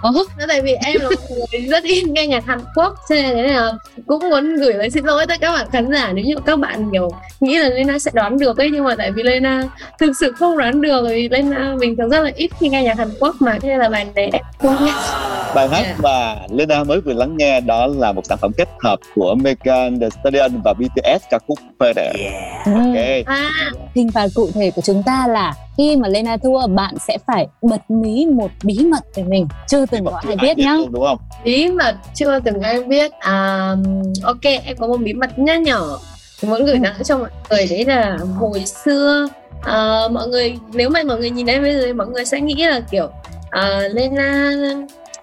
Nó 0.02 0.46
tại 0.48 0.60
vì 0.60 0.72
em 0.72 1.00
là 1.00 1.08
một 1.08 1.16
người 1.30 1.60
rất 1.60 1.84
ít 1.84 2.04
nghe 2.08 2.26
nhạc 2.26 2.44
Hàn 2.46 2.60
Quốc 2.74 2.94
Cho 3.08 3.14
nên 3.14 3.34
thế 3.34 3.42
là 3.42 3.72
cũng 4.06 4.30
muốn 4.30 4.56
gửi 4.56 4.74
lời 4.74 4.90
xin 4.90 5.04
lỗi 5.04 5.26
tới 5.26 5.38
các 5.38 5.52
bạn 5.52 5.66
khán 5.72 5.92
giả. 5.92 6.12
Nếu 6.12 6.24
như 6.24 6.34
các 6.46 6.58
bạn 6.58 6.90
kiểu 6.92 7.10
nghĩ 7.40 7.58
là 7.58 7.68
Lena 7.68 7.98
sẽ 7.98 8.10
đoán 8.14 8.38
được 8.38 8.58
ấy 8.58 8.70
Nhưng 8.70 8.84
mà 8.84 8.94
tại 8.98 9.12
vì 9.12 9.22
Lena 9.22 9.62
thực 9.98 10.12
sự 10.20 10.32
không 10.32 10.58
đoán 10.58 10.80
được 10.80 11.06
Vì 11.08 11.28
Lena 11.28 11.76
bình 11.80 11.96
thường 11.96 12.10
rất 12.10 12.20
là 12.20 12.30
ít 12.36 12.50
khi 12.60 12.68
nghe 12.68 12.82
nhạc 12.82 12.98
Hàn 12.98 13.08
Quốc 13.20 13.36
mà 13.40 13.58
Thế 13.62 13.76
là 13.76 13.88
bài 13.88 14.06
này 14.14 14.30
em 14.32 14.42
không 14.58 14.76
biết 14.84 14.92
Bài 15.54 15.68
hát 15.68 15.82
yeah. 15.82 16.00
mà 16.00 16.36
Lena 16.50 16.84
mới 16.84 17.00
vừa 17.00 17.12
lắng 17.12 17.36
nghe 17.36 17.60
đó 17.60 17.86
là 17.86 18.12
một 18.12 18.26
sản 18.26 18.38
phẩm 18.38 18.52
kết 18.56 18.68
hợp 18.80 18.96
của 19.14 19.34
Megan 19.34 20.00
Thee 20.00 20.08
Stallion 20.10 20.60
và 20.64 20.72
BTS 20.72 21.24
ca 21.30 21.38
khúc 21.46 21.58
Further. 21.78 22.12
Yeah. 22.18 22.66
Ok. 22.66 23.26
À, 23.26 23.50
hình 23.94 24.10
phạt 24.10 24.28
cụ 24.34 24.50
thể 24.54 24.70
của 24.70 24.82
chúng 24.82 25.02
ta 25.02 25.26
là 25.28 25.54
khi 25.76 25.96
mà 25.96 26.08
Lena 26.08 26.36
thua 26.36 26.66
bạn 26.66 26.94
sẽ 27.08 27.18
phải 27.26 27.46
bật 27.62 27.90
mí 27.90 28.26
một 28.26 28.50
bí 28.62 28.78
mật 28.78 29.00
về 29.14 29.22
mình 29.22 29.46
chưa 29.68 29.86
từng 29.86 30.04
có 30.04 30.20
ai 30.26 30.36
biết 30.36 30.58
nhá 30.58 30.76
đúng 30.90 31.04
không 31.04 31.18
bí 31.44 31.68
mật 31.68 31.96
chưa 32.14 32.40
từng 32.40 32.60
ai 32.60 32.84
biết 32.84 33.12
à, 33.18 33.74
ok 34.22 34.42
em 34.42 34.76
có 34.76 34.86
một 34.86 34.96
bí 34.96 35.12
mật 35.12 35.38
nhỏ 35.38 35.54
nhỏ 35.54 35.98
muốn 36.42 36.64
gửi 36.64 36.80
tặng 36.84 36.94
cho 37.04 37.18
mọi 37.18 37.30
người 37.50 37.66
đấy 37.70 37.84
là 37.84 38.18
hồi 38.38 38.64
xưa 38.66 39.28
à, 39.62 40.00
mọi 40.10 40.28
người 40.28 40.58
nếu 40.72 40.90
mà 40.90 41.02
mọi 41.02 41.18
người 41.18 41.30
nhìn 41.30 41.46
em 41.46 41.62
bây 41.62 41.74
giờ 41.74 41.94
mọi 41.94 42.06
người 42.06 42.24
sẽ 42.24 42.40
nghĩ 42.40 42.66
là 42.66 42.80
kiểu 42.90 43.08
à, 43.50 43.80
Lena 43.92 44.52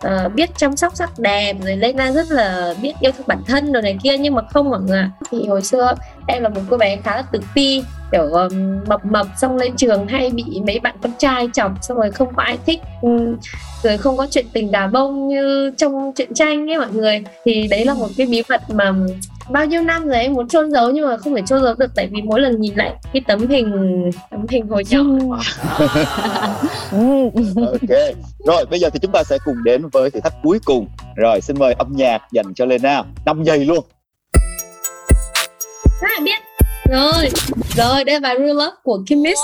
uh, 0.08 0.34
biết 0.34 0.50
chăm 0.58 0.78
sóc 0.78 0.96
sắc 0.96 1.20
đẹp 1.20 1.54
rồi 1.64 1.78
Lena 1.78 2.12
rất 2.12 2.32
là 2.32 2.74
biết 2.82 2.94
yêu 3.00 3.12
thương 3.18 3.28
bản 3.28 3.44
thân 3.48 3.74
rồi 3.74 3.82
này 3.82 3.98
kia 4.04 4.18
nhưng 4.18 4.36
mà 4.36 4.42
không 4.54 4.70
mọi 4.70 4.82
người 4.82 5.06
thì 5.32 5.48
hồi 5.48 5.62
xưa 5.62 5.94
em 6.28 6.44
là 6.44 6.50
một 6.50 6.62
cô 6.70 6.78
bé 6.78 6.96
khá 6.96 7.16
là 7.16 7.22
tự 7.22 7.40
ti 7.54 7.84
kiểu 8.12 8.22
um, 8.22 8.80
mập 8.88 9.06
mập 9.06 9.28
xong 9.38 9.58
lên 9.58 9.76
trường 9.76 10.08
hay 10.08 10.30
bị 10.30 10.44
mấy 10.68 10.80
bạn 10.80 10.96
con 11.02 11.12
trai 11.18 11.50
chọc 11.54 11.72
xong 11.82 11.98
rồi 11.98 12.12
không 12.12 12.34
có 12.36 12.44
ai 12.44 12.58
thích 12.66 12.80
um, 13.02 13.36
rồi 13.84 13.98
không 13.98 14.18
có 14.18 14.28
chuyện 14.32 14.46
tình 14.54 14.72
đà 14.72 14.88
bông 14.88 15.28
như 15.28 15.72
trong 15.78 16.12
truyện 16.16 16.34
tranh 16.34 16.70
ấy 16.70 16.78
mọi 16.78 16.92
người. 16.92 17.24
Thì 17.46 17.68
đấy 17.68 17.86
là 17.86 17.94
một 17.94 18.08
cái 18.18 18.28
bí 18.28 18.44
mật 18.50 18.62
mà 18.70 18.94
bao 19.50 19.66
nhiêu 19.66 19.82
năm 19.82 20.08
rồi 20.08 20.18
em 20.18 20.34
muốn 20.34 20.48
trôn 20.48 20.72
giấu 20.72 20.90
nhưng 20.90 21.08
mà 21.08 21.18
không 21.18 21.36
thể 21.36 21.42
trôn 21.48 21.64
giấu 21.64 21.74
được 21.78 21.92
tại 21.96 22.10
vì 22.12 22.22
mỗi 22.22 22.40
lần 22.40 22.62
nhìn 22.62 22.76
lại 22.76 22.94
cái 23.14 23.22
tấm 23.28 23.48
hình 23.48 24.10
tấm 24.32 24.46
hình 24.50 24.68
hồi 24.68 24.84
nhỏ. 24.90 25.04
Ok. 27.56 27.90
Rồi 28.46 28.66
bây 28.70 28.80
giờ 28.80 28.90
thì 28.90 29.00
chúng 29.02 29.12
ta 29.12 29.24
sẽ 29.24 29.38
cùng 29.46 29.64
đến 29.64 29.90
với 29.92 30.12
thử 30.12 30.20
thách 30.20 30.34
cuối 30.44 30.60
cùng. 30.66 30.88
Rồi 31.16 31.42
xin 31.42 31.60
mời 31.60 31.74
âm 31.74 31.88
nhạc 31.92 32.22
dành 32.32 32.54
cho 32.56 32.66
Lena. 32.66 33.04
5 33.26 33.44
giây 33.44 33.66
luôn. 33.66 33.86
Các 36.02 36.08
bạn 36.16 36.24
biết. 36.24 36.42
Rồi. 36.90 37.30
Rồi 37.76 38.04
đây 38.04 38.16
là 38.16 38.20
bài 38.20 38.36
Real 38.40 38.58
Love 38.58 38.76
của 38.84 39.00
Kim 39.08 39.22
Miss 39.22 39.40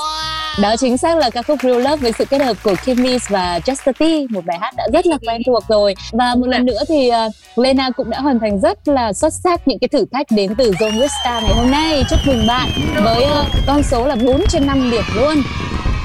đó 0.62 0.76
chính 0.78 0.98
xác 0.98 1.18
là 1.18 1.30
ca 1.30 1.42
khúc 1.42 1.60
Real 1.64 1.82
Love 1.82 1.96
với 1.96 2.12
sự 2.18 2.26
kết 2.26 2.42
hợp 2.42 2.58
của 2.64 2.76
Kim 2.86 3.04
Miss 3.04 3.30
và 3.30 3.60
Justin, 3.66 4.26
T 4.28 4.32
một 4.32 4.46
bài 4.46 4.58
hát 4.62 4.74
đã 4.78 4.88
rất 4.94 5.06
là 5.06 5.18
quen 5.28 5.42
thuộc 5.46 5.64
rồi. 5.70 5.96
Và 6.12 6.36
một 6.36 6.48
lần 6.48 6.66
nữa 6.66 6.80
thì 6.88 7.10
uh, 7.10 7.60
Lena 7.60 7.90
cũng 7.90 8.10
đã 8.10 8.20
hoàn 8.20 8.40
thành 8.40 8.60
rất 8.60 8.88
là 8.88 9.14
xuất 9.14 9.34
sắc 9.34 9.68
những 9.68 9.80
cái 9.80 9.88
thử 9.88 10.06
thách 10.12 10.28
đến 10.30 10.56
từ 10.58 10.72
Zone 10.72 11.02
Vista 11.02 11.42
ngày 11.42 11.54
hôm 11.56 11.72
nay. 11.72 12.04
Chúc 12.10 12.20
mừng 12.26 12.48
bạn 12.48 12.70
với 13.04 13.24
uh, 13.24 13.48
con 13.68 13.84
số 13.84 14.08
là 14.08 14.16
4 14.16 14.42
trên 14.50 14.68
5 14.68 14.92
điểm 14.92 15.04
luôn 15.16 15.36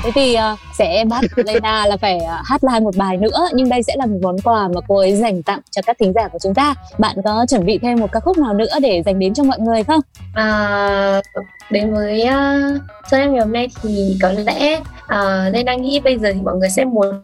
thế 0.03 0.11
thì 0.15 0.37
uh, 0.53 0.59
sẽ 0.75 1.05
bắt 1.09 1.25
Lena 1.37 1.87
là 1.87 1.97
phải 1.97 2.17
uh, 2.17 2.47
hát 2.47 2.65
live 2.65 2.81
một 2.81 2.97
bài 2.97 3.17
nữa 3.17 3.49
nhưng 3.53 3.69
đây 3.69 3.83
sẽ 3.83 3.97
là 3.97 4.07
một 4.07 4.19
món 4.23 4.37
quà 4.45 4.69
mà 4.69 4.81
cô 4.89 4.99
ấy 4.99 5.17
dành 5.17 5.43
tặng 5.43 5.61
cho 5.71 5.83
các 5.87 5.97
thính 5.99 6.13
giả 6.13 6.29
của 6.29 6.39
chúng 6.43 6.55
ta. 6.55 6.75
Bạn 6.99 7.17
có 7.25 7.47
chuẩn 7.49 7.67
bị 7.67 7.79
thêm 7.83 8.01
một 8.01 8.13
ca 8.13 8.21
khúc 8.21 8.39
nào 8.39 8.55
nữa 8.55 8.79
để 8.83 9.03
dành 9.07 9.19
đến 9.19 9.35
cho 9.35 9.43
mọi 9.43 9.59
người 9.61 9.85
không? 9.85 10.01
À, 10.35 11.21
đến 11.71 11.95
với 11.95 12.23
ờ, 12.23 12.73
uh, 12.77 12.83
xuân 13.11 13.21
em 13.21 13.33
ngày 13.33 13.41
hôm 13.41 13.53
nay 13.53 13.69
thì 13.83 14.17
có 14.23 14.33
lẽ 14.33 14.81
uh, 15.05 15.55
Lena 15.55 15.75
nghĩ 15.75 16.01
bây 16.01 16.19
giờ 16.19 16.33
thì 16.35 16.41
mọi 16.41 16.57
người 16.57 16.71
sẽ 16.71 16.85
muốn 16.85 17.23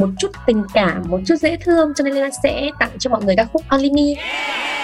một 0.00 0.08
chút 0.18 0.30
tình 0.46 0.64
cảm 0.74 1.02
một 1.08 1.20
chút 1.26 1.36
dễ 1.36 1.56
thương 1.56 1.92
cho 1.96 2.04
nên 2.04 2.14
Lena 2.14 2.30
sẽ 2.42 2.70
tặng 2.78 2.90
cho 2.98 3.10
mọi 3.10 3.24
người 3.24 3.36
ca 3.36 3.44
khúc 3.44 3.62
Only 3.68 3.90
Me 3.90 4.22
yeah. 4.22 4.76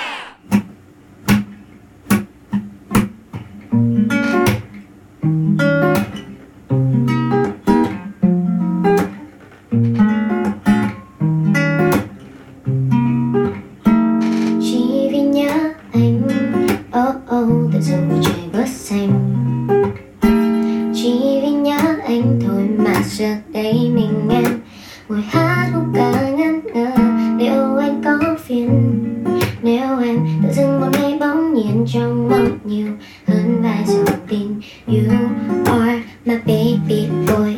anh 31.83 31.89
chẳng 31.89 32.29
want 32.29 32.59
nhiều 32.65 32.89
hơn 33.27 33.63
vài 33.63 33.85
giọt 33.87 34.17
tình 34.29 34.61
You 34.87 35.17
are 35.65 36.03
my 36.25 36.37
baby 36.37 37.09
boy. 37.27 37.55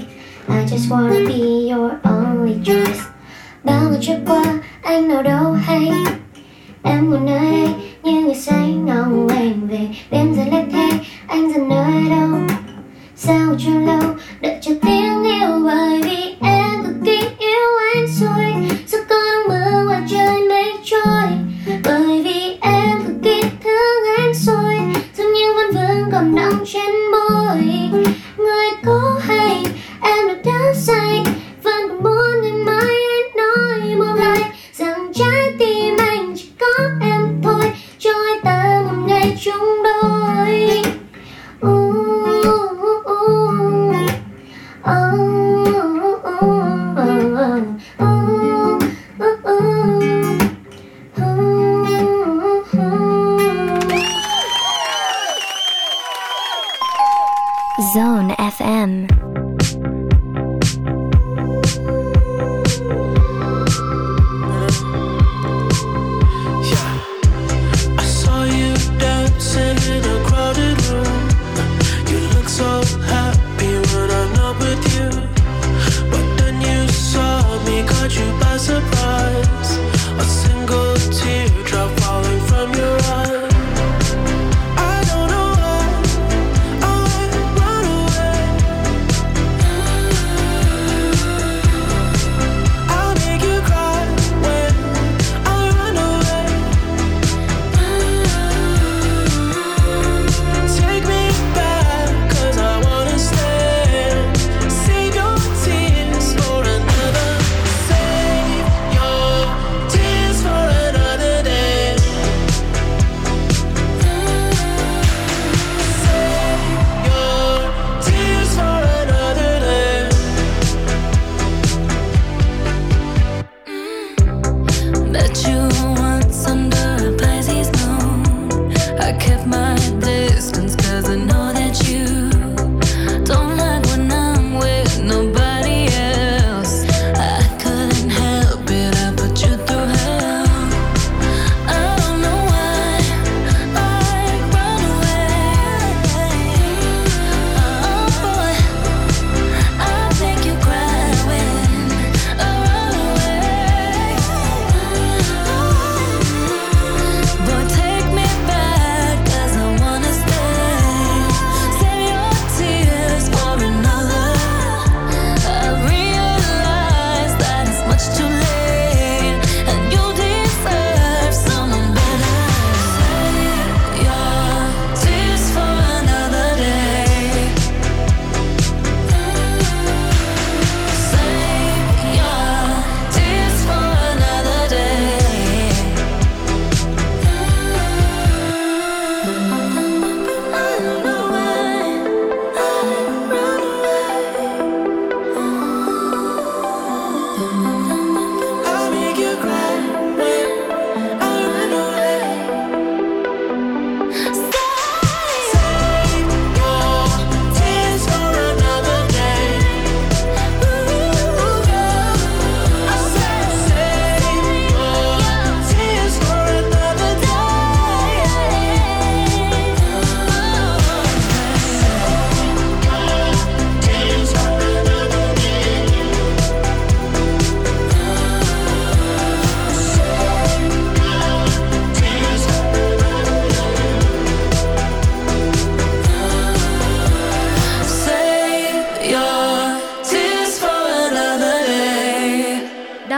I 0.49 0.65
just 0.67 0.89
wanna 0.89 1.27
be 1.29 1.69
your 1.71 1.93
only 2.03 2.55
choice. 2.65 3.01
Bao 3.65 3.91
ngày 3.91 3.99
trôi 4.03 4.17
qua, 4.27 4.45
anh 4.83 5.09
nào 5.09 5.23
đâu 5.23 5.53
hay. 5.53 5.91
Em 6.83 7.11
muốn 7.11 7.27
nơi 7.27 7.75
như 8.03 8.25
người 8.25 8.35
say 8.35 8.75
ngóng 8.75 9.29
em 9.29 9.69
về 9.69 9.89
bên 10.11 10.34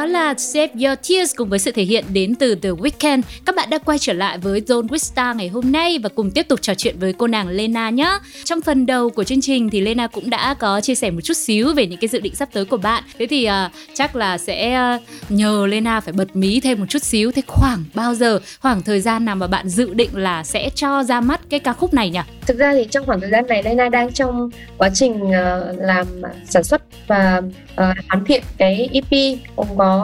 là 0.06 0.34
Save 0.38 0.72
Your 0.72 0.98
Tears 1.08 1.36
cùng 1.36 1.48
với 1.48 1.58
sự 1.58 1.72
thể 1.72 1.82
hiện 1.82 2.04
đến 2.12 2.34
từ 2.34 2.54
The 2.54 2.68
Weeknd. 2.68 3.22
Các 3.44 3.54
bạn 3.56 3.70
đã 3.70 3.78
quay 3.78 3.98
trở 3.98 4.12
lại 4.12 4.38
với 4.38 4.60
Zone 4.60 4.86
With 4.86 4.96
Star 4.96 5.36
ngày 5.36 5.48
hôm 5.48 5.72
nay 5.72 5.98
và 6.02 6.08
cùng 6.08 6.30
tiếp 6.30 6.48
tục 6.48 6.62
trò 6.62 6.74
chuyện 6.74 6.98
với 6.98 7.12
cô 7.12 7.26
nàng 7.26 7.48
Lena 7.48 7.90
nhé. 7.90 8.18
Trong 8.44 8.60
phần 8.60 8.86
đầu 8.86 9.10
của 9.10 9.24
chương 9.24 9.40
trình 9.40 9.70
thì 9.70 9.80
Lena 9.80 10.06
cũng 10.06 10.30
đã 10.30 10.54
có 10.54 10.80
chia 10.80 10.94
sẻ 10.94 11.10
một 11.10 11.20
chút 11.20 11.36
xíu 11.36 11.74
về 11.74 11.86
những 11.86 12.00
cái 12.00 12.08
dự 12.08 12.20
định 12.20 12.34
sắp 12.34 12.48
tới 12.52 12.64
của 12.64 12.76
bạn. 12.76 13.04
Thế 13.18 13.26
thì 13.26 13.48
uh, 13.48 13.72
chắc 13.94 14.16
là 14.16 14.38
sẽ 14.38 14.78
uh, 14.96 15.02
nhờ 15.30 15.66
Lena 15.66 16.00
phải 16.00 16.12
bật 16.12 16.36
mí 16.36 16.60
thêm 16.60 16.80
một 16.80 16.86
chút 16.88 17.02
xíu. 17.02 17.32
Thế 17.32 17.42
khoảng 17.46 17.84
bao 17.94 18.14
giờ, 18.14 18.40
khoảng 18.60 18.82
thời 18.82 19.00
gian 19.00 19.24
nào 19.24 19.36
mà 19.36 19.46
bạn 19.46 19.68
dự 19.68 19.94
định 19.94 20.10
là 20.12 20.44
sẽ 20.44 20.70
cho 20.74 21.02
ra 21.02 21.20
mắt 21.20 21.40
cái 21.50 21.60
ca 21.60 21.72
khúc 21.72 21.94
này 21.94 22.10
nhỉ? 22.10 22.20
Thực 22.46 22.58
ra 22.58 22.72
thì 22.72 22.86
trong 22.90 23.06
khoảng 23.06 23.20
thời 23.20 23.30
gian 23.30 23.46
này 23.46 23.62
Lena 23.62 23.88
đang 23.88 24.12
trong 24.12 24.50
quá 24.78 24.90
trình 24.94 25.12
uh, 25.12 25.32
làm 25.78 26.06
à, 26.22 26.30
sản 26.48 26.64
xuất 26.64 26.82
và 27.06 27.42
uh, 27.72 27.96
hoàn 28.08 28.24
thiện 28.24 28.42
cái 28.58 28.88
EP 28.92 29.38
gồm 29.56 29.66
có 29.78 29.95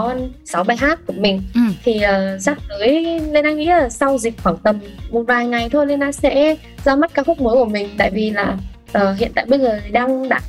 6 0.44 0.64
bài 0.64 0.76
hát 0.76 0.98
của 1.06 1.12
mình 1.12 1.42
ừ. 1.54 1.60
thì 1.84 1.96
uh, 1.96 2.42
sắp 2.42 2.58
tới 2.68 3.20
Lena 3.32 3.50
nghĩ 3.50 3.66
là 3.66 3.88
sau 3.88 4.18
dịch 4.18 4.34
khoảng 4.42 4.56
tầm 4.56 4.78
một 5.10 5.22
vài 5.22 5.46
ngày 5.46 5.68
thôi 5.68 5.86
Lena 5.86 6.12
sẽ 6.12 6.56
ra 6.84 6.96
mắt 6.96 7.14
ca 7.14 7.22
khúc 7.22 7.40
mới 7.40 7.54
của 7.54 7.64
mình 7.64 7.88
tại 7.98 8.10
vì 8.10 8.30
là 8.30 8.56
uh, 8.98 9.18
hiện 9.18 9.32
tại 9.34 9.46
bây 9.48 9.58
giờ 9.58 9.80
đang 9.92 10.28
đã 10.28 10.40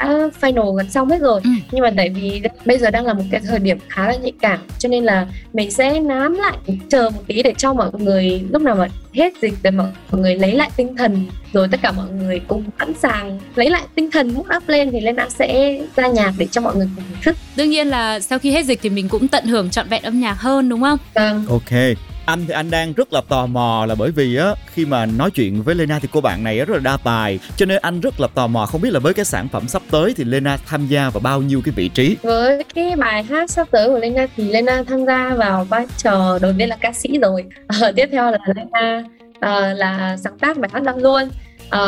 final 0.41 0.73
gần 0.73 0.89
xong 0.89 1.09
hết 1.09 1.21
rồi 1.21 1.41
ừ. 1.43 1.49
nhưng 1.71 1.81
mà 1.81 1.91
tại 1.97 2.09
vì 2.09 2.41
bây 2.65 2.77
giờ 2.77 2.91
đang 2.91 3.05
là 3.05 3.13
một 3.13 3.23
cái 3.31 3.41
thời 3.47 3.59
điểm 3.59 3.77
khá 3.89 4.07
là 4.07 4.15
nhạy 4.15 4.33
cảm 4.41 4.59
cho 4.79 4.89
nên 4.89 5.03
là 5.03 5.27
mình 5.53 5.71
sẽ 5.71 5.99
nán 5.99 6.33
lại 6.33 6.57
chờ 6.89 7.09
một 7.09 7.21
tí 7.27 7.43
để 7.43 7.53
cho 7.57 7.73
mọi 7.73 7.89
người 7.97 8.43
lúc 8.49 8.61
nào 8.61 8.75
mà 8.75 8.87
hết 9.13 9.33
dịch 9.41 9.53
để 9.63 9.71
mọi 9.71 9.87
người 10.11 10.35
lấy 10.35 10.51
lại 10.51 10.69
tinh 10.75 10.95
thần 10.97 11.25
rồi 11.53 11.67
tất 11.71 11.79
cả 11.81 11.91
mọi 11.91 12.09
người 12.09 12.41
cùng 12.47 12.63
sẵn 12.79 12.93
sàng 12.93 13.39
lấy 13.55 13.69
lại 13.69 13.83
tinh 13.95 14.11
thần 14.11 14.33
mút 14.33 14.45
up 14.57 14.69
lên 14.69 14.91
thì 14.91 14.99
Lena 14.99 15.29
sẽ 15.29 15.81
ra 15.95 16.07
nhạc 16.07 16.33
để 16.37 16.47
cho 16.51 16.61
mọi 16.61 16.75
người 16.75 16.89
cùng 16.95 17.03
thưởng 17.09 17.21
thức 17.23 17.35
đương 17.55 17.69
nhiên 17.69 17.87
là 17.87 18.19
sau 18.19 18.39
khi 18.39 18.51
hết 18.51 18.65
dịch 18.65 18.79
thì 18.81 18.89
mình 18.89 19.09
cũng 19.09 19.27
tận 19.27 19.45
hưởng 19.45 19.69
trọn 19.69 19.87
vẹn 19.89 20.03
âm 20.03 20.19
nhạc 20.19 20.39
hơn 20.39 20.69
đúng 20.69 20.81
không? 20.81 20.99
Vâng. 21.15 21.45
Ok 21.49 21.79
anh 22.25 22.45
thì 22.47 22.53
anh 22.53 22.71
đang 22.71 22.93
rất 22.93 23.13
là 23.13 23.21
tò 23.29 23.45
mò 23.45 23.85
là 23.85 23.95
bởi 23.95 24.11
vì 24.11 24.35
á 24.35 24.55
khi 24.73 24.85
mà 24.85 25.05
nói 25.05 25.31
chuyện 25.31 25.63
với 25.63 25.75
Lena 25.75 25.99
thì 25.99 26.07
cô 26.11 26.21
bạn 26.21 26.43
này 26.43 26.57
rất 26.57 26.73
là 26.73 26.79
đa 26.79 26.97
tài. 27.03 27.39
Cho 27.57 27.65
nên 27.65 27.79
anh 27.81 27.99
rất 27.99 28.19
là 28.19 28.27
tò 28.27 28.47
mò 28.47 28.65
không 28.65 28.81
biết 28.81 28.93
là 28.93 28.99
với 28.99 29.13
cái 29.13 29.25
sản 29.25 29.47
phẩm 29.47 29.67
sắp 29.67 29.81
tới 29.91 30.13
thì 30.17 30.23
Lena 30.23 30.57
tham 30.65 30.87
gia 30.87 31.09
vào 31.09 31.21
bao 31.21 31.41
nhiêu 31.41 31.61
cái 31.65 31.73
vị 31.75 31.89
trí? 31.89 32.17
Với 32.21 32.63
cái 32.75 32.95
bài 32.95 33.23
hát 33.23 33.51
sắp 33.51 33.67
tới 33.71 33.87
của 33.87 33.97
Lena 33.97 34.27
thì 34.37 34.51
Lena 34.51 34.83
tham 34.87 35.05
gia 35.05 35.33
vào 35.33 35.63
vai 35.63 35.85
trò 35.97 36.39
đầu 36.41 36.53
tiên 36.57 36.69
là 36.69 36.75
ca 36.75 36.93
sĩ 36.93 37.17
rồi. 37.17 37.45
À, 37.67 37.91
tiếp 37.95 38.09
theo 38.11 38.31
là 38.31 38.37
Lena 38.55 39.03
à, 39.39 39.73
là 39.73 40.17
sáng 40.17 40.37
tác 40.37 40.57
bài 40.57 40.69
hát 40.73 40.83
năm 40.83 40.97
luôn. 40.99 41.29
À, 41.69 41.79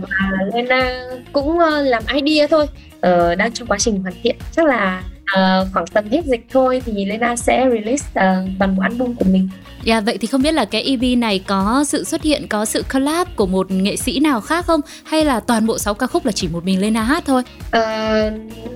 và 0.00 0.30
Lena 0.54 1.02
cũng 1.32 1.58
làm 1.84 2.02
idea 2.14 2.46
thôi. 2.46 2.66
À, 3.00 3.34
đang 3.34 3.52
trong 3.52 3.68
quá 3.68 3.78
trình 3.78 4.02
hoàn 4.02 4.14
thiện. 4.22 4.36
Chắc 4.52 4.66
là 4.66 5.02
uh, 5.24 5.68
khoảng 5.72 5.86
tầm 5.86 6.04
hết 6.10 6.24
dịch 6.24 6.46
thôi 6.50 6.82
thì 6.86 7.04
Lena 7.04 7.36
sẽ 7.36 7.68
release 7.70 8.06
uh, 8.08 8.48
toàn 8.58 8.76
bộ 8.76 8.82
album 8.82 9.14
của 9.14 9.24
mình. 9.24 9.48
Dạ 9.82 9.94
yeah, 9.94 10.04
vậy 10.04 10.18
thì 10.18 10.26
không 10.26 10.42
biết 10.42 10.54
là 10.54 10.64
cái 10.64 10.82
EP 10.82 11.18
này 11.18 11.38
có 11.46 11.84
sự 11.86 12.04
xuất 12.04 12.22
hiện 12.22 12.48
có 12.48 12.64
sự 12.64 12.84
collab 12.92 13.28
của 13.36 13.46
một 13.46 13.70
nghệ 13.70 13.96
sĩ 13.96 14.20
nào 14.20 14.40
khác 14.40 14.66
không 14.66 14.80
hay 15.04 15.24
là 15.24 15.40
toàn 15.40 15.66
bộ 15.66 15.78
6 15.78 15.94
ca 15.94 16.06
khúc 16.06 16.26
là 16.26 16.32
chỉ 16.32 16.48
một 16.48 16.64
mình 16.64 16.80
Lena 16.80 17.02
hát 17.02 17.24
thôi? 17.26 17.42
Uh, 17.76 17.82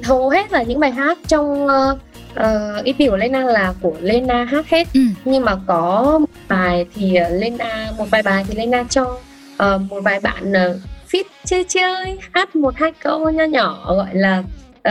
hầu 0.04 0.28
hết 0.28 0.52
là 0.52 0.62
những 0.62 0.80
bài 0.80 0.90
hát 0.90 1.18
trong 1.26 1.66
uh, 1.66 1.98
uh, 2.40 2.84
EP 2.84 2.96
của 3.10 3.16
Lena 3.16 3.40
là 3.40 3.74
của 3.80 3.94
Lena 4.00 4.44
hát 4.44 4.70
hết 4.70 4.88
ừ. 4.94 5.00
nhưng 5.24 5.44
mà 5.44 5.56
có 5.66 6.18
một 6.18 6.26
bài 6.48 6.86
thì 6.94 7.18
Lena 7.30 7.90
một 7.98 8.06
vài 8.10 8.22
bài 8.22 8.44
thì 8.48 8.54
Lena 8.54 8.84
cho 8.90 9.02
uh, 9.02 9.80
một 9.90 10.00
vài 10.00 10.20
bạn 10.20 10.52
uh, 10.52 10.80
fit 11.10 11.24
chơi 11.44 11.64
chơi 11.68 12.18
hát 12.32 12.56
một 12.56 12.74
hai 12.76 12.92
câu 13.02 13.30
nho 13.30 13.44
nhỏ 13.44 13.94
gọi 13.96 14.08
là 14.12 14.42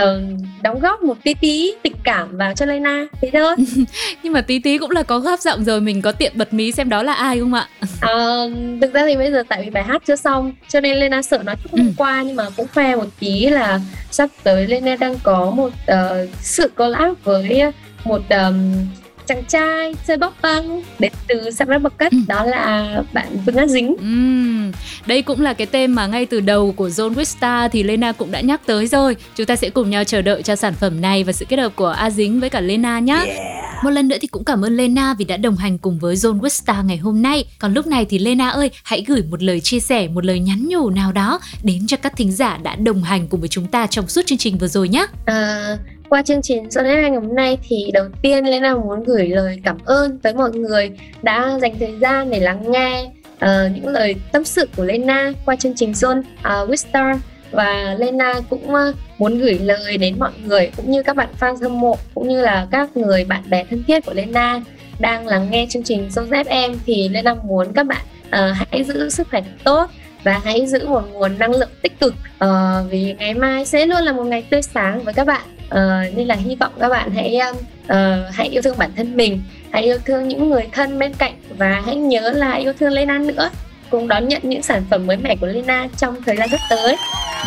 uh, 0.03 0.39
đóng 0.61 0.79
góp 0.79 1.01
một 1.01 1.17
tí 1.23 1.33
tí 1.33 1.73
tình 1.83 1.95
cảm 2.03 2.37
vào 2.37 2.53
cho 2.53 2.65
Lena 2.65 3.05
thế 3.21 3.29
thôi 3.33 3.55
nhưng 4.23 4.33
mà 4.33 4.41
tí 4.41 4.59
tí 4.59 4.77
cũng 4.77 4.91
là 4.91 5.03
có 5.03 5.19
góp 5.19 5.39
giọng 5.39 5.63
rồi 5.63 5.81
mình 5.81 6.01
có 6.01 6.11
tiện 6.11 6.31
bật 6.35 6.53
mí 6.53 6.71
xem 6.71 6.89
đó 6.89 7.03
là 7.03 7.13
ai 7.13 7.39
không 7.39 7.53
ạ 7.53 7.67
uh, 7.87 8.51
thực 8.81 8.93
ra 8.93 9.05
thì 9.05 9.15
bây 9.15 9.31
giờ 9.31 9.43
tại 9.49 9.63
vì 9.63 9.69
bài 9.69 9.83
hát 9.83 10.01
chưa 10.05 10.15
xong 10.15 10.53
cho 10.67 10.79
nên 10.79 10.97
Lena 10.97 11.21
sợ 11.21 11.37
nói 11.43 11.55
chút 11.63 11.69
ừ. 11.71 11.81
qua 11.97 12.23
nhưng 12.23 12.35
mà 12.35 12.45
cũng 12.57 12.67
khoe 12.73 12.95
một 12.95 13.07
tí 13.19 13.45
là 13.49 13.79
sắp 14.11 14.29
tới 14.43 14.67
Lena 14.67 14.95
đang 14.95 15.15
có 15.23 15.51
một 15.51 15.71
uh, 15.91 16.29
sự 16.41 16.71
collab 16.77 17.13
với 17.23 17.61
một 18.03 18.21
um, 18.29 18.87
chàng 19.27 19.43
trai 19.45 19.93
chơi 20.07 20.17
bóc 20.17 20.37
băng 20.41 20.81
đến 20.99 21.11
từ 21.27 21.51
Summer 21.51 21.81
Bucket 21.81 22.11
ừ. 22.11 22.17
đó 22.27 22.43
là 22.43 23.03
bạn 23.13 23.27
Vương 23.45 23.55
Á 23.55 23.67
Dính. 23.67 23.95
Ừ. 23.97 24.79
Đây 25.05 25.21
cũng 25.21 25.41
là 25.41 25.53
cái 25.53 25.67
tên 25.67 25.91
mà 25.91 26.07
ngay 26.07 26.25
từ 26.25 26.39
đầu 26.39 26.71
của 26.71 26.87
Zone 26.87 27.13
Wista 27.13 27.69
thì 27.69 27.83
Lena 27.83 28.11
cũng 28.11 28.31
đã 28.31 28.41
nhắc 28.41 28.61
tới 28.65 28.87
rồi. 28.87 29.15
Chúng 29.35 29.45
ta 29.45 29.55
sẽ 29.55 29.69
cùng 29.69 29.89
nhau 29.89 30.03
chờ 30.03 30.21
đợi 30.21 30.43
cho 30.43 30.55
sản 30.55 30.73
phẩm 30.73 31.01
này 31.01 31.23
và 31.23 31.33
sự 31.33 31.45
kết 31.49 31.59
hợp 31.59 31.75
của 31.75 31.87
A 31.87 32.09
Dính 32.09 32.39
với 32.39 32.49
cả 32.49 32.61
Lena 32.61 32.99
nhé. 32.99 33.23
Yeah. 33.25 33.57
Một 33.83 33.89
lần 33.89 34.07
nữa 34.07 34.17
thì 34.21 34.27
cũng 34.27 34.43
cảm 34.43 34.61
ơn 34.61 34.77
Lena 34.77 35.13
vì 35.13 35.25
đã 35.25 35.37
đồng 35.37 35.55
hành 35.55 35.77
cùng 35.77 35.99
với 35.99 36.15
Zone 36.15 36.39
Wista 36.39 36.85
ngày 36.85 36.97
hôm 36.97 37.21
nay. 37.21 37.45
Còn 37.59 37.73
lúc 37.73 37.87
này 37.87 38.05
thì 38.05 38.19
Lena 38.19 38.49
ơi, 38.49 38.71
hãy 38.83 39.03
gửi 39.07 39.23
một 39.29 39.43
lời 39.43 39.59
chia 39.59 39.79
sẻ, 39.79 40.07
một 40.07 40.25
lời 40.25 40.39
nhắn 40.39 40.65
nhủ 40.67 40.89
nào 40.89 41.11
đó 41.11 41.39
đến 41.63 41.87
cho 41.87 41.97
các 41.97 42.13
thính 42.17 42.31
giả 42.31 42.57
đã 42.63 42.75
đồng 42.75 43.03
hành 43.03 43.27
cùng 43.27 43.39
với 43.39 43.49
chúng 43.49 43.67
ta 43.67 43.87
trong 43.87 44.07
suốt 44.07 44.25
chương 44.25 44.37
trình 44.37 44.57
vừa 44.57 44.67
rồi 44.67 44.89
nhé. 44.89 45.05
À, 45.25 45.77
qua 46.09 46.21
chương 46.21 46.41
trình 46.41 46.71
Sunday 46.71 46.95
ngày 46.95 47.11
hôm 47.11 47.35
nay 47.35 47.57
thì 47.67 47.91
đầu 47.93 48.05
tiên 48.21 48.45
Lena 48.45 48.75
muốn 48.75 49.03
gửi 49.03 49.27
lời 49.27 49.59
cảm 49.63 49.77
ơn 49.85 50.19
tới 50.19 50.33
mọi 50.33 50.51
người 50.51 50.91
đã 51.21 51.59
dành 51.61 51.79
thời 51.79 51.93
gian 52.01 52.31
để 52.31 52.39
lắng 52.39 52.71
nghe 52.71 53.03
uh, 53.35 53.75
những 53.75 53.87
lời 53.87 54.15
tâm 54.31 54.43
sự 54.43 54.67
của 54.77 54.83
Lena 54.83 55.31
qua 55.45 55.55
chương 55.55 55.75
trình 55.75 55.91
Zone 55.91 56.19
uh, 56.19 56.69
with 56.69 56.75
Star. 56.75 57.17
Và 57.51 57.95
Lena 57.99 58.33
cũng 58.49 58.73
uh, 58.73 58.95
muốn 59.17 59.39
gửi 59.39 59.59
lời 59.59 59.97
đến 59.97 60.15
mọi 60.19 60.31
người 60.45 60.71
cũng 60.77 60.91
như 60.91 61.03
các 61.03 61.15
bạn 61.15 61.29
fan 61.39 61.55
hâm 61.61 61.79
mộ 61.79 61.97
cũng 62.15 62.27
như 62.27 62.41
là 62.41 62.67
các 62.71 62.97
người 62.97 63.25
bạn 63.25 63.43
bè 63.49 63.63
thân 63.69 63.83
thiết 63.87 64.05
của 64.05 64.13
Lena 64.13 64.61
đang 64.99 65.27
lắng 65.27 65.47
nghe 65.51 65.67
chương 65.69 65.83
trình 65.83 66.07
Zone 66.07 66.43
FM 66.43 66.75
thì 66.85 67.09
Lena 67.09 67.33
muốn 67.33 67.73
các 67.73 67.85
bạn 67.87 68.05
uh, 68.27 68.57
hãy 68.71 68.83
giữ 68.83 69.09
sức 69.09 69.27
khỏe 69.29 69.43
tốt 69.63 69.89
và 70.23 70.41
hãy 70.43 70.67
giữ 70.67 70.87
một 70.87 71.03
nguồn 71.13 71.39
năng 71.39 71.51
lượng 71.51 71.69
tích 71.81 71.99
cực 71.99 72.13
uh, 72.43 72.49
vì 72.89 73.15
ngày 73.19 73.33
mai 73.33 73.65
sẽ 73.65 73.85
luôn 73.85 74.03
là 74.03 74.11
một 74.11 74.23
ngày 74.23 74.43
tươi 74.49 74.61
sáng 74.61 75.03
với 75.03 75.13
các 75.13 75.27
bạn 75.27 75.56
uh, 75.67 76.15
nên 76.15 76.27
là 76.27 76.35
hy 76.35 76.55
vọng 76.55 76.71
các 76.79 76.89
bạn 76.89 77.11
hãy 77.11 77.39
uh, 77.91 77.95
hãy 78.33 78.47
yêu 78.47 78.61
thương 78.61 78.77
bản 78.77 78.91
thân 78.95 79.17
mình 79.17 79.41
hãy 79.71 79.83
yêu 79.83 79.97
thương 80.05 80.27
những 80.27 80.49
người 80.49 80.67
thân 80.71 80.99
bên 80.99 81.13
cạnh 81.13 81.33
và 81.57 81.81
hãy 81.85 81.95
nhớ 81.95 82.29
là 82.29 82.53
yêu 82.53 82.73
thương 82.79 82.91
Lena 82.91 83.17
nữa 83.17 83.49
cùng 83.89 84.07
đón 84.07 84.27
nhận 84.27 84.41
những 84.43 84.61
sản 84.61 84.83
phẩm 84.89 85.07
mới 85.07 85.17
mẻ 85.17 85.35
của 85.35 85.47
Lena 85.47 85.87
trong 85.97 86.23
thời 86.25 86.35
gian 86.37 86.49
sắp 86.49 86.59
tới. 86.69 86.95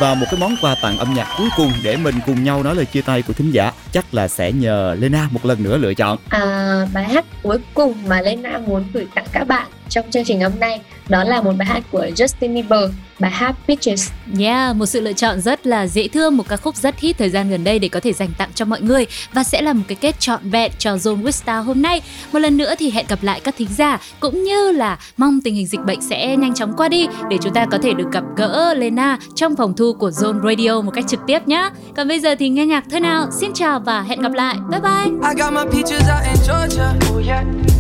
Và 0.01 0.15
một 0.15 0.27
cái 0.31 0.41
món 0.41 0.57
quà 0.63 0.75
tặng 0.83 0.99
âm 0.99 1.15
nhạc 1.15 1.27
cuối 1.39 1.49
cùng 1.57 1.73
để 1.85 1.97
mình 1.97 2.15
cùng 2.27 2.45
nhau 2.45 2.63
nói 2.63 2.75
lời 2.75 2.85
chia 2.85 3.03
tay 3.03 3.23
của 3.23 3.33
thính 3.33 3.51
giả 3.51 3.73
chắc 3.93 4.15
là 4.15 4.29
sẽ 4.29 4.53
nhờ 4.53 4.97
Lena 5.01 5.29
một 5.31 5.47
lần 5.47 5.63
nữa 5.63 5.77
lựa 5.77 5.95
chọn. 5.95 6.19
À, 6.29 6.87
bài 6.95 7.05
hát 7.05 7.25
cuối 7.43 7.59
cùng 7.75 7.95
mà 8.09 8.21
Lena 8.21 8.59
muốn 8.59 8.85
gửi 8.93 9.07
tặng 9.15 9.27
các 9.33 9.45
bạn 9.45 9.67
trong 9.91 10.11
chương 10.11 10.25
trình 10.25 10.41
hôm 10.41 10.53
nay 10.61 10.81
đó 11.09 11.25
là 11.25 11.43
một 11.43 11.53
bài 11.59 11.69
hát 11.69 11.83
của 11.91 12.07
Justin 12.17 12.55
Bieber 12.55 12.91
bài 13.21 13.31
hát 13.31 13.55
Peaches. 13.67 14.11
Yeah, 14.41 14.77
một 14.77 14.87
sự 14.87 15.01
lựa 15.01 15.13
chọn 15.13 15.41
rất 15.41 15.67
là 15.67 15.87
dễ 15.87 16.09
thương, 16.09 16.37
một 16.37 16.49
ca 16.49 16.57
khúc 16.57 16.77
rất 16.77 16.99
hit 16.99 17.19
thời 17.19 17.31
gian 17.31 17.51
gần 17.51 17.65
đây 17.65 17.79
để 17.79 17.89
có 17.89 18.01
thể 18.01 18.13
dành 18.13 18.29
tặng 18.39 18.51
cho 18.55 18.65
mọi 18.65 18.81
người 18.81 19.07
và 19.33 19.45
sẽ 19.45 19.63
là 19.63 19.73
một 19.73 19.83
cái 19.89 19.97
kết 20.01 20.21
trọn 20.21 20.51
vẹn 20.51 20.73
cho 20.79 20.95
Zone 20.95 21.23
with 21.23 21.31
Star 21.31 21.67
hôm 21.67 21.83
nay. 21.83 22.03
Một 22.33 22.39
lần 22.39 22.57
nữa 22.57 22.75
thì 22.79 22.91
hẹn 22.91 23.07
gặp 23.09 23.23
lại 23.23 23.41
các 23.41 23.55
thính 23.59 23.69
giả 23.77 24.01
cũng 24.21 24.45
như 24.45 24.73
là 24.73 24.99
mong 25.17 25.41
tình 25.41 25.55
hình 25.55 25.67
dịch 25.67 25.81
bệnh 25.81 26.01
sẽ 26.01 26.37
nhanh 26.37 26.55
chóng 26.55 26.73
qua 26.77 26.89
đi 26.89 27.07
để 27.31 27.39
chúng 27.43 27.55
ta 27.55 27.67
có 27.71 27.79
thể 27.83 27.93
được 27.95 28.13
gặp 28.13 28.25
gỡ 28.37 28.75
Lena 28.75 29.19
trong 29.35 29.57
phòng 29.57 29.77
thu 29.77 29.93
của 29.93 30.11
Zone 30.11 30.49
Radio 30.49 30.81
một 30.81 30.93
cách 30.95 31.05
trực 31.09 31.21
tiếp 31.27 31.49
nhé. 31.49 31.71
Còn 31.97 32.09
bây 32.09 32.21
giờ 32.21 32.35
thì 32.35 32.49
nghe 32.49 32.67
nhạc 32.67 32.85
thôi 32.91 33.01
nào. 33.01 33.29
Xin 33.41 33.51
chào 33.55 33.81
và 33.81 34.03
hẹn 34.03 34.23
gặp 34.23 34.33
lại. 34.33 34.57
Bye 34.71 34.81
bye. 34.81 35.31
I 35.31 35.43
got 35.43 35.53
my 35.53 35.65
peaches 35.73 36.03
out 36.03 36.25
in 36.25 36.37
Georgia. 36.49 36.95
Oh 37.13 37.27
yeah. 37.27 37.80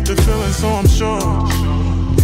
get 0.00 0.16
the 0.16 0.22
feeling, 0.22 0.52
so 0.52 0.68
I'm 0.68 0.88
sure. 0.88 1.20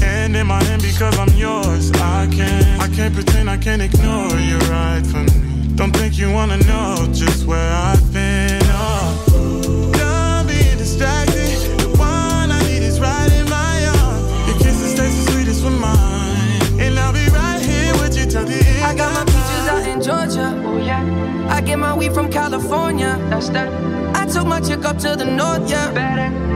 Hand 0.01 0.37
in 0.37 0.47
my 0.47 0.63
hand 0.65 0.83
because 0.83 1.19
I'm 1.19 1.35
yours. 1.37 1.91
I 1.93 2.29
can't, 2.31 2.83
I 2.83 2.89
can't 2.89 3.15
pretend, 3.15 3.51
I 3.51 3.57
can't 3.57 3.83
ignore 3.83 4.39
you 4.39 4.59
right 4.71 5.05
from 5.07 5.27
me. 5.27 5.75
Don't 5.75 5.93
think 5.93 6.19
you 6.19 6.31
wanna 6.33 6.59
know 6.59 7.07
just 7.13 7.47
where 7.47 7.73
I've 7.73 8.13
been. 8.13 8.61
Oh, 8.65 9.93
done 9.93 10.47
being 10.47 10.79
distracted. 10.79 11.79
The 11.79 11.89
one 11.99 12.51
I 12.51 12.61
need 12.69 12.83
is 12.83 13.01
right 13.01 13.33
in 13.33 13.49
my 13.49 13.87
arms. 14.01 14.49
Your 14.49 14.59
kisses 14.59 14.95
taste 14.95 15.27
the 15.27 15.33
sweetest 15.33 15.65
with 15.65 15.79
mine, 15.79 16.81
and 16.81 16.99
I'll 16.99 17.13
be 17.13 17.29
right 17.29 17.61
here 17.61 17.93
with 18.01 18.17
you 18.19 18.27
till 18.27 18.45
the 18.45 18.57
end. 18.57 18.85
I 18.85 18.95
got 18.95 19.13
my 19.13 19.25
peaches 19.25 19.67
out 19.69 19.87
in 19.87 20.01
Georgia. 20.03 20.63
Oh 20.65 20.79
yeah. 20.79 21.05
I 21.51 21.61
get 21.61 21.79
my 21.79 21.95
weed 21.97 22.13
from 22.13 22.31
California. 22.31 23.19
That's 23.29 23.51
that. 23.51 23.69
I 24.17 24.27
took 24.27 24.47
my 24.47 24.61
chick 24.61 24.85
up 24.85 24.99
to 24.99 25.17
the 25.17 25.25
north, 25.25 25.69
yeah. 25.71 25.93
Better. 25.93 26.56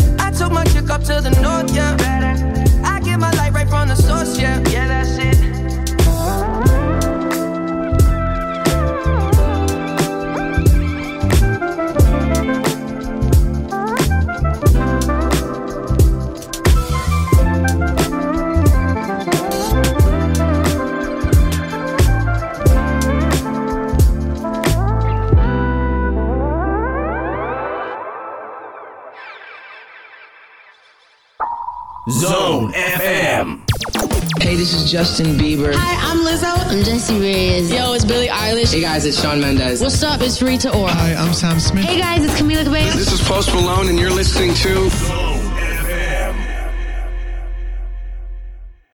To 1.05 1.19
the 1.19 1.31
north, 1.41 1.75
yeah. 1.75 2.70
FM. 32.81 33.61
Hey, 34.41 34.55
this 34.55 34.73
is 34.73 34.91
Justin 34.91 35.37
Bieber. 35.37 35.71
Hi, 35.75 36.11
I'm 36.11 36.25
Lizzo. 36.25 36.51
I'm 36.71 36.83
Jessie 36.83 37.19
Reyes. 37.19 37.71
Yo, 37.71 37.93
it's 37.93 38.03
Billie 38.03 38.27
Eilish. 38.27 38.73
Hey 38.73 38.81
guys, 38.81 39.05
it's 39.05 39.21
Shawn 39.21 39.39
Mendes. 39.39 39.81
What's 39.81 40.01
up? 40.01 40.21
It's 40.21 40.41
Rita 40.41 40.75
Ora. 40.75 40.91
Hi, 40.91 41.13
I'm 41.13 41.33
Sam 41.33 41.59
Smith. 41.59 41.85
Hey 41.85 41.99
guys, 41.99 42.23
it's 42.23 42.33
Camila 42.41 42.63
Cabello. 42.63 42.91
This 42.91 43.11
is 43.11 43.21
Post 43.21 43.53
Malone, 43.53 43.89
and 43.89 43.99
you're 43.99 44.09
listening 44.09 44.55
to 44.55 44.89